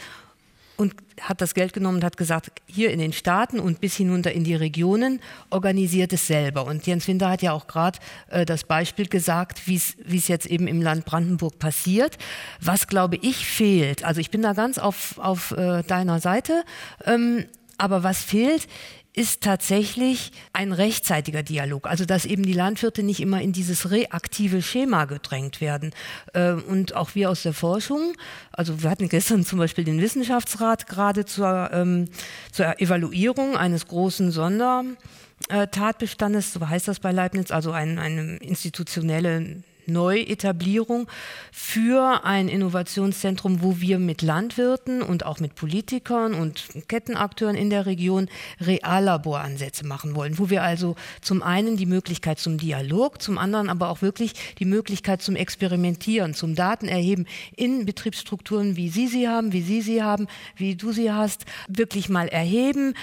und 0.80 0.94
hat 1.20 1.42
das 1.42 1.52
Geld 1.52 1.74
genommen 1.74 1.98
und 1.98 2.04
hat 2.04 2.16
gesagt, 2.16 2.50
hier 2.64 2.90
in 2.90 2.98
den 2.98 3.12
Staaten 3.12 3.60
und 3.60 3.82
bis 3.82 3.96
hinunter 3.96 4.32
in 4.32 4.44
die 4.44 4.54
Regionen 4.54 5.20
organisiert 5.50 6.14
es 6.14 6.26
selber. 6.26 6.64
Und 6.64 6.86
Jens 6.86 7.06
Winter 7.06 7.28
hat 7.28 7.42
ja 7.42 7.52
auch 7.52 7.66
gerade 7.66 7.98
äh, 8.30 8.46
das 8.46 8.64
Beispiel 8.64 9.06
gesagt, 9.06 9.68
wie 9.68 9.76
es 9.76 10.28
jetzt 10.28 10.46
eben 10.46 10.66
im 10.66 10.80
Land 10.80 11.04
Brandenburg 11.04 11.58
passiert. 11.58 12.16
Was, 12.62 12.86
glaube 12.86 13.16
ich, 13.16 13.44
fehlt, 13.44 14.04
also 14.04 14.22
ich 14.22 14.30
bin 14.30 14.40
da 14.40 14.54
ganz 14.54 14.78
auf, 14.78 15.18
auf 15.18 15.50
äh, 15.50 15.82
deiner 15.82 16.18
Seite, 16.18 16.64
ähm, 17.04 17.44
aber 17.76 18.02
was 18.02 18.24
fehlt, 18.24 18.66
ist 19.12 19.42
tatsächlich 19.42 20.30
ein 20.52 20.72
rechtzeitiger 20.72 21.42
Dialog. 21.42 21.86
Also 21.86 22.04
dass 22.04 22.24
eben 22.24 22.44
die 22.44 22.52
Landwirte 22.52 23.02
nicht 23.02 23.18
immer 23.20 23.42
in 23.42 23.52
dieses 23.52 23.90
reaktive 23.90 24.62
Schema 24.62 25.06
gedrängt 25.06 25.60
werden. 25.60 25.92
Ähm, 26.34 26.62
und 26.68 26.94
auch 26.94 27.14
wir 27.14 27.30
aus 27.30 27.42
der 27.42 27.52
Forschung, 27.52 28.12
also 28.52 28.82
wir 28.82 28.90
hatten 28.90 29.08
gestern 29.08 29.44
zum 29.44 29.58
Beispiel 29.58 29.82
den 29.84 30.00
Wissenschaftsrat 30.00 30.86
gerade 30.86 31.24
zur, 31.24 31.70
ähm, 31.72 32.04
zur 32.52 32.80
Evaluierung 32.80 33.56
eines 33.56 33.88
großen 33.88 34.30
Sondertatbestandes, 34.30 36.52
so 36.52 36.68
heißt 36.68 36.86
das 36.86 37.00
bei 37.00 37.10
Leibniz, 37.10 37.50
also 37.50 37.72
ein, 37.72 37.98
eine 37.98 38.36
institutionelle 38.36 39.64
Neuetablierung 39.92 41.08
für 41.52 42.24
ein 42.24 42.48
Innovationszentrum, 42.48 43.62
wo 43.62 43.80
wir 43.80 43.98
mit 43.98 44.22
Landwirten 44.22 45.02
und 45.02 45.26
auch 45.26 45.40
mit 45.40 45.54
Politikern 45.54 46.34
und 46.34 46.64
Kettenakteuren 46.88 47.56
in 47.56 47.70
der 47.70 47.86
Region 47.86 48.28
Reallaboransätze 48.60 49.86
machen 49.86 50.14
wollen, 50.14 50.38
wo 50.38 50.50
wir 50.50 50.62
also 50.62 50.96
zum 51.20 51.42
einen 51.42 51.76
die 51.76 51.86
Möglichkeit 51.86 52.38
zum 52.38 52.58
Dialog, 52.58 53.20
zum 53.20 53.38
anderen 53.38 53.68
aber 53.68 53.88
auch 53.88 54.02
wirklich 54.02 54.32
die 54.58 54.64
Möglichkeit 54.64 55.22
zum 55.22 55.36
Experimentieren, 55.36 56.34
zum 56.34 56.54
Datenerheben 56.54 57.26
in 57.56 57.84
Betriebsstrukturen, 57.84 58.76
wie 58.76 58.88
Sie 58.88 59.08
sie 59.08 59.28
haben, 59.28 59.52
wie 59.52 59.62
Sie 59.62 59.80
sie 59.80 60.02
haben, 60.02 60.26
wie 60.56 60.76
du 60.76 60.92
sie 60.92 61.12
hast, 61.12 61.44
wirklich 61.68 62.08
mal 62.08 62.28
erheben, 62.28 62.94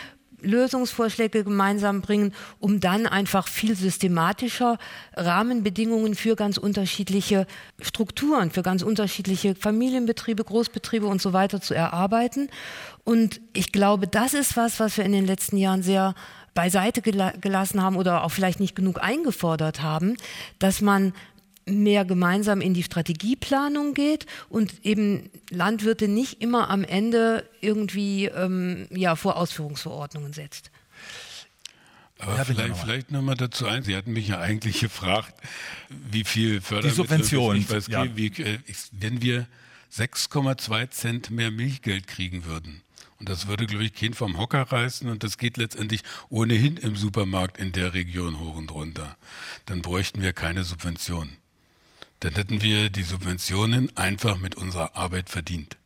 Lösungsvorschläge 0.41 1.43
gemeinsam 1.43 2.01
bringen, 2.01 2.33
um 2.59 2.79
dann 2.79 3.07
einfach 3.07 3.47
viel 3.47 3.75
systematischer 3.75 4.77
Rahmenbedingungen 5.15 6.15
für 6.15 6.35
ganz 6.35 6.57
unterschiedliche 6.57 7.47
Strukturen, 7.81 8.51
für 8.51 8.61
ganz 8.61 8.83
unterschiedliche 8.83 9.55
Familienbetriebe, 9.55 10.43
Großbetriebe 10.43 11.07
und 11.07 11.21
so 11.21 11.33
weiter 11.33 11.61
zu 11.61 11.73
erarbeiten. 11.73 12.49
Und 13.03 13.41
ich 13.53 13.71
glaube, 13.71 14.07
das 14.07 14.33
ist 14.33 14.57
was, 14.57 14.79
was 14.79 14.97
wir 14.97 15.05
in 15.05 15.11
den 15.11 15.25
letzten 15.25 15.57
Jahren 15.57 15.81
sehr 15.81 16.13
beiseite 16.53 17.01
gelassen 17.01 17.81
haben 17.81 17.97
oder 17.97 18.23
auch 18.23 18.31
vielleicht 18.31 18.59
nicht 18.59 18.75
genug 18.75 19.01
eingefordert 19.01 19.83
haben, 19.83 20.17
dass 20.57 20.81
man 20.81 21.13
mehr 21.67 22.05
gemeinsam 22.05 22.61
in 22.61 22.73
die 22.73 22.83
Strategieplanung 22.83 23.93
geht 23.93 24.25
und 24.49 24.85
eben 24.85 25.29
Landwirte 25.49 26.07
nicht 26.07 26.41
immer 26.41 26.69
am 26.69 26.83
Ende 26.83 27.47
irgendwie 27.61 28.25
ähm, 28.25 28.87
ja, 28.91 29.15
vor 29.15 29.37
Ausführungsverordnungen 29.37 30.33
setzt. 30.33 30.71
Aber 32.19 32.35
ja, 32.35 32.45
vielleicht, 32.45 32.77
vielleicht 32.77 33.11
nochmal 33.11 33.35
dazu 33.35 33.67
ein. 33.67 33.83
Sie 33.83 33.95
hatten 33.95 34.13
mich 34.13 34.29
ja 34.29 34.39
eigentlich 34.39 34.79
gefragt, 34.79 35.33
wie 35.89 36.23
viel 36.23 36.61
Fördermittel... 36.61 36.89
Die 36.89 36.95
Subvention. 36.95 37.55
Ich 37.57 37.69
weiß, 37.69 37.87
ja. 37.87 38.15
wie, 38.15 38.27
äh, 38.27 38.57
wenn 38.91 39.21
wir 39.21 39.45
6,2 39.95 40.89
Cent 40.89 41.29
mehr 41.29 41.51
Milchgeld 41.51 42.07
kriegen 42.07 42.45
würden, 42.45 42.81
und 43.19 43.29
das 43.29 43.47
würde, 43.47 43.65
glaube 43.65 43.83
ich, 43.83 43.93
kein 43.93 44.13
vom 44.13 44.37
Hocker 44.37 44.61
reißen 44.61 45.09
und 45.09 45.23
das 45.23 45.39
geht 45.39 45.57
letztendlich 45.57 46.01
ohnehin 46.29 46.77
im 46.77 46.95
Supermarkt 46.95 47.57
in 47.57 47.71
der 47.71 47.95
Region 47.95 48.39
hoch 48.39 48.55
und 48.55 48.71
runter. 48.71 49.17
Dann 49.65 49.81
bräuchten 49.81 50.21
wir 50.21 50.33
keine 50.33 50.63
Subventionen 50.63 51.35
dann 52.19 52.33
hätten 52.33 52.61
wir 52.61 52.89
die 52.89 53.03
Subventionen 53.03 53.95
einfach 53.95 54.37
mit 54.37 54.55
unserer 54.55 54.95
Arbeit 54.95 55.29
verdient. 55.29 55.77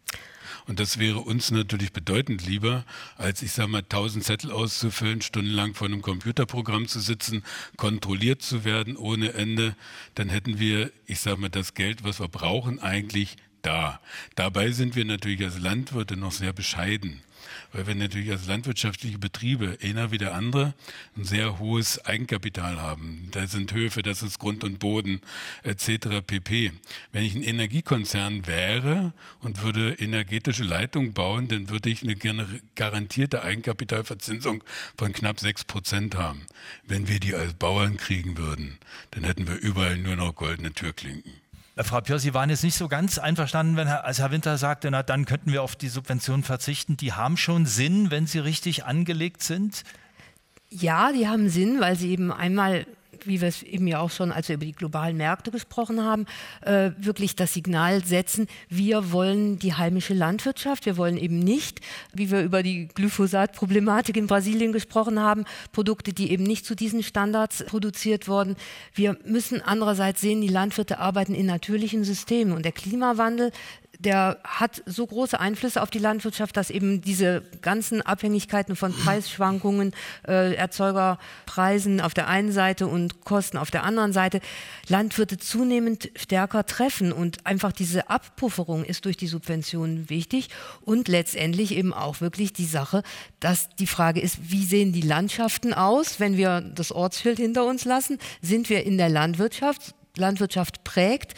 Und 0.67 0.79
das 0.79 0.99
wäre 0.99 1.19
uns 1.19 1.51
natürlich 1.51 1.91
bedeutend 1.91 2.45
lieber, 2.45 2.85
als 3.17 3.41
ich 3.41 3.51
sage 3.51 3.69
mal, 3.69 3.81
tausend 3.81 4.23
Zettel 4.23 4.51
auszufüllen, 4.51 5.21
stundenlang 5.21 5.73
vor 5.73 5.87
einem 5.87 6.01
Computerprogramm 6.01 6.87
zu 6.87 6.99
sitzen, 6.99 7.43
kontrolliert 7.77 8.41
zu 8.41 8.63
werden 8.63 8.95
ohne 8.95 9.33
Ende. 9.33 9.75
Dann 10.15 10.29
hätten 10.29 10.59
wir, 10.59 10.91
ich 11.07 11.19
sage 11.19 11.37
mal, 11.37 11.49
das 11.49 11.73
Geld, 11.73 12.03
was 12.03 12.19
wir 12.19 12.27
brauchen, 12.27 12.79
eigentlich 12.79 13.37
da. 13.63 13.99
Dabei 14.35 14.71
sind 14.71 14.95
wir 14.95 15.05
natürlich 15.05 15.43
als 15.43 15.59
Landwirte 15.59 16.15
noch 16.15 16.31
sehr 16.31 16.53
bescheiden 16.53 17.21
weil 17.73 17.87
wir 17.87 17.95
natürlich 17.95 18.31
als 18.31 18.47
landwirtschaftliche 18.47 19.17
Betriebe, 19.17 19.77
einer 19.81 20.11
wie 20.11 20.17
der 20.17 20.33
andere, 20.33 20.73
ein 21.15 21.23
sehr 21.23 21.59
hohes 21.59 22.03
Eigenkapital 22.05 22.81
haben. 22.81 23.29
Da 23.31 23.47
sind 23.47 23.73
Höfe, 23.73 24.01
das 24.01 24.23
ist 24.23 24.39
Grund 24.39 24.63
und 24.63 24.79
Boden 24.79 25.21
etc. 25.63 26.21
pp. 26.25 26.71
Wenn 27.11 27.23
ich 27.23 27.35
ein 27.35 27.43
Energiekonzern 27.43 28.47
wäre 28.47 29.13
und 29.39 29.63
würde 29.63 29.93
energetische 29.93 30.63
Leitungen 30.63 31.13
bauen, 31.13 31.47
dann 31.47 31.69
würde 31.69 31.89
ich 31.89 32.03
eine 32.03 32.15
garantierte 32.75 33.43
Eigenkapitalverzinsung 33.43 34.63
von 34.97 35.13
knapp 35.13 35.39
sechs 35.39 35.63
Prozent 35.63 36.15
haben. 36.15 36.45
Wenn 36.85 37.07
wir 37.07 37.19
die 37.19 37.35
als 37.35 37.53
Bauern 37.53 37.97
kriegen 37.97 38.37
würden, 38.37 38.77
dann 39.11 39.23
hätten 39.23 39.47
wir 39.47 39.55
überall 39.55 39.97
nur 39.97 40.15
noch 40.15 40.35
goldene 40.35 40.73
Türklinken. 40.73 41.40
Äh, 41.75 41.83
Frau 41.83 42.01
Pior, 42.01 42.19
Sie 42.19 42.33
waren 42.33 42.49
jetzt 42.49 42.63
nicht 42.63 42.75
so 42.75 42.87
ganz 42.87 43.17
einverstanden, 43.17 43.75
wenn 43.75 43.87
Herr, 43.87 44.05
als 44.05 44.19
Herr 44.19 44.31
Winter 44.31 44.57
sagte, 44.57 44.91
na 44.91 45.03
dann 45.03 45.25
könnten 45.25 45.51
wir 45.51 45.63
auf 45.63 45.75
die 45.75 45.89
Subventionen 45.89 46.43
verzichten. 46.43 46.97
Die 46.97 47.13
haben 47.13 47.37
schon 47.37 47.65
Sinn, 47.65 48.11
wenn 48.11 48.27
sie 48.27 48.39
richtig 48.39 48.85
angelegt 48.85 49.43
sind? 49.43 49.83
Ja, 50.69 51.11
die 51.11 51.27
haben 51.27 51.49
Sinn, 51.49 51.79
weil 51.79 51.95
sie 51.95 52.11
eben 52.11 52.31
einmal 52.31 52.85
wie 53.27 53.41
wir 53.41 53.47
es 53.47 53.63
eben 53.63 53.87
ja 53.87 53.99
auch 53.99 54.09
schon, 54.09 54.31
als 54.31 54.49
wir 54.49 54.55
über 54.55 54.65
die 54.65 54.71
globalen 54.71 55.17
Märkte 55.17 55.51
gesprochen 55.51 56.03
haben, 56.03 56.25
äh, 56.61 56.91
wirklich 56.97 57.35
das 57.35 57.53
Signal 57.53 58.03
setzen, 58.03 58.47
wir 58.69 59.11
wollen 59.11 59.59
die 59.59 59.73
heimische 59.73 60.13
Landwirtschaft, 60.13 60.85
wir 60.85 60.97
wollen 60.97 61.17
eben 61.17 61.39
nicht, 61.39 61.81
wie 62.13 62.31
wir 62.31 62.41
über 62.41 62.63
die 62.63 62.87
Glyphosat-Problematik 62.87 64.17
in 64.17 64.27
Brasilien 64.27 64.71
gesprochen 64.71 65.19
haben, 65.19 65.45
Produkte, 65.71 66.13
die 66.13 66.31
eben 66.31 66.43
nicht 66.43 66.65
zu 66.65 66.75
diesen 66.75 67.03
Standards 67.03 67.63
produziert 67.65 68.27
wurden. 68.27 68.55
Wir 68.93 69.17
müssen 69.25 69.61
andererseits 69.61 70.21
sehen, 70.21 70.41
die 70.41 70.47
Landwirte 70.47 70.99
arbeiten 70.99 71.35
in 71.35 71.45
natürlichen 71.45 72.03
Systemen 72.03 72.53
und 72.53 72.63
der 72.63 72.71
Klimawandel 72.71 73.51
der 74.03 74.39
hat 74.43 74.81
so 74.85 75.05
große 75.05 75.39
Einflüsse 75.39 75.81
auf 75.81 75.89
die 75.89 75.99
Landwirtschaft, 75.99 76.57
dass 76.57 76.69
eben 76.69 77.01
diese 77.01 77.43
ganzen 77.61 78.01
Abhängigkeiten 78.01 78.75
von 78.75 78.93
Preisschwankungen, 78.93 79.93
äh, 80.27 80.55
Erzeugerpreisen 80.55 82.01
auf 82.01 82.13
der 82.13 82.27
einen 82.27 82.51
Seite 82.51 82.87
und 82.87 83.23
Kosten 83.23 83.57
auf 83.57 83.71
der 83.71 83.83
anderen 83.83 84.13
Seite 84.13 84.41
Landwirte 84.87 85.37
zunehmend 85.37 86.09
stärker 86.15 86.65
treffen. 86.65 87.11
Und 87.11 87.45
einfach 87.45 87.71
diese 87.71 88.09
Abpufferung 88.09 88.83
ist 88.83 89.05
durch 89.05 89.17
die 89.17 89.27
Subventionen 89.27 90.09
wichtig 90.09 90.49
und 90.81 91.07
letztendlich 91.07 91.75
eben 91.75 91.93
auch 91.93 92.21
wirklich 92.21 92.53
die 92.53 92.65
Sache, 92.65 93.03
dass 93.39 93.69
die 93.75 93.87
Frage 93.87 94.19
ist, 94.19 94.51
wie 94.51 94.65
sehen 94.65 94.93
die 94.93 95.01
Landschaften 95.01 95.73
aus, 95.73 96.19
wenn 96.19 96.37
wir 96.37 96.61
das 96.61 96.91
Ortsschild 96.91 97.37
hinter 97.37 97.65
uns 97.65 97.85
lassen? 97.85 98.17
Sind 98.41 98.69
wir 98.69 98.83
in 98.83 98.97
der 98.97 99.09
Landwirtschaft? 99.09 99.93
Landwirtschaft 100.17 100.83
prägt 100.83 101.35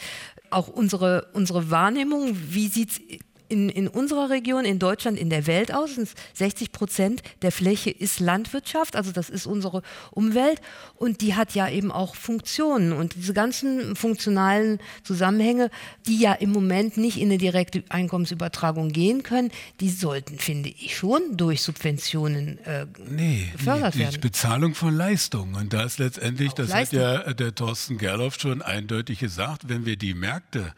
auch 0.54 0.68
unsere, 0.68 1.28
unsere 1.32 1.70
Wahrnehmung, 1.70 2.36
wie 2.50 2.68
sieht's 2.68 3.00
in, 3.48 3.68
in 3.68 3.88
unserer 3.88 4.30
Region, 4.30 4.64
in 4.64 4.78
Deutschland, 4.78 5.18
in 5.18 5.30
der 5.30 5.46
Welt 5.46 5.72
aus. 5.72 5.90
60 6.34 6.72
Prozent 6.72 7.22
der 7.42 7.52
Fläche 7.52 7.90
ist 7.90 8.20
Landwirtschaft, 8.20 8.96
also 8.96 9.12
das 9.12 9.30
ist 9.30 9.46
unsere 9.46 9.82
Umwelt 10.10 10.60
und 10.96 11.20
die 11.20 11.34
hat 11.34 11.54
ja 11.54 11.68
eben 11.68 11.92
auch 11.92 12.14
Funktionen 12.14 12.92
und 12.92 13.14
diese 13.14 13.34
ganzen 13.34 13.96
funktionalen 13.96 14.78
Zusammenhänge, 15.02 15.70
die 16.06 16.18
ja 16.18 16.32
im 16.32 16.50
Moment 16.50 16.96
nicht 16.96 17.18
in 17.18 17.28
eine 17.28 17.38
direkte 17.38 17.84
Einkommensübertragung 17.88 18.90
gehen 18.90 19.22
können, 19.22 19.50
die 19.80 19.90
sollten, 19.90 20.38
finde 20.38 20.70
ich, 20.70 20.96
schon 20.96 21.36
durch 21.36 21.62
Subventionen 21.62 22.58
äh, 22.64 22.86
nee, 23.08 23.48
gefördert 23.52 23.96
werden. 23.98 24.14
Die 24.14 24.18
Bezahlung 24.18 24.74
von 24.74 24.96
Leistungen 24.96 25.54
und 25.54 25.72
da 25.72 25.84
ist 25.84 25.98
letztendlich, 25.98 26.50
auch 26.50 26.54
das 26.54 26.70
Leistung. 26.70 27.00
hat 27.00 27.26
ja 27.26 27.32
der 27.34 27.54
Thorsten 27.54 27.98
Gerloff 27.98 28.38
schon 28.40 28.62
eindeutig 28.62 29.18
gesagt, 29.18 29.68
wenn 29.68 29.86
wir 29.86 29.96
die 29.96 30.14
Märkte 30.14 30.72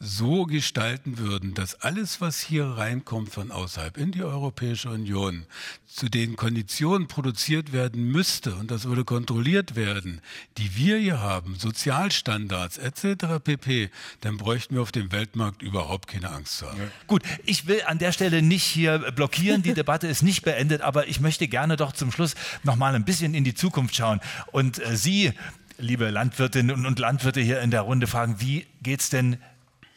so 0.00 0.44
gestalten 0.44 1.18
würden, 1.18 1.54
dass 1.54 1.74
alles, 1.82 2.20
was 2.20 2.40
hier 2.40 2.64
reinkommt 2.64 3.30
von 3.30 3.50
außerhalb 3.50 3.96
in 3.96 4.12
die 4.12 4.22
Europäische 4.22 4.90
Union, 4.90 5.44
zu 5.86 6.08
den 6.08 6.36
Konditionen 6.36 7.08
produziert 7.08 7.72
werden 7.72 8.04
müsste 8.12 8.54
und 8.54 8.70
das 8.70 8.84
würde 8.84 9.04
kontrolliert 9.04 9.74
werden, 9.74 10.20
die 10.56 10.76
wir 10.76 10.98
hier 10.98 11.20
haben, 11.20 11.56
Sozialstandards 11.56 12.78
etc. 12.78 13.42
pp., 13.42 13.90
dann 14.20 14.36
bräuchten 14.36 14.76
wir 14.76 14.82
auf 14.82 14.92
dem 14.92 15.10
Weltmarkt 15.10 15.62
überhaupt 15.62 16.06
keine 16.06 16.30
Angst 16.30 16.58
zu 16.58 16.68
haben. 16.68 16.78
Ja. 16.78 16.88
Gut, 17.08 17.22
ich 17.44 17.66
will 17.66 17.82
an 17.86 17.98
der 17.98 18.12
Stelle 18.12 18.42
nicht 18.42 18.64
hier 18.64 18.98
blockieren, 19.12 19.62
die 19.62 19.74
Debatte 19.74 20.06
ist 20.06 20.22
nicht 20.22 20.42
beendet, 20.42 20.80
aber 20.82 21.08
ich 21.08 21.20
möchte 21.20 21.48
gerne 21.48 21.76
doch 21.76 21.92
zum 21.92 22.12
Schluss 22.12 22.36
noch 22.62 22.76
mal 22.76 22.94
ein 22.94 23.04
bisschen 23.04 23.34
in 23.34 23.42
die 23.42 23.54
Zukunft 23.54 23.96
schauen 23.96 24.20
und 24.52 24.78
äh, 24.78 24.96
Sie 24.96 25.32
liebe 25.78 26.10
Landwirtinnen 26.10 26.86
und 26.86 26.98
Landwirte 26.98 27.40
hier 27.40 27.60
in 27.60 27.70
der 27.70 27.82
Runde 27.82 28.06
fragen, 28.06 28.36
wie 28.40 28.66
geht's 28.82 29.10
denn 29.10 29.38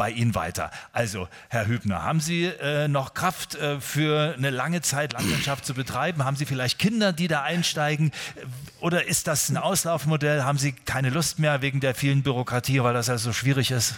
bei 0.02 0.10
Ihnen 0.10 0.34
weiter. 0.34 0.72
Also, 0.94 1.28
Herr 1.50 1.68
Hübner, 1.68 2.04
haben 2.04 2.22
Sie 2.22 2.46
äh, 2.46 2.88
noch 2.88 3.14
Kraft 3.14 3.54
äh, 3.54 3.80
für 3.80 4.34
eine 4.36 4.50
lange 4.50 4.82
Zeit 4.82 5.14
Landwirtschaft 5.14 5.64
zu 5.64 5.76
betreiben? 5.76 6.26
Haben 6.26 6.36
Sie 6.36 6.48
vielleicht 6.48 6.80
Kinder, 6.80 7.14
die 7.14 7.28
da 7.28 7.44
einsteigen? 7.44 8.12
Oder 8.80 9.06
ist 9.06 9.28
das 9.28 9.50
ein 9.50 9.58
Auslaufmodell? 9.58 10.42
Haben 10.42 10.58
Sie 10.58 10.72
keine 10.72 11.12
Lust 11.12 11.38
mehr 11.38 11.62
wegen 11.62 11.82
der 11.82 11.94
vielen 11.94 12.24
Bürokratie, 12.24 12.82
weil 12.82 12.96
das 12.96 13.10
ja 13.10 13.20
so 13.20 13.32
schwierig 13.32 13.70
ist? 13.70 13.94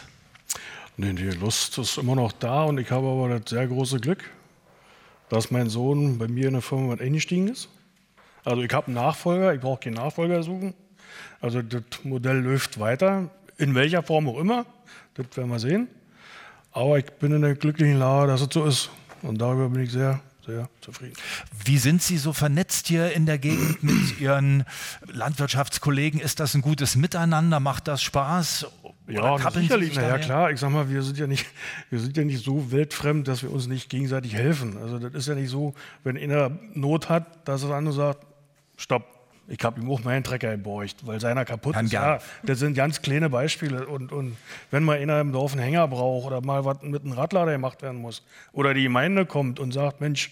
Nee, 0.97 1.13
die 1.13 1.29
Lust 1.29 1.77
ist 1.77 1.97
immer 1.97 2.15
noch 2.15 2.33
da 2.33 2.63
und 2.63 2.79
ich 2.79 2.91
habe 2.91 3.07
aber 3.07 3.39
das 3.39 3.49
sehr 3.49 3.65
große 3.65 4.01
Glück, 4.01 4.29
dass 5.29 5.51
mein 5.51 5.69
Sohn 5.69 6.17
bei 6.17 6.27
mir 6.27 6.47
in 6.47 6.53
der 6.55 6.61
Firma 6.61 6.95
eingestiegen 6.95 7.47
ist. 7.47 7.69
Also 8.43 8.61
ich 8.61 8.73
habe 8.73 8.87
einen 8.87 8.95
Nachfolger, 8.95 9.53
ich 9.53 9.61
brauche 9.61 9.79
keinen 9.79 9.93
Nachfolger 9.93 10.43
suchen. 10.43 10.73
Also 11.39 11.61
das 11.61 11.81
Modell 12.03 12.39
läuft 12.39 12.77
weiter, 12.77 13.29
in 13.57 13.73
welcher 13.73 14.03
Form 14.03 14.27
auch 14.27 14.37
immer. 14.37 14.65
Das 15.15 15.25
werden 15.35 15.49
wir 15.49 15.59
sehen. 15.59 15.87
Aber 16.71 16.97
ich 16.97 17.05
bin 17.05 17.31
in 17.31 17.41
der 17.41 17.55
glücklichen 17.55 17.99
Lage, 17.99 18.27
dass 18.27 18.41
es 18.41 18.47
so 18.51 18.65
ist. 18.65 18.89
Und 19.21 19.39
darüber 19.39 19.69
bin 19.69 19.83
ich 19.83 19.91
sehr, 19.91 20.19
sehr 20.45 20.67
zufrieden. 20.81 21.13
Wie 21.65 21.77
sind 21.77 22.01
Sie 22.01 22.17
so 22.17 22.33
vernetzt 22.33 22.87
hier 22.87 23.11
in 23.13 23.25
der 23.25 23.37
Gegend 23.37 23.83
mit 23.83 24.19
Ihren 24.19 24.65
Landwirtschaftskollegen? 25.05 26.19
Ist 26.19 26.39
das 26.39 26.55
ein 26.55 26.61
gutes 26.61 26.95
Miteinander? 26.95 27.59
Macht 27.59 27.87
das 27.87 28.01
Spaß? 28.01 28.67
Ja, 29.07 29.37
sicherlich. 29.51 29.93
Na 29.95 30.07
ja, 30.07 30.17
klar. 30.17 30.51
Ich 30.51 30.59
sag 30.59 30.71
mal, 30.71 30.89
wir 30.89 31.03
sind 31.03 31.17
ja 31.17 31.27
nicht, 31.27 31.45
wir 31.89 31.99
sind 31.99 32.17
ja 32.17 32.23
nicht 32.23 32.43
so 32.43 32.71
weltfremd, 32.71 33.27
dass 33.27 33.43
wir 33.43 33.51
uns 33.51 33.67
nicht 33.67 33.89
gegenseitig 33.89 34.33
helfen. 34.33 34.77
Also 34.77 34.97
das 34.97 35.13
ist 35.13 35.27
ja 35.27 35.35
nicht 35.35 35.49
so, 35.49 35.73
wenn 36.03 36.17
einer 36.17 36.51
Not 36.73 37.09
hat, 37.09 37.47
dass 37.47 37.61
das 37.61 37.71
andere 37.71 37.93
sagt, 37.93 38.25
stopp, 38.77 39.05
ich 39.47 39.63
habe 39.63 39.81
ihm 39.81 39.89
auch 39.89 40.03
meinen 40.03 40.23
Trecker 40.23 40.51
geborgt, 40.51 41.05
weil 41.05 41.19
seiner 41.19 41.45
kaputt 41.45 41.73
Kann 41.73 41.85
ist. 41.85 41.91
Ja, 41.91 42.19
das 42.43 42.59
sind 42.59 42.75
ganz 42.75 43.01
kleine 43.01 43.29
Beispiele. 43.29 43.87
Und, 43.87 44.11
und 44.11 44.37
wenn 44.71 44.83
mal 44.83 44.97
einer 44.97 45.19
im 45.19 45.31
Dorf 45.31 45.53
einen 45.53 45.61
Hänger 45.61 45.87
braucht 45.87 46.27
oder 46.27 46.41
mal 46.41 46.65
was 46.65 46.81
mit 46.81 47.03
einem 47.03 47.13
Radlader 47.13 47.51
gemacht 47.51 47.81
werden 47.81 47.99
muss 47.99 48.23
oder 48.53 48.73
die 48.73 48.83
Gemeinde 48.83 49.25
kommt 49.25 49.59
und 49.59 49.73
sagt, 49.73 50.01
Mensch, 50.01 50.31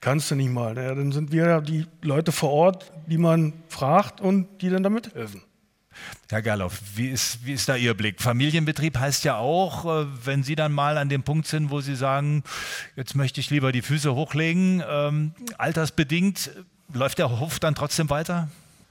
kannst 0.00 0.30
du 0.30 0.34
nicht 0.34 0.50
mal, 0.50 0.76
ja, 0.76 0.94
dann 0.94 1.10
sind 1.12 1.32
wir 1.32 1.60
die 1.60 1.86
Leute 2.02 2.30
vor 2.30 2.50
Ort, 2.50 2.92
die 3.06 3.18
man 3.18 3.52
fragt 3.68 4.20
und 4.20 4.46
die 4.60 4.70
dann 4.70 4.82
damit 4.82 5.14
helfen. 5.14 5.42
Herr 6.30 6.42
Gerloff, 6.42 6.80
wie 6.94 7.08
ist, 7.08 7.44
wie 7.44 7.54
ist 7.54 7.68
da 7.68 7.76
Ihr 7.76 7.94
Blick? 7.94 8.20
Familienbetrieb 8.20 8.98
heißt 8.98 9.24
ja 9.24 9.38
auch, 9.38 9.84
äh, 9.84 10.06
wenn 10.24 10.42
Sie 10.42 10.54
dann 10.54 10.72
mal 10.72 10.98
an 10.98 11.08
dem 11.08 11.22
Punkt 11.22 11.46
sind, 11.46 11.70
wo 11.70 11.80
Sie 11.80 11.96
sagen, 11.96 12.42
jetzt 12.96 13.14
möchte 13.14 13.40
ich 13.40 13.50
lieber 13.50 13.72
die 13.72 13.82
Füße 13.82 14.14
hochlegen, 14.14 14.82
ähm, 14.88 15.32
altersbedingt, 15.56 16.50
Läuft 16.92 17.18
der 17.18 17.40
Hof 17.40 17.58
dann 17.58 17.74
trotzdem 17.74 18.10
weiter? 18.10 18.48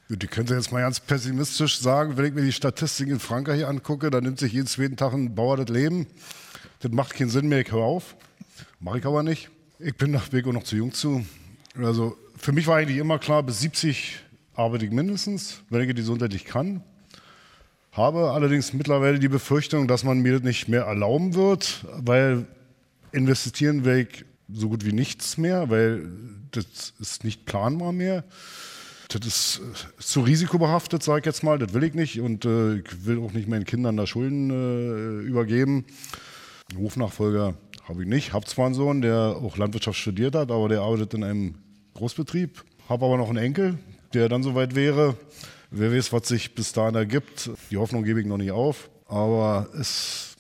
Die 0.10 0.28
können 0.28 0.48
Sie 0.48 0.54
jetzt 0.54 0.72
mal 0.72 0.82
ganz 0.82 1.00
pessimistisch 1.00 1.80
sagen, 1.80 2.16
wenn 2.18 2.26
ich 2.26 2.34
mir 2.34 2.44
die 2.44 2.52
Statistik 2.52 3.08
in 3.08 3.20
Frankreich 3.20 3.66
angucke, 3.66 4.12
dann 4.12 4.24
nimmt 4.24 4.38
sich 4.38 4.54
jeden 4.54 4.68
zweiten 4.68 4.98
Tag 4.98 5.14
ein 5.14 5.34
Bauer 5.34 5.58
das 5.58 5.70
Leben. 5.70 6.06
Das 6.82 6.92
macht 6.92 7.16
keinen 7.16 7.30
Sinn 7.30 7.48
mehr, 7.48 7.62
ich 7.62 7.72
höre 7.72 7.84
auf. 7.84 8.16
Mache 8.80 9.00
ich 9.00 9.06
aber 9.06 9.24
nicht. 9.24 9.50
Ich 9.80 9.96
bin 9.96 10.12
nach 10.12 10.30
Beko 10.30 10.52
noch 10.52 10.64
zu 10.64 10.76
jung 10.76 10.94
zu. 10.94 11.26
Also 11.78 12.16
für 12.38 12.52
mich 12.52 12.68
war 12.68 12.78
eigentlich 12.78 12.98
immer 12.98 13.18
klar, 13.18 13.42
bis 13.42 13.62
70 13.62 14.20
arbeite 14.54 14.86
ich 14.86 14.92
mindestens, 14.92 15.62
wenn 15.70 15.82
ich 15.82 15.96
gesundheitlich 15.96 16.46
kann. 16.46 16.84
Habe 17.92 18.32
allerdings 18.32 18.74
mittlerweile 18.74 19.20
die 19.20 19.30
Befürchtung, 19.30 19.88
dass 19.88 20.04
man 20.04 20.20
mir 20.20 20.34
das 20.34 20.44
nicht 20.44 20.68
mehr 20.68 20.84
erlauben 20.84 21.34
wird, 21.34 21.86
weil 21.94 22.46
investieren 23.12 23.86
werde 23.86 24.02
ich 24.02 24.26
so 24.52 24.70
gut 24.70 24.86
wie 24.86 24.94
nichts 24.94 25.38
mehr, 25.38 25.70
weil 25.70 26.08
das 26.52 26.94
ist 27.00 27.24
nicht 27.24 27.46
planbar 27.46 27.92
mehr. 27.92 28.24
Das 29.10 29.26
ist 29.26 29.62
zu 30.00 30.22
risikobehaftet, 30.22 31.04
sage 31.04 31.20
ich 31.20 31.26
jetzt 31.26 31.44
mal. 31.44 31.60
Das 31.60 31.74
will 31.74 31.84
ich 31.84 31.94
nicht 31.94 32.20
und 32.20 32.46
äh, 32.46 32.78
ich 32.78 33.06
will 33.06 33.20
auch 33.20 33.34
nicht 33.34 33.48
meinen 33.48 33.66
Kindern 33.66 33.98
da 33.98 34.08
Schulden 34.08 34.50
äh, 34.50 35.26
übergeben. 35.26 35.86
Einen 36.72 36.82
Hofnachfolger 36.82 37.56
habe 37.88 38.04
ich 38.04 38.10
nicht. 38.10 38.34
Habe 38.34 38.46
zwar 38.46 38.66
einen 38.66 38.76
Sohn, 38.76 39.02
der 39.02 39.38
auch 39.42 39.58
Landwirtschaft 39.58 40.00
studiert 40.00 40.36
hat, 40.36 40.52
aber 40.52 40.70
der 40.70 40.82
arbeitet 40.82 41.14
in 41.14 41.24
einem 41.24 41.56
Großbetrieb. 41.94 42.64
Habe 42.90 43.06
aber 43.06 43.18
noch 43.18 43.30
einen 43.30 43.38
Enkel, 43.38 43.78
der 44.14 44.28
dann 44.28 44.44
soweit 44.44 44.76
wäre. 44.76 45.16
Wer 45.72 45.94
weiß, 45.94 46.12
was 46.12 46.28
sich 46.28 46.56
bis 46.56 46.74
dahin 46.74 46.96
ergibt. 46.96 47.50
Die 47.70 47.78
Hoffnung 47.78 48.04
gebe 48.04 48.22
ich 48.22 48.26
noch 48.26 48.38
nicht 48.38 48.52
auf. 48.52 48.90
Aber 49.08 49.68
es 49.80 50.35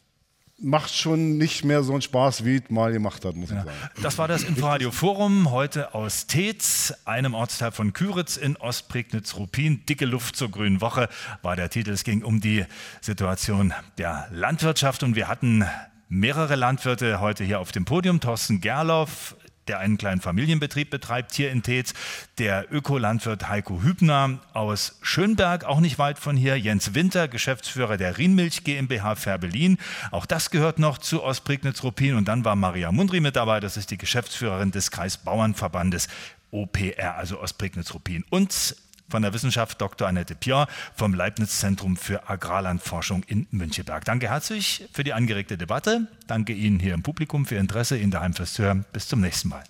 macht 0.57 0.95
schon 0.95 1.37
nicht 1.37 1.65
mehr 1.65 1.83
so 1.83 1.93
einen 1.93 2.01
Spaß, 2.01 2.45
wie 2.45 2.57
es 2.57 2.69
mal 2.69 2.91
gemacht 2.91 3.25
hat, 3.25 3.35
muss 3.35 3.49
ja. 3.49 3.59
ich 3.59 3.63
sagen. 3.65 3.77
Das 4.01 4.17
war 4.17 4.27
das 4.27 4.43
Inforadio 4.43 4.91
Forum 4.91 5.51
heute 5.51 5.93
aus 5.93 6.27
Tetz, 6.27 6.93
einem 7.05 7.33
Ortsteil 7.33 7.71
von 7.71 7.93
Küritz 7.93 8.37
in 8.37 8.55
Ostprignitz-Ruppin. 8.55 9.85
Dicke 9.85 10.05
Luft 10.05 10.35
zur 10.35 10.49
grünen 10.49 10.81
Woche 10.81 11.09
war 11.41 11.55
der 11.55 11.69
Titel. 11.69 11.91
Es 11.91 12.03
ging 12.03 12.23
um 12.23 12.39
die 12.39 12.65
Situation 13.01 13.73
der 13.97 14.27
Landwirtschaft 14.31 15.03
und 15.03 15.15
wir 15.15 15.27
hatten 15.27 15.65
mehrere 16.07 16.55
Landwirte 16.55 17.19
heute 17.19 17.43
hier 17.43 17.59
auf 17.59 17.71
dem 17.71 17.85
Podium. 17.85 18.19
Thorsten 18.21 18.61
Gerloff, 18.61 19.35
der 19.67 19.79
einen 19.79 19.97
kleinen 19.97 20.21
Familienbetrieb 20.21 20.89
betreibt 20.89 21.33
hier 21.33 21.51
in 21.51 21.63
Tetz, 21.63 21.93
der 22.37 22.71
Ökolandwirt 22.71 23.49
Heiko 23.49 23.81
Hübner 23.81 24.39
aus 24.53 24.97
Schönberg, 25.01 25.63
auch 25.63 25.79
nicht 25.79 25.97
weit 25.99 26.19
von 26.19 26.35
hier, 26.35 26.57
Jens 26.57 26.93
Winter, 26.93 27.27
Geschäftsführer 27.27 27.97
der 27.97 28.17
Rienmilch 28.17 28.63
GmbH 28.63 29.15
Färbelin, 29.15 29.77
auch 30.11 30.25
das 30.25 30.49
gehört 30.49 30.79
noch 30.79 30.97
zu 30.97 31.23
Ostprignitz-Ruppin. 31.23 32.15
Und 32.15 32.27
dann 32.27 32.45
war 32.45 32.55
Maria 32.55 32.91
Mundri 32.91 33.19
mit 33.19 33.35
dabei, 33.35 33.59
das 33.59 33.77
ist 33.77 33.91
die 33.91 33.97
Geschäftsführerin 33.97 34.71
des 34.71 34.91
Kreisbauernverbandes 34.91 36.07
OPR, 36.51 37.15
also 37.17 37.39
Ostprignitz-Ruppin. 37.39 38.23
Und 38.29 38.75
von 39.09 39.21
der 39.21 39.33
Wissenschaft 39.33 39.79
Dr. 39.81 40.07
Annette 40.07 40.35
Pier 40.35 40.67
vom 40.95 41.13
Leibniz 41.13 41.59
Zentrum 41.59 41.97
für 41.97 42.29
Agrarlandforschung 42.29 43.23
in 43.23 43.47
Müncheberg. 43.51 44.05
Danke 44.05 44.29
herzlich 44.29 44.87
für 44.93 45.03
die 45.03 45.13
angeregte 45.13 45.57
Debatte. 45.57 46.07
Danke 46.27 46.53
Ihnen 46.53 46.79
hier 46.79 46.93
im 46.93 47.03
Publikum 47.03 47.45
für 47.45 47.55
Ihr 47.55 47.61
Interesse, 47.61 47.97
Ihnen 47.97 48.11
daheim 48.11 48.33
fürs 48.33 48.57
Hören. 48.59 48.85
Bis 48.93 49.07
zum 49.07 49.21
nächsten 49.21 49.49
Mal. 49.49 49.63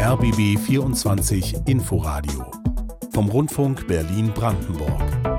RBB 0.00 0.58
24 0.58 1.66
Inforadio 1.66 2.50
vom 3.12 3.28
Rundfunk 3.28 3.86
Berlin-Brandenburg. 3.86 5.29